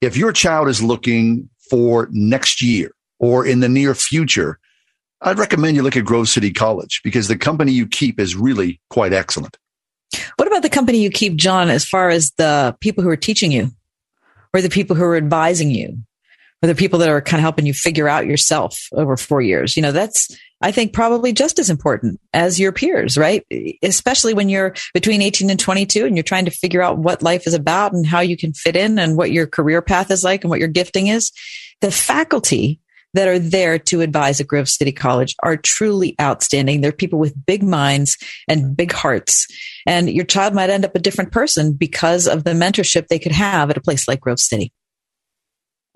[0.00, 4.58] if your child is looking for next year or in the near future,
[5.20, 8.80] I'd recommend you look at Grove City College because the company you keep is really
[8.88, 9.58] quite excellent.
[10.36, 13.52] What about the company you keep, John, as far as the people who are teaching
[13.52, 13.70] you
[14.54, 15.98] or the people who are advising you
[16.62, 19.76] or the people that are kind of helping you figure out yourself over four years?
[19.76, 23.46] You know, that's, I think, probably just as important as your peers, right?
[23.82, 27.46] Especially when you're between 18 and 22 and you're trying to figure out what life
[27.46, 30.44] is about and how you can fit in and what your career path is like
[30.44, 31.32] and what your gifting is.
[31.80, 32.80] The faculty
[33.14, 36.80] that are there to advise at Grove City College are truly outstanding.
[36.80, 38.16] They're people with big minds
[38.46, 39.46] and big hearts.
[39.86, 43.32] And your child might end up a different person because of the mentorship they could
[43.32, 44.72] have at a place like Grove City.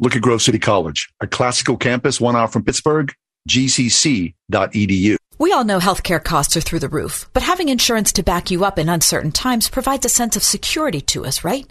[0.00, 3.12] Look at Grove City College, a classical campus one hour from Pittsburgh,
[3.48, 5.16] gcc.edu.
[5.38, 8.64] We all know healthcare costs are through the roof, but having insurance to back you
[8.64, 11.66] up in uncertain times provides a sense of security to us, right?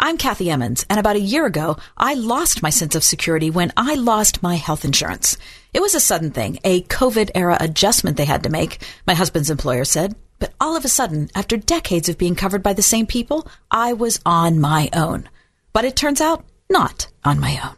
[0.00, 3.72] I'm Kathy Emmons, and about a year ago, I lost my sense of security when
[3.76, 5.36] I lost my health insurance.
[5.72, 9.50] It was a sudden thing, a COVID era adjustment they had to make, my husband's
[9.50, 10.16] employer said.
[10.40, 13.92] But all of a sudden, after decades of being covered by the same people, I
[13.92, 15.28] was on my own.
[15.72, 17.76] But it turns out, not on my own.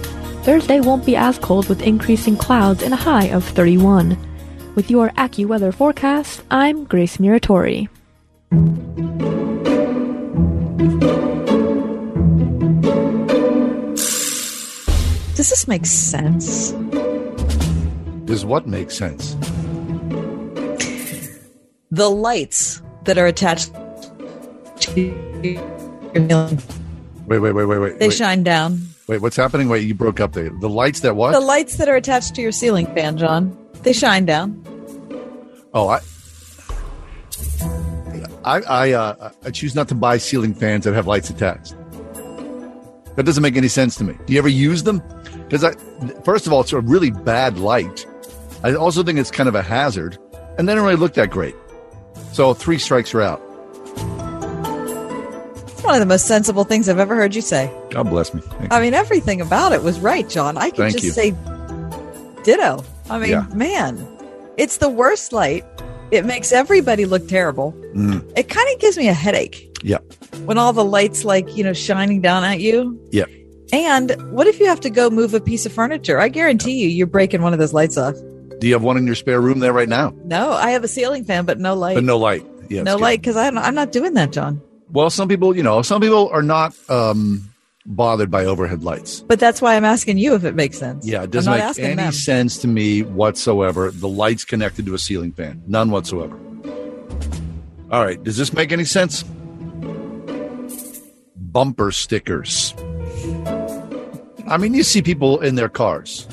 [0.49, 4.17] Thursday won't be as cold with increasing clouds and a high of 31.
[4.77, 7.87] With your AccuWeather forecast, I'm Grace Muratori.
[15.37, 16.71] Does this make sense?
[18.25, 19.35] Does what make sense?
[21.91, 23.75] The lights that are attached
[24.81, 25.01] to
[25.43, 26.49] your
[27.27, 27.99] Wait, wait, wait, wait, wait.
[27.99, 28.17] They wait.
[28.17, 28.95] shine down.
[29.09, 29.71] Wait, what's happening?
[29.71, 30.51] Wait, you broke up there.
[30.51, 31.33] The lights that what?
[31.33, 34.63] The lights that are attached to your ceiling fan, John, they shine down.
[35.73, 36.01] oh, I.
[38.45, 41.75] I I, uh, I choose not to buy ceiling fans that have lights attached.
[43.17, 44.15] That doesn't make any sense to me.
[44.27, 45.03] Do you ever use them?
[45.49, 45.73] Because I,
[46.23, 48.07] first of all, it's a really bad light.
[48.63, 50.19] I also think it's kind of a hazard,
[50.59, 51.55] and they don't really look that great.
[52.33, 53.43] So three strikes are out.
[55.79, 57.71] It's one of the most sensible things I've ever heard you say.
[57.91, 58.41] God bless me.
[58.41, 60.57] Thank I mean, everything about it was right, John.
[60.57, 61.11] I could Thank just you.
[61.13, 61.31] say
[62.43, 62.85] ditto.
[63.09, 63.47] I mean, Yeah.
[63.55, 64.05] man,
[64.57, 65.65] it's the worst light.
[66.11, 67.73] It makes everybody look terrible.
[67.95, 69.99] Mm, It kind of gives me a headache yeah,
[70.47, 72.99] when all the lights, like, you know, shining down at you.
[73.13, 73.27] yeah.
[73.73, 76.19] And what if you have to go move a piece of furniture?
[76.19, 78.15] I guarantee you, you're breaking one of those lights off.
[78.59, 80.13] Do you have one in your spare room there right now?
[80.25, 81.95] No, I have a ceiling fan, but no light.
[81.95, 82.45] But no light.
[82.69, 84.61] Yeah, no light because I'm I'm not doing that, John.
[84.91, 87.49] Well, some people, you know, some people are not um,
[87.85, 89.21] bothered by overhead lights.
[89.21, 91.07] But that's why I'm asking you if it makes sense.
[91.07, 92.13] Yeah, it doesn't make any them.
[92.13, 93.91] sense to me whatsoever.
[93.91, 96.39] The lights connected to a ceiling fan, none whatsoever.
[97.91, 99.25] All right, does this make any sense?
[101.37, 102.75] Bumper stickers.
[104.47, 106.27] I mean, you see people in their cars.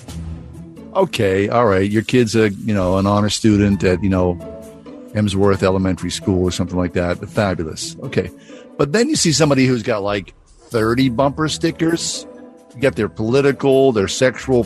[0.95, 4.37] Okay, all right, your kid's a you know an honor student at you know
[5.15, 7.17] Emsworth Elementary School or something like that.
[7.29, 7.95] Fabulous.
[8.03, 8.29] Okay,
[8.77, 10.33] but then you see somebody who's got like
[10.69, 12.27] thirty bumper stickers.
[12.75, 14.65] You got their political, their sexual,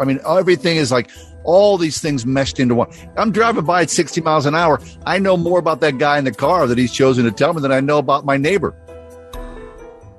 [0.00, 1.08] I mean, everything is like
[1.44, 2.90] all these things meshed into one.
[3.16, 4.80] I'm driving by at 60 miles an hour.
[5.06, 7.62] I know more about that guy in the car that he's chosen to tell me
[7.62, 8.74] than I know about my neighbor.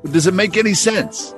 [0.10, 1.36] Does it make any sense?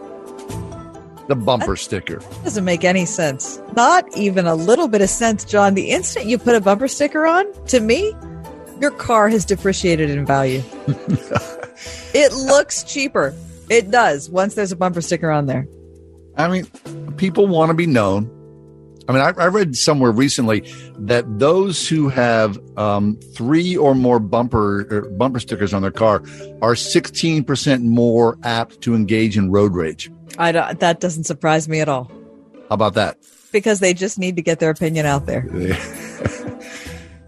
[1.29, 2.17] The bumper sticker.
[2.43, 3.61] Doesn't make any sense.
[3.75, 5.75] Not even a little bit of sense, John.
[5.75, 8.15] The instant you put a bumper sticker on, to me,
[8.81, 10.63] your car has depreciated in value.
[12.15, 13.35] it looks cheaper.
[13.69, 15.67] It does once there's a bumper sticker on there.
[16.35, 16.65] I mean,
[17.17, 18.35] people want to be known.
[19.07, 20.61] I mean, I, I read somewhere recently
[20.97, 26.23] that those who have um, three or more bumper er, bumper stickers on their car
[26.63, 30.09] are 16% more apt to engage in road rage.
[30.37, 32.11] I don't, that doesn't surprise me at all
[32.69, 33.17] How about that?
[33.51, 35.45] because they just need to get their opinion out there.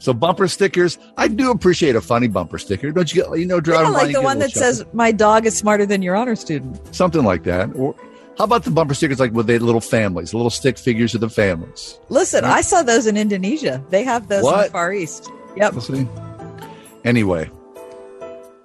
[0.01, 2.91] So bumper stickers, I do appreciate a funny bumper sticker.
[2.91, 5.55] Don't you get, you know, driving by, like the one that says, "My dog is
[5.55, 7.69] smarter than your honor student." something like that.
[7.75, 7.93] Or
[8.35, 11.29] how about the bumper stickers like with the little families, little stick figures of the
[11.29, 11.99] families?
[12.09, 13.83] Listen, I saw those in Indonesia.
[13.89, 15.29] They have those in the Far East.
[15.55, 15.73] Yep.
[15.75, 16.09] We'll.
[17.05, 17.51] Anyway,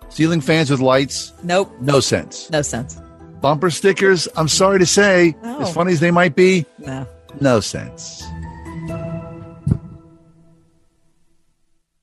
[0.08, 1.70] ceiling fans with lights, Nope.
[1.82, 2.48] no sense.
[2.48, 2.98] No sense.
[3.46, 5.60] Bumper stickers, I'm sorry to say, No.
[5.60, 7.06] as funny as they might be, No.
[7.40, 8.24] no sense.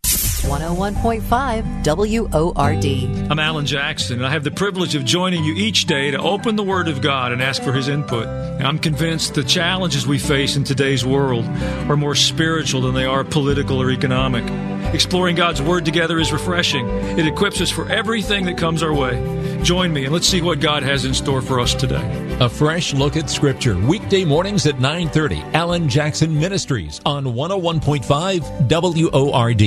[0.06, 2.86] 101.5 WORD.
[3.30, 6.56] I'm Alan Jackson, and I have the privilege of joining you each day to open
[6.56, 8.26] the Word of God and ask for His input.
[8.26, 11.44] And I'm convinced the challenges we face in today's world
[11.90, 14.46] are more spiritual than they are political or economic.
[14.94, 16.88] Exploring God's Word together is refreshing.
[17.18, 19.20] It equips us for everything that comes our way.
[19.64, 22.38] Join me, and let's see what God has in store for us today.
[22.40, 25.44] A fresh look at Scripture, weekday mornings at 9:30.
[25.56, 29.62] Alan Jackson Ministries on 101.5 WORD.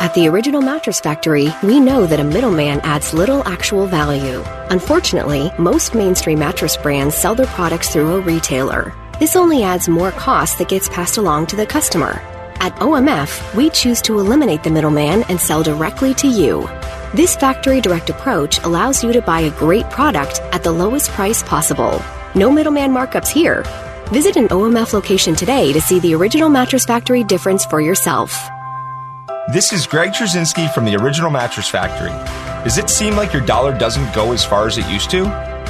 [0.00, 4.42] At the Original Mattress Factory, we know that a middleman adds little actual value.
[4.70, 8.92] Unfortunately, most mainstream mattress brands sell their products through a retailer.
[9.20, 12.20] This only adds more cost that gets passed along to the customer.
[12.60, 16.68] At OMF, we choose to eliminate the middleman and sell directly to you.
[17.14, 21.40] This factory direct approach allows you to buy a great product at the lowest price
[21.40, 22.02] possible.
[22.34, 23.62] No middleman markups here.
[24.08, 28.36] Visit an OMF location today to see the Original Mattress Factory difference for yourself.
[29.52, 32.10] This is Greg Trzynski from the Original Mattress Factory.
[32.64, 35.24] Does it seem like your dollar doesn't go as far as it used to?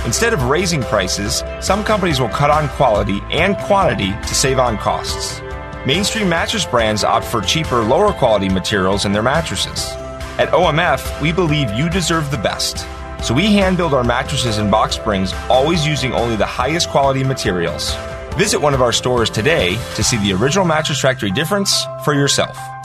[0.07, 4.79] Instead of raising prices, some companies will cut on quality and quantity to save on
[4.79, 5.43] costs.
[5.89, 9.89] Mainstream mattress brands opt for cheaper, lower quality materials in their mattresses.
[10.37, 12.87] At OMF, we believe you deserve the best.
[13.25, 17.25] So we hand build our mattresses and box springs, always using only the highest quality
[17.25, 17.95] materials.
[18.35, 22.59] Visit one of our stores today to see the Original Mattress Factory difference for yourself.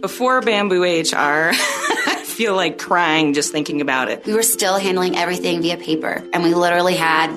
[0.00, 4.24] Before Bamboo HR, I feel like crying just thinking about it.
[4.24, 7.36] We were still handling everything via paper, and we literally had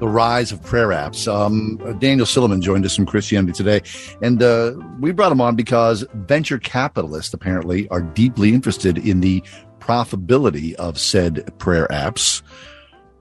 [0.00, 1.26] the rise of prayer apps.
[1.32, 3.82] Um, Daniel Silliman joined us from Christianity Today,
[4.22, 9.42] and uh, we brought him on because venture capitalists apparently are deeply interested in the
[9.80, 12.42] profitability of said prayer apps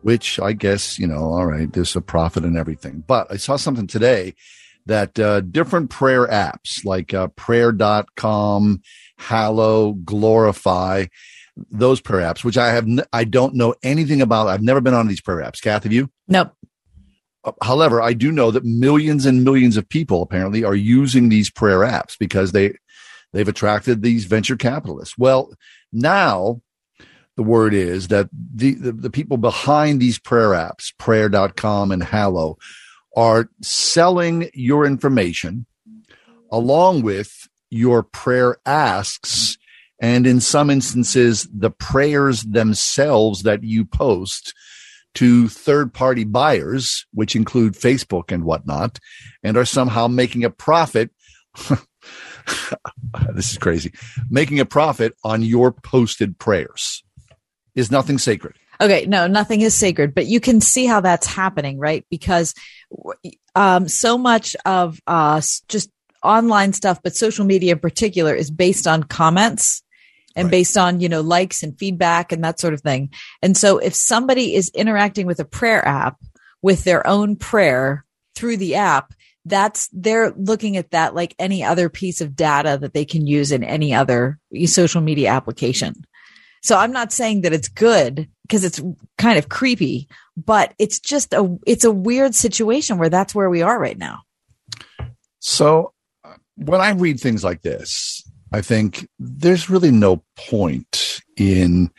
[0.01, 3.03] which I guess, you know, all right, there's a profit in everything.
[3.05, 4.35] But I saw something today
[4.85, 8.81] that uh, different prayer apps like uh, prayer.com,
[9.17, 11.07] Hallow, Glorify,
[11.71, 14.47] those prayer apps, which I have, n- I don't know anything about.
[14.47, 15.61] I've never been on these prayer apps.
[15.61, 16.09] Kath, have you?
[16.27, 16.53] Nope.
[17.61, 21.79] However, I do know that millions and millions of people apparently are using these prayer
[21.79, 22.73] apps because they
[23.33, 25.17] they've attracted these venture capitalists.
[25.17, 25.53] Well,
[25.91, 26.61] now
[27.35, 32.57] the word is that the, the, the people behind these prayer apps, prayer.com and Hallow,
[33.15, 35.65] are selling your information
[36.51, 39.57] along with your prayer asks.
[40.01, 44.53] And in some instances, the prayers themselves that you post
[45.15, 48.99] to third party buyers, which include Facebook and whatnot,
[49.43, 51.11] and are somehow making a profit.
[53.33, 53.93] this is crazy.
[54.29, 57.03] Making a profit on your posted prayers
[57.75, 58.55] is nothing sacred.
[58.79, 62.05] Okay, no, nothing is sacred, but you can see how that's happening, right?
[62.11, 62.53] Because
[63.55, 65.89] um, so much of uh, just
[66.23, 69.81] online stuff, but social media in particular, is based on comments
[70.37, 70.51] and right.
[70.51, 73.09] based on you know likes and feedback and that sort of thing.
[73.41, 76.17] And so, if somebody is interacting with a prayer app
[76.61, 78.05] with their own prayer
[78.35, 82.93] through the app, that's they're looking at that like any other piece of data that
[82.93, 86.05] they can use in any other social media application.
[86.63, 88.81] So I'm not saying that it's good because it's
[89.17, 93.61] kind of creepy, but it's just a it's a weird situation where that's where we
[93.61, 94.21] are right now.
[95.39, 95.93] So
[96.23, 101.91] uh, when I read things like this, I think there's really no point in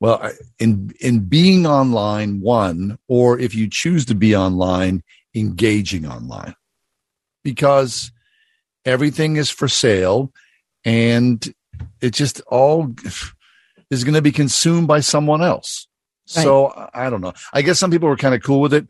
[0.00, 5.02] well in in being online one or if you choose to be online
[5.34, 6.54] engaging online
[7.42, 8.10] because
[8.84, 10.32] everything is for sale
[10.84, 11.54] and
[12.00, 12.94] it just all
[13.90, 15.86] is going to be consumed by someone else.
[16.36, 16.42] Right.
[16.42, 17.34] So I don't know.
[17.52, 18.86] I guess some people were kind of cool with it.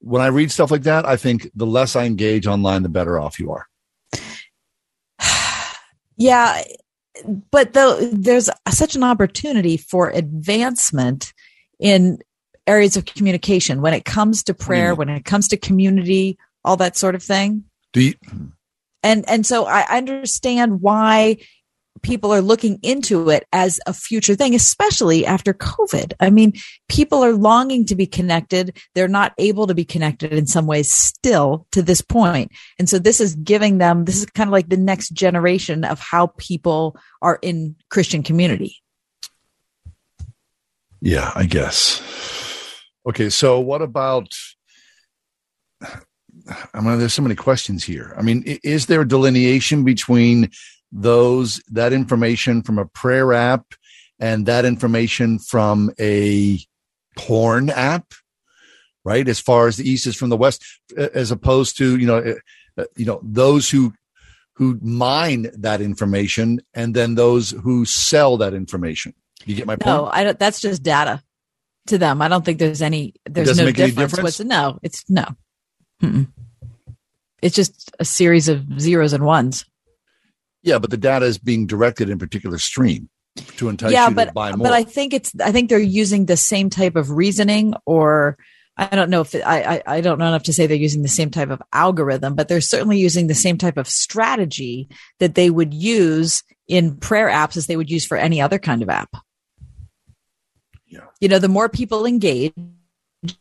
[0.00, 3.18] When I read stuff like that, I think the less I engage online, the better
[3.18, 3.66] off you are.
[6.16, 6.62] Yeah,
[7.50, 11.32] but though there's such an opportunity for advancement
[11.78, 12.18] in
[12.66, 16.96] areas of communication when it comes to prayer, when it comes to community, all that
[16.96, 17.64] sort of thing.
[17.92, 18.14] Do you?
[19.02, 21.38] And and so I understand why
[22.02, 26.12] people are looking into it as a future thing, especially after COVID.
[26.20, 26.52] I mean,
[26.88, 28.76] people are longing to be connected.
[28.94, 32.52] They're not able to be connected in some ways still to this point.
[32.78, 35.98] And so this is giving them, this is kind of like the next generation of
[35.98, 38.76] how people are in Christian community.
[41.00, 42.02] Yeah, I guess.
[43.06, 43.28] Okay.
[43.30, 44.28] So what about,
[46.74, 48.14] I mean, there's so many questions here.
[48.18, 50.50] I mean, is there a delineation between
[50.94, 53.74] those that information from a prayer app
[54.18, 56.58] and that information from a
[57.16, 58.14] porn app
[59.04, 59.28] right?
[59.28, 60.64] As far as the east is from the west
[60.96, 63.92] as opposed to you know uh, uh, you know those who
[64.54, 69.14] who mine that information and then those who sell that information.
[69.44, 69.86] You get my point?
[69.86, 71.22] No i don't that's just data
[71.88, 72.22] to them.
[72.22, 74.22] I don't think there's any there's no difference, difference?
[74.22, 75.26] What's, no it's no.
[76.02, 76.26] Mm-mm.
[77.40, 79.64] it's just a series of zeros and ones
[80.64, 83.08] yeah, but the data is being directed in a particular stream
[83.56, 84.64] to entice yeah, you but, to buy more.
[84.64, 88.38] But I think it's I think they're using the same type of reasoning or
[88.76, 91.08] I don't know if it, I, I don't know enough to say they're using the
[91.08, 94.88] same type of algorithm, but they're certainly using the same type of strategy
[95.20, 98.82] that they would use in prayer apps as they would use for any other kind
[98.82, 99.14] of app.
[100.86, 101.04] Yeah.
[101.20, 102.52] you know, the more people engage,
[103.22, 103.34] the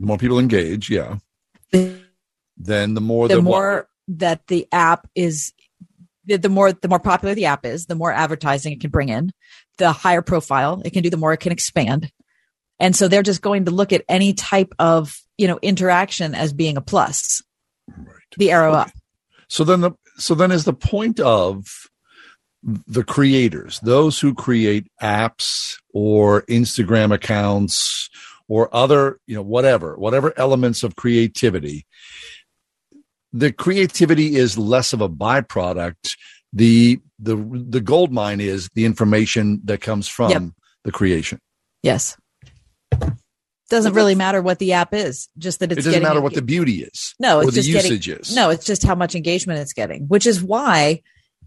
[0.00, 1.18] more people engage, yeah.
[1.70, 5.52] then the more the, the more that the app is
[6.24, 9.08] the, the more the more popular the app is, the more advertising it can bring
[9.08, 9.32] in,
[9.78, 12.10] the higher profile it can do, the more it can expand.
[12.78, 16.52] And so they're just going to look at any type of, you know, interaction as
[16.52, 17.42] being a plus.
[17.88, 18.16] Right.
[18.36, 18.90] The arrow up.
[19.48, 21.66] So then the so then is the point of
[22.62, 28.08] the creators, those who create apps or Instagram accounts
[28.48, 31.86] or other, you know, whatever, whatever elements of creativity,
[33.32, 36.16] the creativity is less of a byproduct.
[36.52, 40.42] The the the gold mine is the information that comes from yep.
[40.84, 41.38] the creation.
[41.82, 42.16] Yes.
[43.70, 45.80] Doesn't really matter what the app is, just that it's.
[45.80, 47.14] It doesn't matter what the beauty is.
[47.18, 48.34] No, it's or just the usage getting, is.
[48.34, 51.00] No, it's just how much engagement it's getting, which is why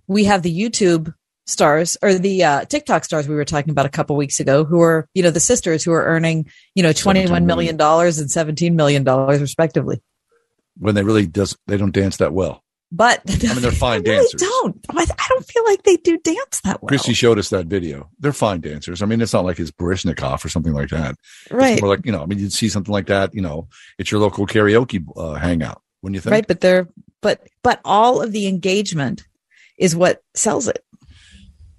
[0.07, 1.13] we have the YouTube
[1.45, 4.81] stars or the uh, TikTok stars we were talking about a couple weeks ago, who
[4.81, 8.31] are you know the sisters who are earning you know twenty one million dollars and
[8.31, 10.01] seventeen million dollars respectively.
[10.77, 12.63] When they really does, they don't dance that well.
[12.91, 14.41] But I mean, they're fine they dancers.
[14.41, 16.87] Really don't I don't feel like they do dance that well.
[16.87, 18.09] Christy showed us that video.
[18.19, 19.01] They're fine dancers.
[19.01, 21.15] I mean, it's not like it's Baryshnikov or something like that.
[21.49, 21.73] Right.
[21.73, 22.21] It's more like you know.
[22.21, 23.33] I mean, you'd see something like that.
[23.33, 25.81] You know, it's your local karaoke uh, hangout.
[26.01, 26.87] When you think right, but they're
[27.21, 29.27] but but all of the engagement
[29.77, 30.85] is what sells it.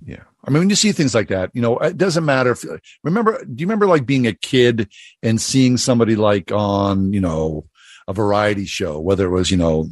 [0.05, 0.23] Yeah.
[0.45, 2.65] I mean, when you see things like that, you know, it doesn't matter if,
[3.03, 4.89] remember, do you remember like being a kid
[5.23, 7.67] and seeing somebody like on, you know,
[8.09, 9.91] a variety show, whether it was, you know,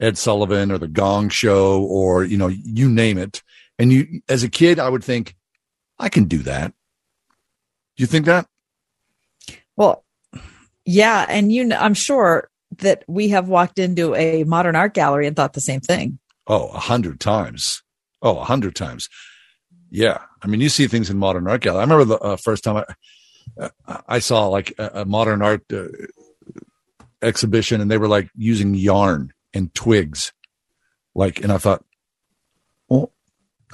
[0.00, 3.42] Ed Sullivan or the Gong Show or, you know, you name it.
[3.78, 5.36] And you, as a kid, I would think,
[5.98, 6.72] I can do that.
[7.96, 8.46] Do you think that?
[9.76, 10.04] Well,
[10.84, 11.26] yeah.
[11.28, 15.36] And you know, I'm sure that we have walked into a modern art gallery and
[15.36, 16.18] thought the same thing.
[16.46, 17.82] Oh, a hundred times.
[18.20, 19.08] Oh, a hundred times.
[19.90, 20.18] Yeah.
[20.42, 21.80] I mean, you see things in modern art gallery.
[21.80, 25.62] I remember the uh, first time I, uh, I saw like a, a modern art
[25.72, 25.86] uh,
[27.24, 30.32] exhibition and they were like using yarn and twigs.
[31.14, 31.84] Like, and I thought,
[32.88, 33.12] well,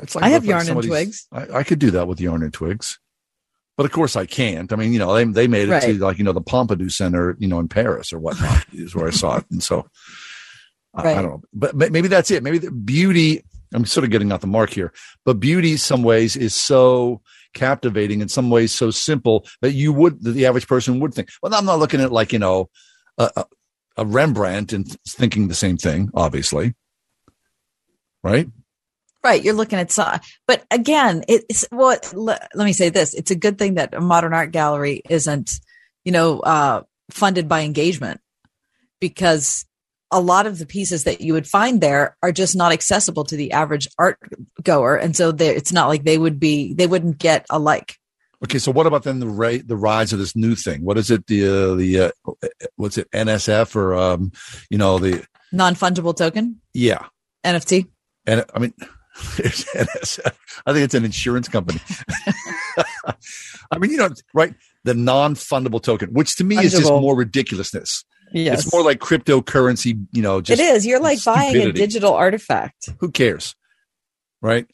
[0.03, 1.27] it's like I have yarn and twigs.
[1.33, 2.99] I, I, could do that with yarn and twigs.
[3.77, 4.73] But of course I can't.
[4.73, 5.83] I mean, you know, they, they made it right.
[5.83, 9.09] to like, you know, the Pompidou Center, you know, in Paris or whatnot is where
[9.09, 9.47] I saw it.
[9.51, 9.87] And so
[10.95, 11.07] right.
[11.07, 12.43] I, I, don't know, but, but maybe that's it.
[12.43, 14.93] Maybe the beauty, I'm sort of getting off the mark here,
[15.25, 17.23] but beauty, some ways, is so
[17.55, 21.31] captivating, in some ways, so simple that you would, that the average person would think,
[21.43, 22.69] well, I'm not looking at like, you know,
[23.21, 23.45] a,
[23.97, 26.75] a Rembrandt and thinking the same thing, obviously.
[28.23, 28.49] Right?
[29.23, 29.45] Right.
[29.45, 33.13] You're looking at, some, but again, it's what, well, let, let me say this.
[33.13, 35.61] It's a good thing that a modern art gallery isn't,
[36.05, 38.21] you know, uh, funded by engagement
[39.01, 39.67] because
[40.11, 43.37] a lot of the pieces that you would find there are just not accessible to
[43.37, 44.19] the average art
[44.63, 47.97] goer and so it's not like they would be they wouldn't get a like
[48.45, 51.27] okay so what about then the the rise of this new thing what is it
[51.27, 54.33] the uh, the uh, what's it nsf or um
[54.71, 57.07] you know the non-fungible token yeah
[57.45, 57.87] nft
[58.27, 58.75] and i mean
[59.21, 60.33] NSF.
[60.67, 61.81] I think it's an insurance company.
[63.71, 64.55] I mean, you know, right?
[64.85, 66.65] The non-fundable token, which to me Fungible.
[66.65, 68.05] is just more ridiculousness.
[68.33, 68.65] Yes.
[68.65, 70.87] It's more like cryptocurrency, you know, just It is.
[70.87, 71.59] You're like stupidity.
[71.59, 72.91] buying a digital artifact.
[73.01, 73.55] Who cares?
[74.41, 74.67] Right?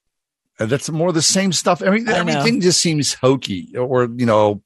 [0.59, 1.83] And that's more the same stuff.
[1.83, 4.63] I mean, everything just seems hokey or, you know,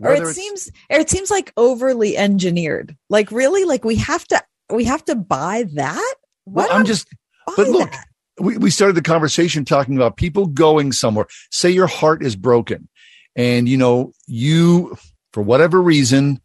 [0.00, 2.96] or it seems or it seems like overly engineered.
[3.08, 6.14] Like really like we have to we have to buy that?
[6.44, 7.08] Why well, I'm just
[7.56, 8.06] but look, that?
[8.38, 11.26] we, we started the conversation talking about people going somewhere.
[11.50, 12.88] Say your heart is broken
[13.36, 14.96] and you know, you
[15.32, 16.40] for whatever reason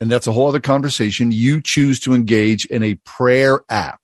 [0.00, 1.32] and that's a whole other conversation.
[1.32, 4.00] You choose to engage in a prayer app.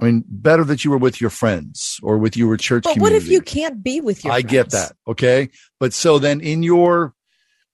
[0.00, 2.84] I mean, better that you were with your friends or with your church.
[2.84, 3.14] But community.
[3.14, 4.32] what if you can't be with your?
[4.32, 4.50] I friends?
[4.50, 4.92] get that.
[5.06, 7.14] Okay, but so then in your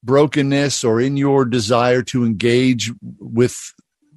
[0.03, 3.57] brokenness or in your desire to engage with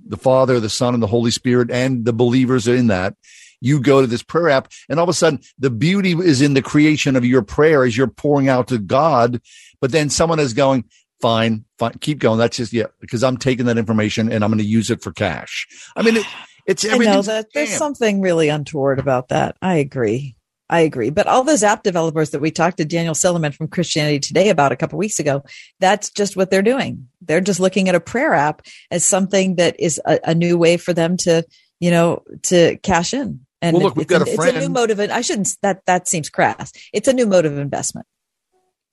[0.06, 3.16] the Father, the Son, and the Holy Spirit, and the believers in that,
[3.62, 6.54] you go to this prayer app, and all of a sudden, the beauty is in
[6.54, 9.42] the creation of your prayer as you're pouring out to God.
[9.82, 10.86] But then someone is going,
[11.22, 12.40] fine, fine, keep going.
[12.40, 15.12] That's just yeah, because I'm taking that information and I'm going to use it for
[15.12, 15.68] cash.
[15.96, 16.26] I mean, it,
[16.70, 16.86] it's.
[16.86, 19.58] I know that there's something really untoward about that.
[19.62, 20.36] I agree.
[20.70, 21.10] I agree.
[21.10, 24.72] But all those app developers that we talked to Daniel Silliman from Christianity Today about
[24.72, 25.44] a couple weeks ago,
[25.80, 27.08] that's just what they're doing.
[27.22, 30.78] They're just looking at a prayer app as something that is a, a new way
[30.78, 31.44] for them to,
[31.80, 33.46] you know, to cash in.
[33.62, 34.56] And well, look, we've got a, friend.
[34.56, 35.10] It's a new mode of it.
[35.10, 35.50] I shouldn't.
[35.64, 36.72] That that seems crass.
[36.94, 38.06] It's a new mode of investment.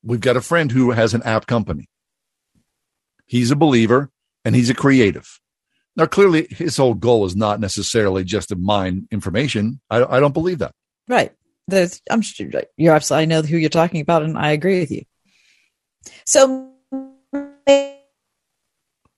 [0.03, 1.89] We've got a friend who has an app company.
[3.27, 4.11] He's a believer
[4.45, 5.41] and he's a creative.
[5.97, 9.81] Now, clearly, his whole goal is not necessarily just to mine information.
[9.89, 10.73] I, I don't believe that.
[11.09, 11.33] Right.
[11.69, 12.23] There's, I'm
[12.77, 13.23] you're absolutely.
[13.23, 15.03] I know who you're talking about, and I agree with you.
[16.25, 16.71] So,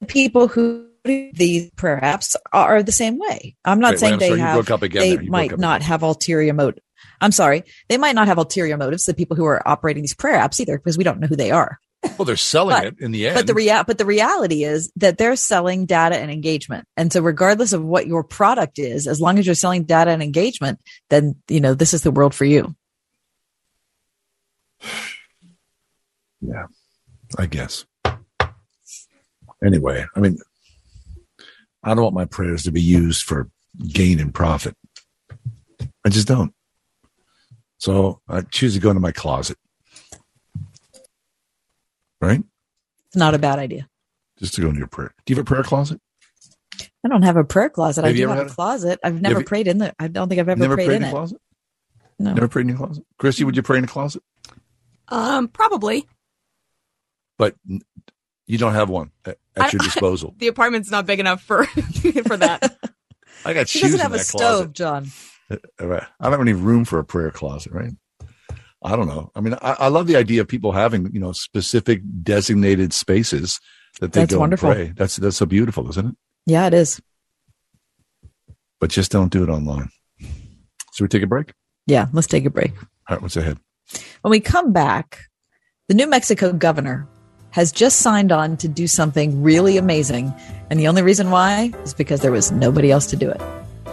[0.07, 3.57] people who do these prayer apps are the same way.
[3.65, 4.55] I'm not Wait, wait, saying I'm they have.
[4.55, 6.83] broke up again they might not have ulterior motive.
[7.21, 9.05] I'm sorry, they might not have ulterior motives.
[9.05, 11.51] The people who are operating these prayer apps either, because we don't know who they
[11.51, 11.79] are.
[12.17, 13.35] Well, they're selling But- it in the end.
[13.35, 16.87] But the rea- but the reality is that they're selling data and engagement.
[16.97, 20.23] And so regardless of what your product is, as long as you're selling data and
[20.23, 20.79] engagement,
[21.11, 22.75] then you know this is the world for you.
[26.41, 26.67] Yeah,
[27.37, 27.85] I guess.
[29.65, 30.39] Anyway, I mean,
[31.83, 33.51] I don't want my prayers to be used for
[33.89, 34.77] gain and profit.
[36.05, 36.55] I just don't.
[37.79, 39.57] So I choose to go into my closet.
[42.21, 42.43] Right?
[43.07, 43.89] It's not a bad idea.
[44.39, 45.15] Just to go into your prayer.
[45.25, 46.01] Do you have a prayer closet?
[47.05, 48.05] I don't have a prayer closet.
[48.05, 48.99] I Have you do ever have a a- closet.
[49.05, 49.95] I've never you- prayed in the.
[49.99, 51.39] I don't think I've ever Never prayed, prayed in, in a closet?
[52.19, 52.33] No.
[52.35, 53.05] Never prayed in your closet?
[53.19, 54.23] Christy, would you pray in a closet?
[55.09, 56.07] Um, probably.
[57.39, 57.55] But
[58.47, 60.35] you don't have one at, at your I- disposal.
[60.39, 61.65] the apartment's not big enough for
[62.27, 62.77] for that.
[63.45, 64.73] I got She shoes doesn't in have a that stove, closet.
[64.73, 65.07] John.
[65.51, 65.57] Uh.
[66.21, 67.93] I don't have any room for a prayer closet, right?
[68.83, 69.31] I don't know.
[69.35, 73.61] I mean, I, I love the idea of people having, you know, specific designated spaces
[74.01, 74.71] that they That's go wonderful.
[74.71, 74.93] and pray.
[74.97, 76.15] That's that's so beautiful, isn't it?
[76.47, 77.01] Yeah, it is.
[78.81, 79.89] But just don't do it online.
[80.95, 81.53] Should we take a break.
[81.87, 82.73] Yeah, let's take a break.
[82.77, 83.59] All right, what's ahead?
[84.21, 85.27] When we come back,
[85.89, 87.09] the New Mexico governor
[87.51, 90.33] has just signed on to do something really amazing.
[90.71, 93.41] And the only reason why is because there was nobody else to do it.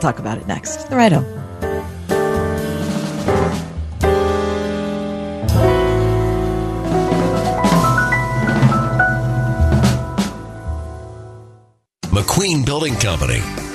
[0.01, 0.89] Talk about it next.
[0.89, 1.44] The ride home.
[12.15, 13.74] McQueen Building Company.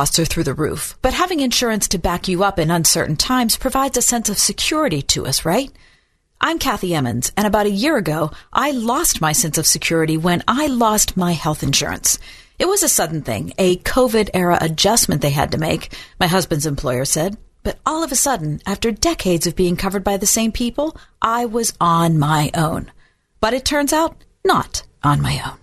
[0.00, 3.98] are through the roof, but having insurance to back you up in uncertain times provides
[3.98, 5.70] a sense of security to us, right?
[6.40, 10.42] I'm Kathy Emmons, and about a year ago, I lost my sense of security when
[10.48, 12.18] I lost my health insurance.
[12.58, 16.64] It was a sudden thing, a COVID era adjustment they had to make, my husband's
[16.64, 17.36] employer said.
[17.62, 21.44] But all of a sudden, after decades of being covered by the same people, I
[21.44, 22.90] was on my own.
[23.40, 24.16] But it turns out,
[24.46, 25.59] not on my own.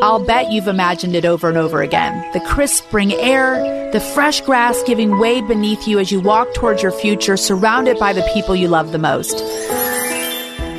[0.00, 2.32] I'll bet you've imagined it over and over again.
[2.32, 6.82] The crisp spring air, the fresh grass giving way beneath you as you walk towards
[6.82, 9.40] your future, surrounded by the people you love the most.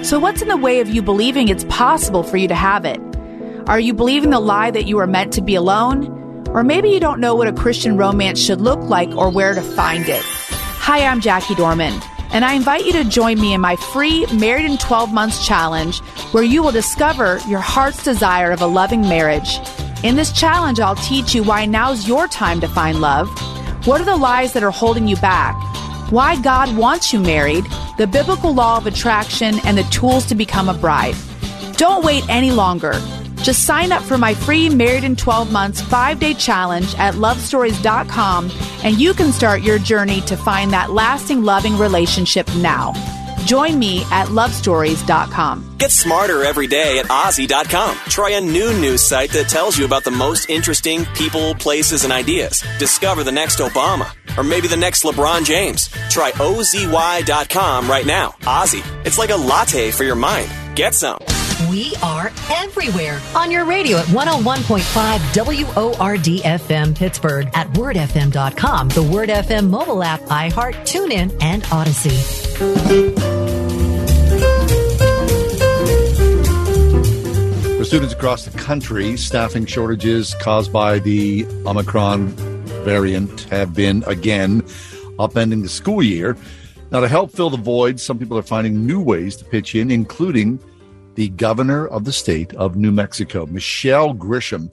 [0.03, 2.99] So, what's in the way of you believing it's possible for you to have it?
[3.65, 6.45] Are you believing the lie that you are meant to be alone?
[6.49, 9.61] Or maybe you don't know what a Christian romance should look like or where to
[9.61, 10.21] find it.
[10.21, 11.97] Hi, I'm Jackie Dorman,
[12.33, 16.01] and I invite you to join me in my free Married in 12 Months challenge,
[16.33, 19.57] where you will discover your heart's desire of a loving marriage.
[20.03, 23.29] In this challenge, I'll teach you why now's your time to find love.
[23.87, 25.55] What are the lies that are holding you back?
[26.11, 27.63] Why God wants you married,
[27.97, 31.15] the biblical law of attraction, and the tools to become a bride.
[31.77, 33.01] Don't wait any longer.
[33.43, 38.49] Just sign up for my free Married in 12 Months five day challenge at lovestories.com
[38.83, 42.93] and you can start your journey to find that lasting, loving relationship now.
[43.45, 45.75] Join me at lovestories.com.
[45.77, 47.97] Get smarter every day at OZY.com.
[48.07, 52.13] Try a new news site that tells you about the most interesting people, places, and
[52.13, 52.63] ideas.
[52.79, 55.89] Discover the next Obama or maybe the next LeBron James.
[56.09, 58.35] Try OZY.com right now.
[58.43, 60.49] OZY, it's like a latte for your mind.
[60.75, 61.19] Get some.
[61.69, 69.29] We are everywhere on your radio at 101.5 WORD FM Pittsburgh, at wordfm.com, the Word
[69.29, 72.17] FM mobile app, iHeart, TuneIn, and Audacy.
[77.77, 82.29] For students across the country, staffing shortages caused by the Omicron
[82.83, 84.61] variant have been again
[85.19, 86.35] upending the school year.
[86.91, 89.89] Now, to help fill the void, some people are finding new ways to pitch in,
[89.89, 90.59] including
[91.15, 94.71] the governor of the state of New Mexico, Michelle Grisham,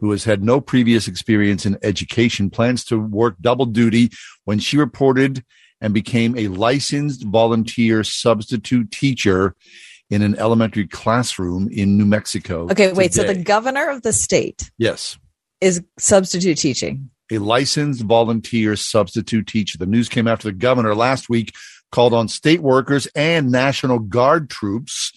[0.00, 4.10] who has had no previous experience in education, plans to work double duty
[4.44, 5.44] when she reported
[5.80, 9.54] and became a licensed volunteer substitute teacher
[10.10, 12.68] in an elementary classroom in New Mexico.
[12.70, 13.14] Okay, wait.
[13.14, 15.18] So the governor of the state yes,
[15.60, 17.10] is substitute teaching.
[17.32, 19.78] a licensed volunteer substitute teacher.
[19.78, 21.54] The news came after the governor last week
[21.90, 25.12] called on state workers and National Guard troops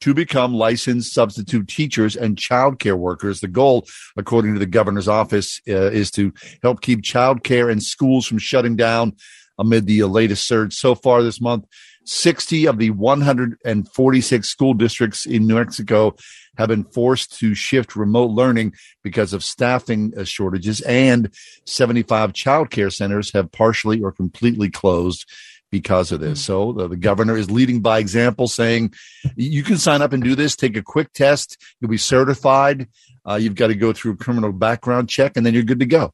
[0.00, 3.40] to become licensed substitute teachers and childcare workers.
[3.40, 8.26] The goal, according to the governor's office, uh, is to help keep childcare and schools
[8.26, 9.14] from shutting down
[9.58, 10.74] amid the latest surge.
[10.74, 11.64] So far this month,
[12.04, 16.16] 60 of the 146 school districts in New Mexico
[16.56, 18.72] have been forced to shift remote learning
[19.04, 21.32] because of staffing uh, shortages, and
[21.66, 25.28] 75 childcare centers have partially or completely closed
[25.70, 26.44] because of this.
[26.44, 28.94] So the, the governor is leading by example, saying
[29.36, 30.56] you can sign up and do this.
[30.56, 31.56] Take a quick test.
[31.80, 32.88] You'll be certified.
[33.28, 35.86] Uh, you've got to go through a criminal background check, and then you're good to
[35.86, 36.12] go.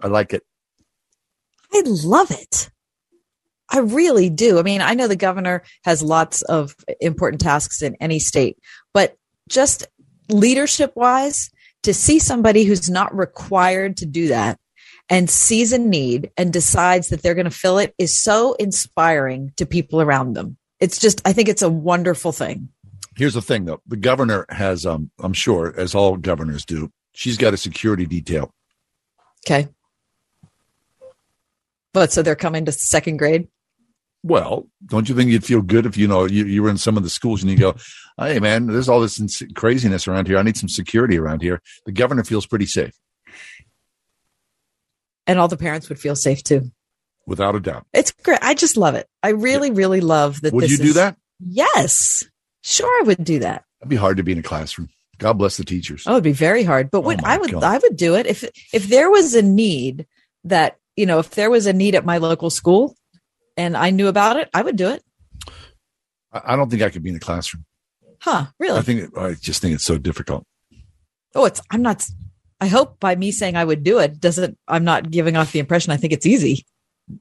[0.00, 0.42] I like it.
[1.72, 2.70] I love it.
[3.70, 4.58] I really do.
[4.58, 8.58] I mean, I know the governor has lots of important tasks in any state,
[8.92, 9.16] but
[9.48, 9.86] just
[10.30, 11.50] leadership wise,
[11.82, 14.58] to see somebody who's not required to do that
[15.08, 19.52] and sees a need and decides that they're going to fill it is so inspiring
[19.56, 20.56] to people around them.
[20.80, 22.68] It's just, I think it's a wonderful thing.
[23.16, 23.80] Here's the thing, though.
[23.86, 28.52] The governor has, um, I'm sure, as all governors do, she's got a security detail.
[29.46, 29.68] Okay.
[31.92, 33.48] But so they're coming to second grade.
[34.24, 36.96] Well, don't you think you'd feel good if you know you, you were in some
[36.96, 37.76] of the schools and you go,
[38.18, 39.20] "Hey, man, there's all this
[39.54, 40.38] craziness around here.
[40.38, 42.94] I need some security around here." The governor feels pretty safe,
[45.26, 46.70] And all the parents would feel safe too.
[47.26, 47.86] without a doubt.
[47.94, 48.38] It's great.
[48.42, 49.08] I just love it.
[49.22, 50.52] I really, really love that.
[50.52, 51.16] Would you do is- that?
[51.40, 52.24] Yes.
[52.62, 53.64] Sure, I would do that.
[53.80, 54.88] It'd be hard to be in a classroom.
[55.18, 56.04] God bless the teachers.
[56.06, 56.90] Oh, it'd be very hard.
[56.90, 57.62] But oh what I would God.
[57.64, 60.06] I would do it if if there was a need
[60.44, 62.96] that, you know, if there was a need at my local school
[63.56, 65.02] and I knew about it, I would do it.
[66.32, 67.64] I, I don't think I could be in a classroom.
[68.20, 68.78] Huh, really?
[68.78, 70.44] I think I just think it's so difficult.
[71.34, 72.06] oh, it's I'm not
[72.60, 75.58] I hope by me saying I would do it doesn't I'm not giving off the
[75.58, 76.64] impression I think it's easy.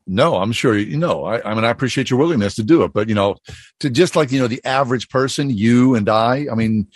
[0.08, 1.26] No, I'm sure you know.
[1.26, 3.36] I, I mean, I appreciate your willingness to do it, but you know,
[3.82, 6.48] to just like you know, the average person, you and I.
[6.50, 6.88] I mean,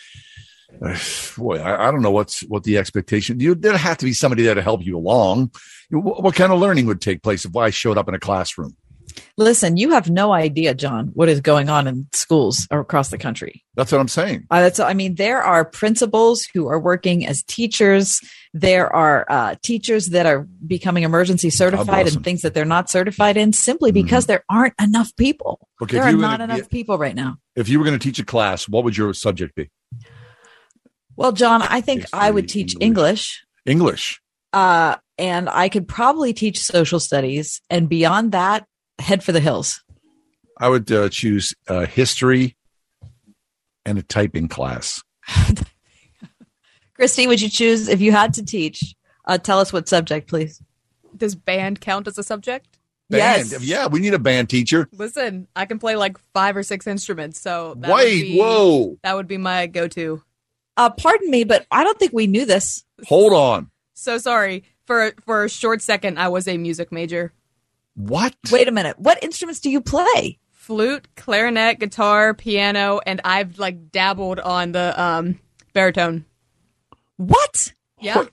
[1.38, 3.40] boy, I, I don't know what's what the expectation.
[3.40, 5.52] You there have to be somebody there to help you along.
[5.90, 8.76] What, what kind of learning would take place if I showed up in a classroom?
[9.38, 13.64] Listen, you have no idea, John, what is going on in schools across the country.
[13.76, 14.48] That's what I'm saying.
[14.50, 18.20] Uh, that's, I mean, there are principals who are working as teachers.
[18.54, 23.38] There are uh, teachers that are becoming emergency certified and things that they're not certified
[23.38, 25.68] in simply because there aren't enough people.
[25.82, 27.38] Okay, there are not gonna enough people right now.
[27.56, 29.70] If you were going to teach a class, what would your subject be?
[31.16, 33.44] Well, John, I think I would teach English.
[33.66, 34.22] English.
[34.54, 37.60] Uh, and I could probably teach social studies.
[37.70, 38.66] And beyond that,
[39.00, 39.84] head for the hills.
[40.58, 42.56] I would uh, choose uh, history
[43.86, 45.04] and a typing class.
[46.96, 48.96] Christy, would you choose if you had to teach?
[49.26, 50.62] Uh, tell us what subject, please.
[51.16, 52.78] Does band count as a subject?
[53.10, 53.62] Band.
[53.62, 54.90] Yeah, we need a band teacher.
[54.92, 58.98] Listen, I can play like five or six instruments, so that Wait, be, whoa.
[59.04, 60.22] that would be my go-to.
[60.76, 62.84] Uh, pardon me, but I don't think we knew this.
[63.08, 63.72] Hold on.
[63.94, 66.20] So sorry for for a short second.
[66.20, 67.34] I was a music major.
[67.98, 68.36] What?
[68.52, 69.00] Wait a minute.
[69.00, 70.38] What instruments do you play?
[70.52, 75.40] Flute, clarinet, guitar, piano, and I've like dabbled on the um
[75.74, 76.26] baritone.
[77.18, 77.74] What?
[78.00, 78.26] Yeah.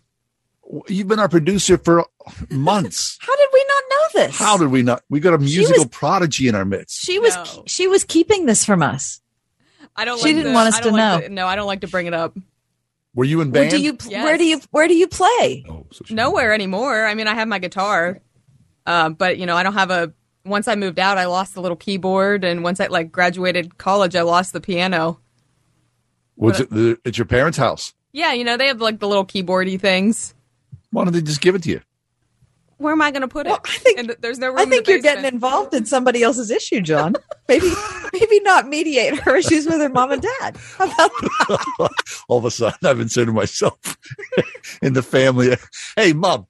[0.89, 2.05] You've been our producer for
[2.51, 3.19] months.
[3.23, 4.37] How did we not know this?
[4.39, 5.03] How did we not?
[5.09, 7.03] We got a musical prodigy in our midst.
[7.05, 7.37] She was
[7.67, 9.21] she was keeping this from us.
[9.97, 10.19] I don't.
[10.19, 11.21] She like didn't to- want us to like know.
[11.21, 12.37] to- no, I don't like to bring it up.
[13.15, 15.65] Were you in Where do you where do you where do you play?
[16.11, 17.05] Nowhere anymore.
[17.07, 18.21] I mean, I have my guitar,
[18.87, 20.13] uh, but you know, I don't have a.
[20.45, 24.15] Once I moved out, I lost the little keyboard, and once I like graduated college,
[24.15, 25.21] I lost the piano.
[26.37, 27.95] Was it the, at your parents' house?
[28.13, 30.35] Yeah, you know, they have like the little keyboardy things.
[30.91, 31.81] Why don't they just give it to you?
[32.79, 33.53] Where am I going to put it?
[33.53, 34.59] I think and there's no room.
[34.59, 37.15] I think you're getting involved in somebody else's issue, John.
[37.49, 37.73] maybe
[38.13, 40.57] maybe not mediate her issues with her mom and dad.
[40.77, 41.11] How about
[42.29, 43.97] All of a sudden, I've been saying to myself
[44.83, 45.57] in the family,
[45.97, 46.47] "Hey, mom,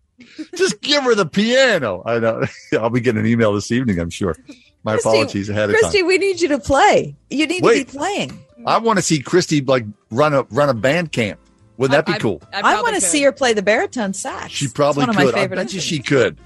[0.57, 2.43] just give her the piano." I know.
[2.73, 3.99] I'll be getting an email this evening.
[3.99, 4.36] I'm sure.
[4.82, 6.07] My Christy- apologies ahead of Christy, time.
[6.09, 7.16] we need you to play.
[7.31, 7.86] You need Wait.
[7.89, 8.39] to be playing.
[8.66, 11.41] I want to see Christy like run a run a band camp.
[11.77, 12.41] Wouldn't that be I- cool?
[12.53, 14.53] I, want to see her play the baritone sax.
[14.53, 15.28] She probably one could.
[15.28, 16.39] Of my I favorite bet you she could.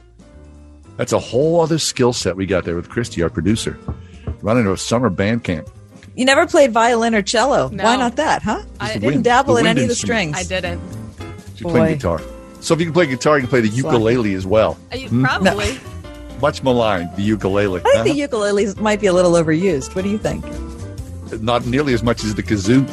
[0.97, 3.79] That's a whole other skill set we got there with Christy, our producer,
[4.43, 5.69] running a summer band camp.
[6.17, 7.69] You never played violin or cello.
[7.69, 7.85] No.
[7.85, 8.63] Why not that, huh?
[8.81, 10.37] I didn't wind- dabble the in wind any of the strings.
[10.37, 10.81] I didn't.
[11.55, 11.95] She's playing Boy.
[11.95, 12.21] guitar.
[12.61, 14.77] So if you can play guitar, you can play the ukulele as well.
[14.93, 15.25] Uh, you- Hmm?
[15.25, 15.79] Probably.
[16.41, 17.81] Much maligned, the ukulele.
[17.81, 18.03] I think huh?
[18.05, 19.95] the ukulele might be a little overused.
[19.97, 20.45] What do you think?
[21.43, 22.87] Not nearly as much as the kazoo.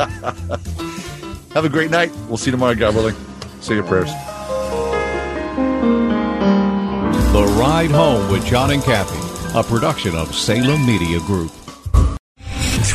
[1.52, 2.10] Have a great night.
[2.28, 3.14] We'll see you tomorrow, God willing.
[3.60, 4.08] Say your prayers.
[7.32, 9.18] The Ride Home with John and Kathy,
[9.58, 11.52] a production of Salem Media Group.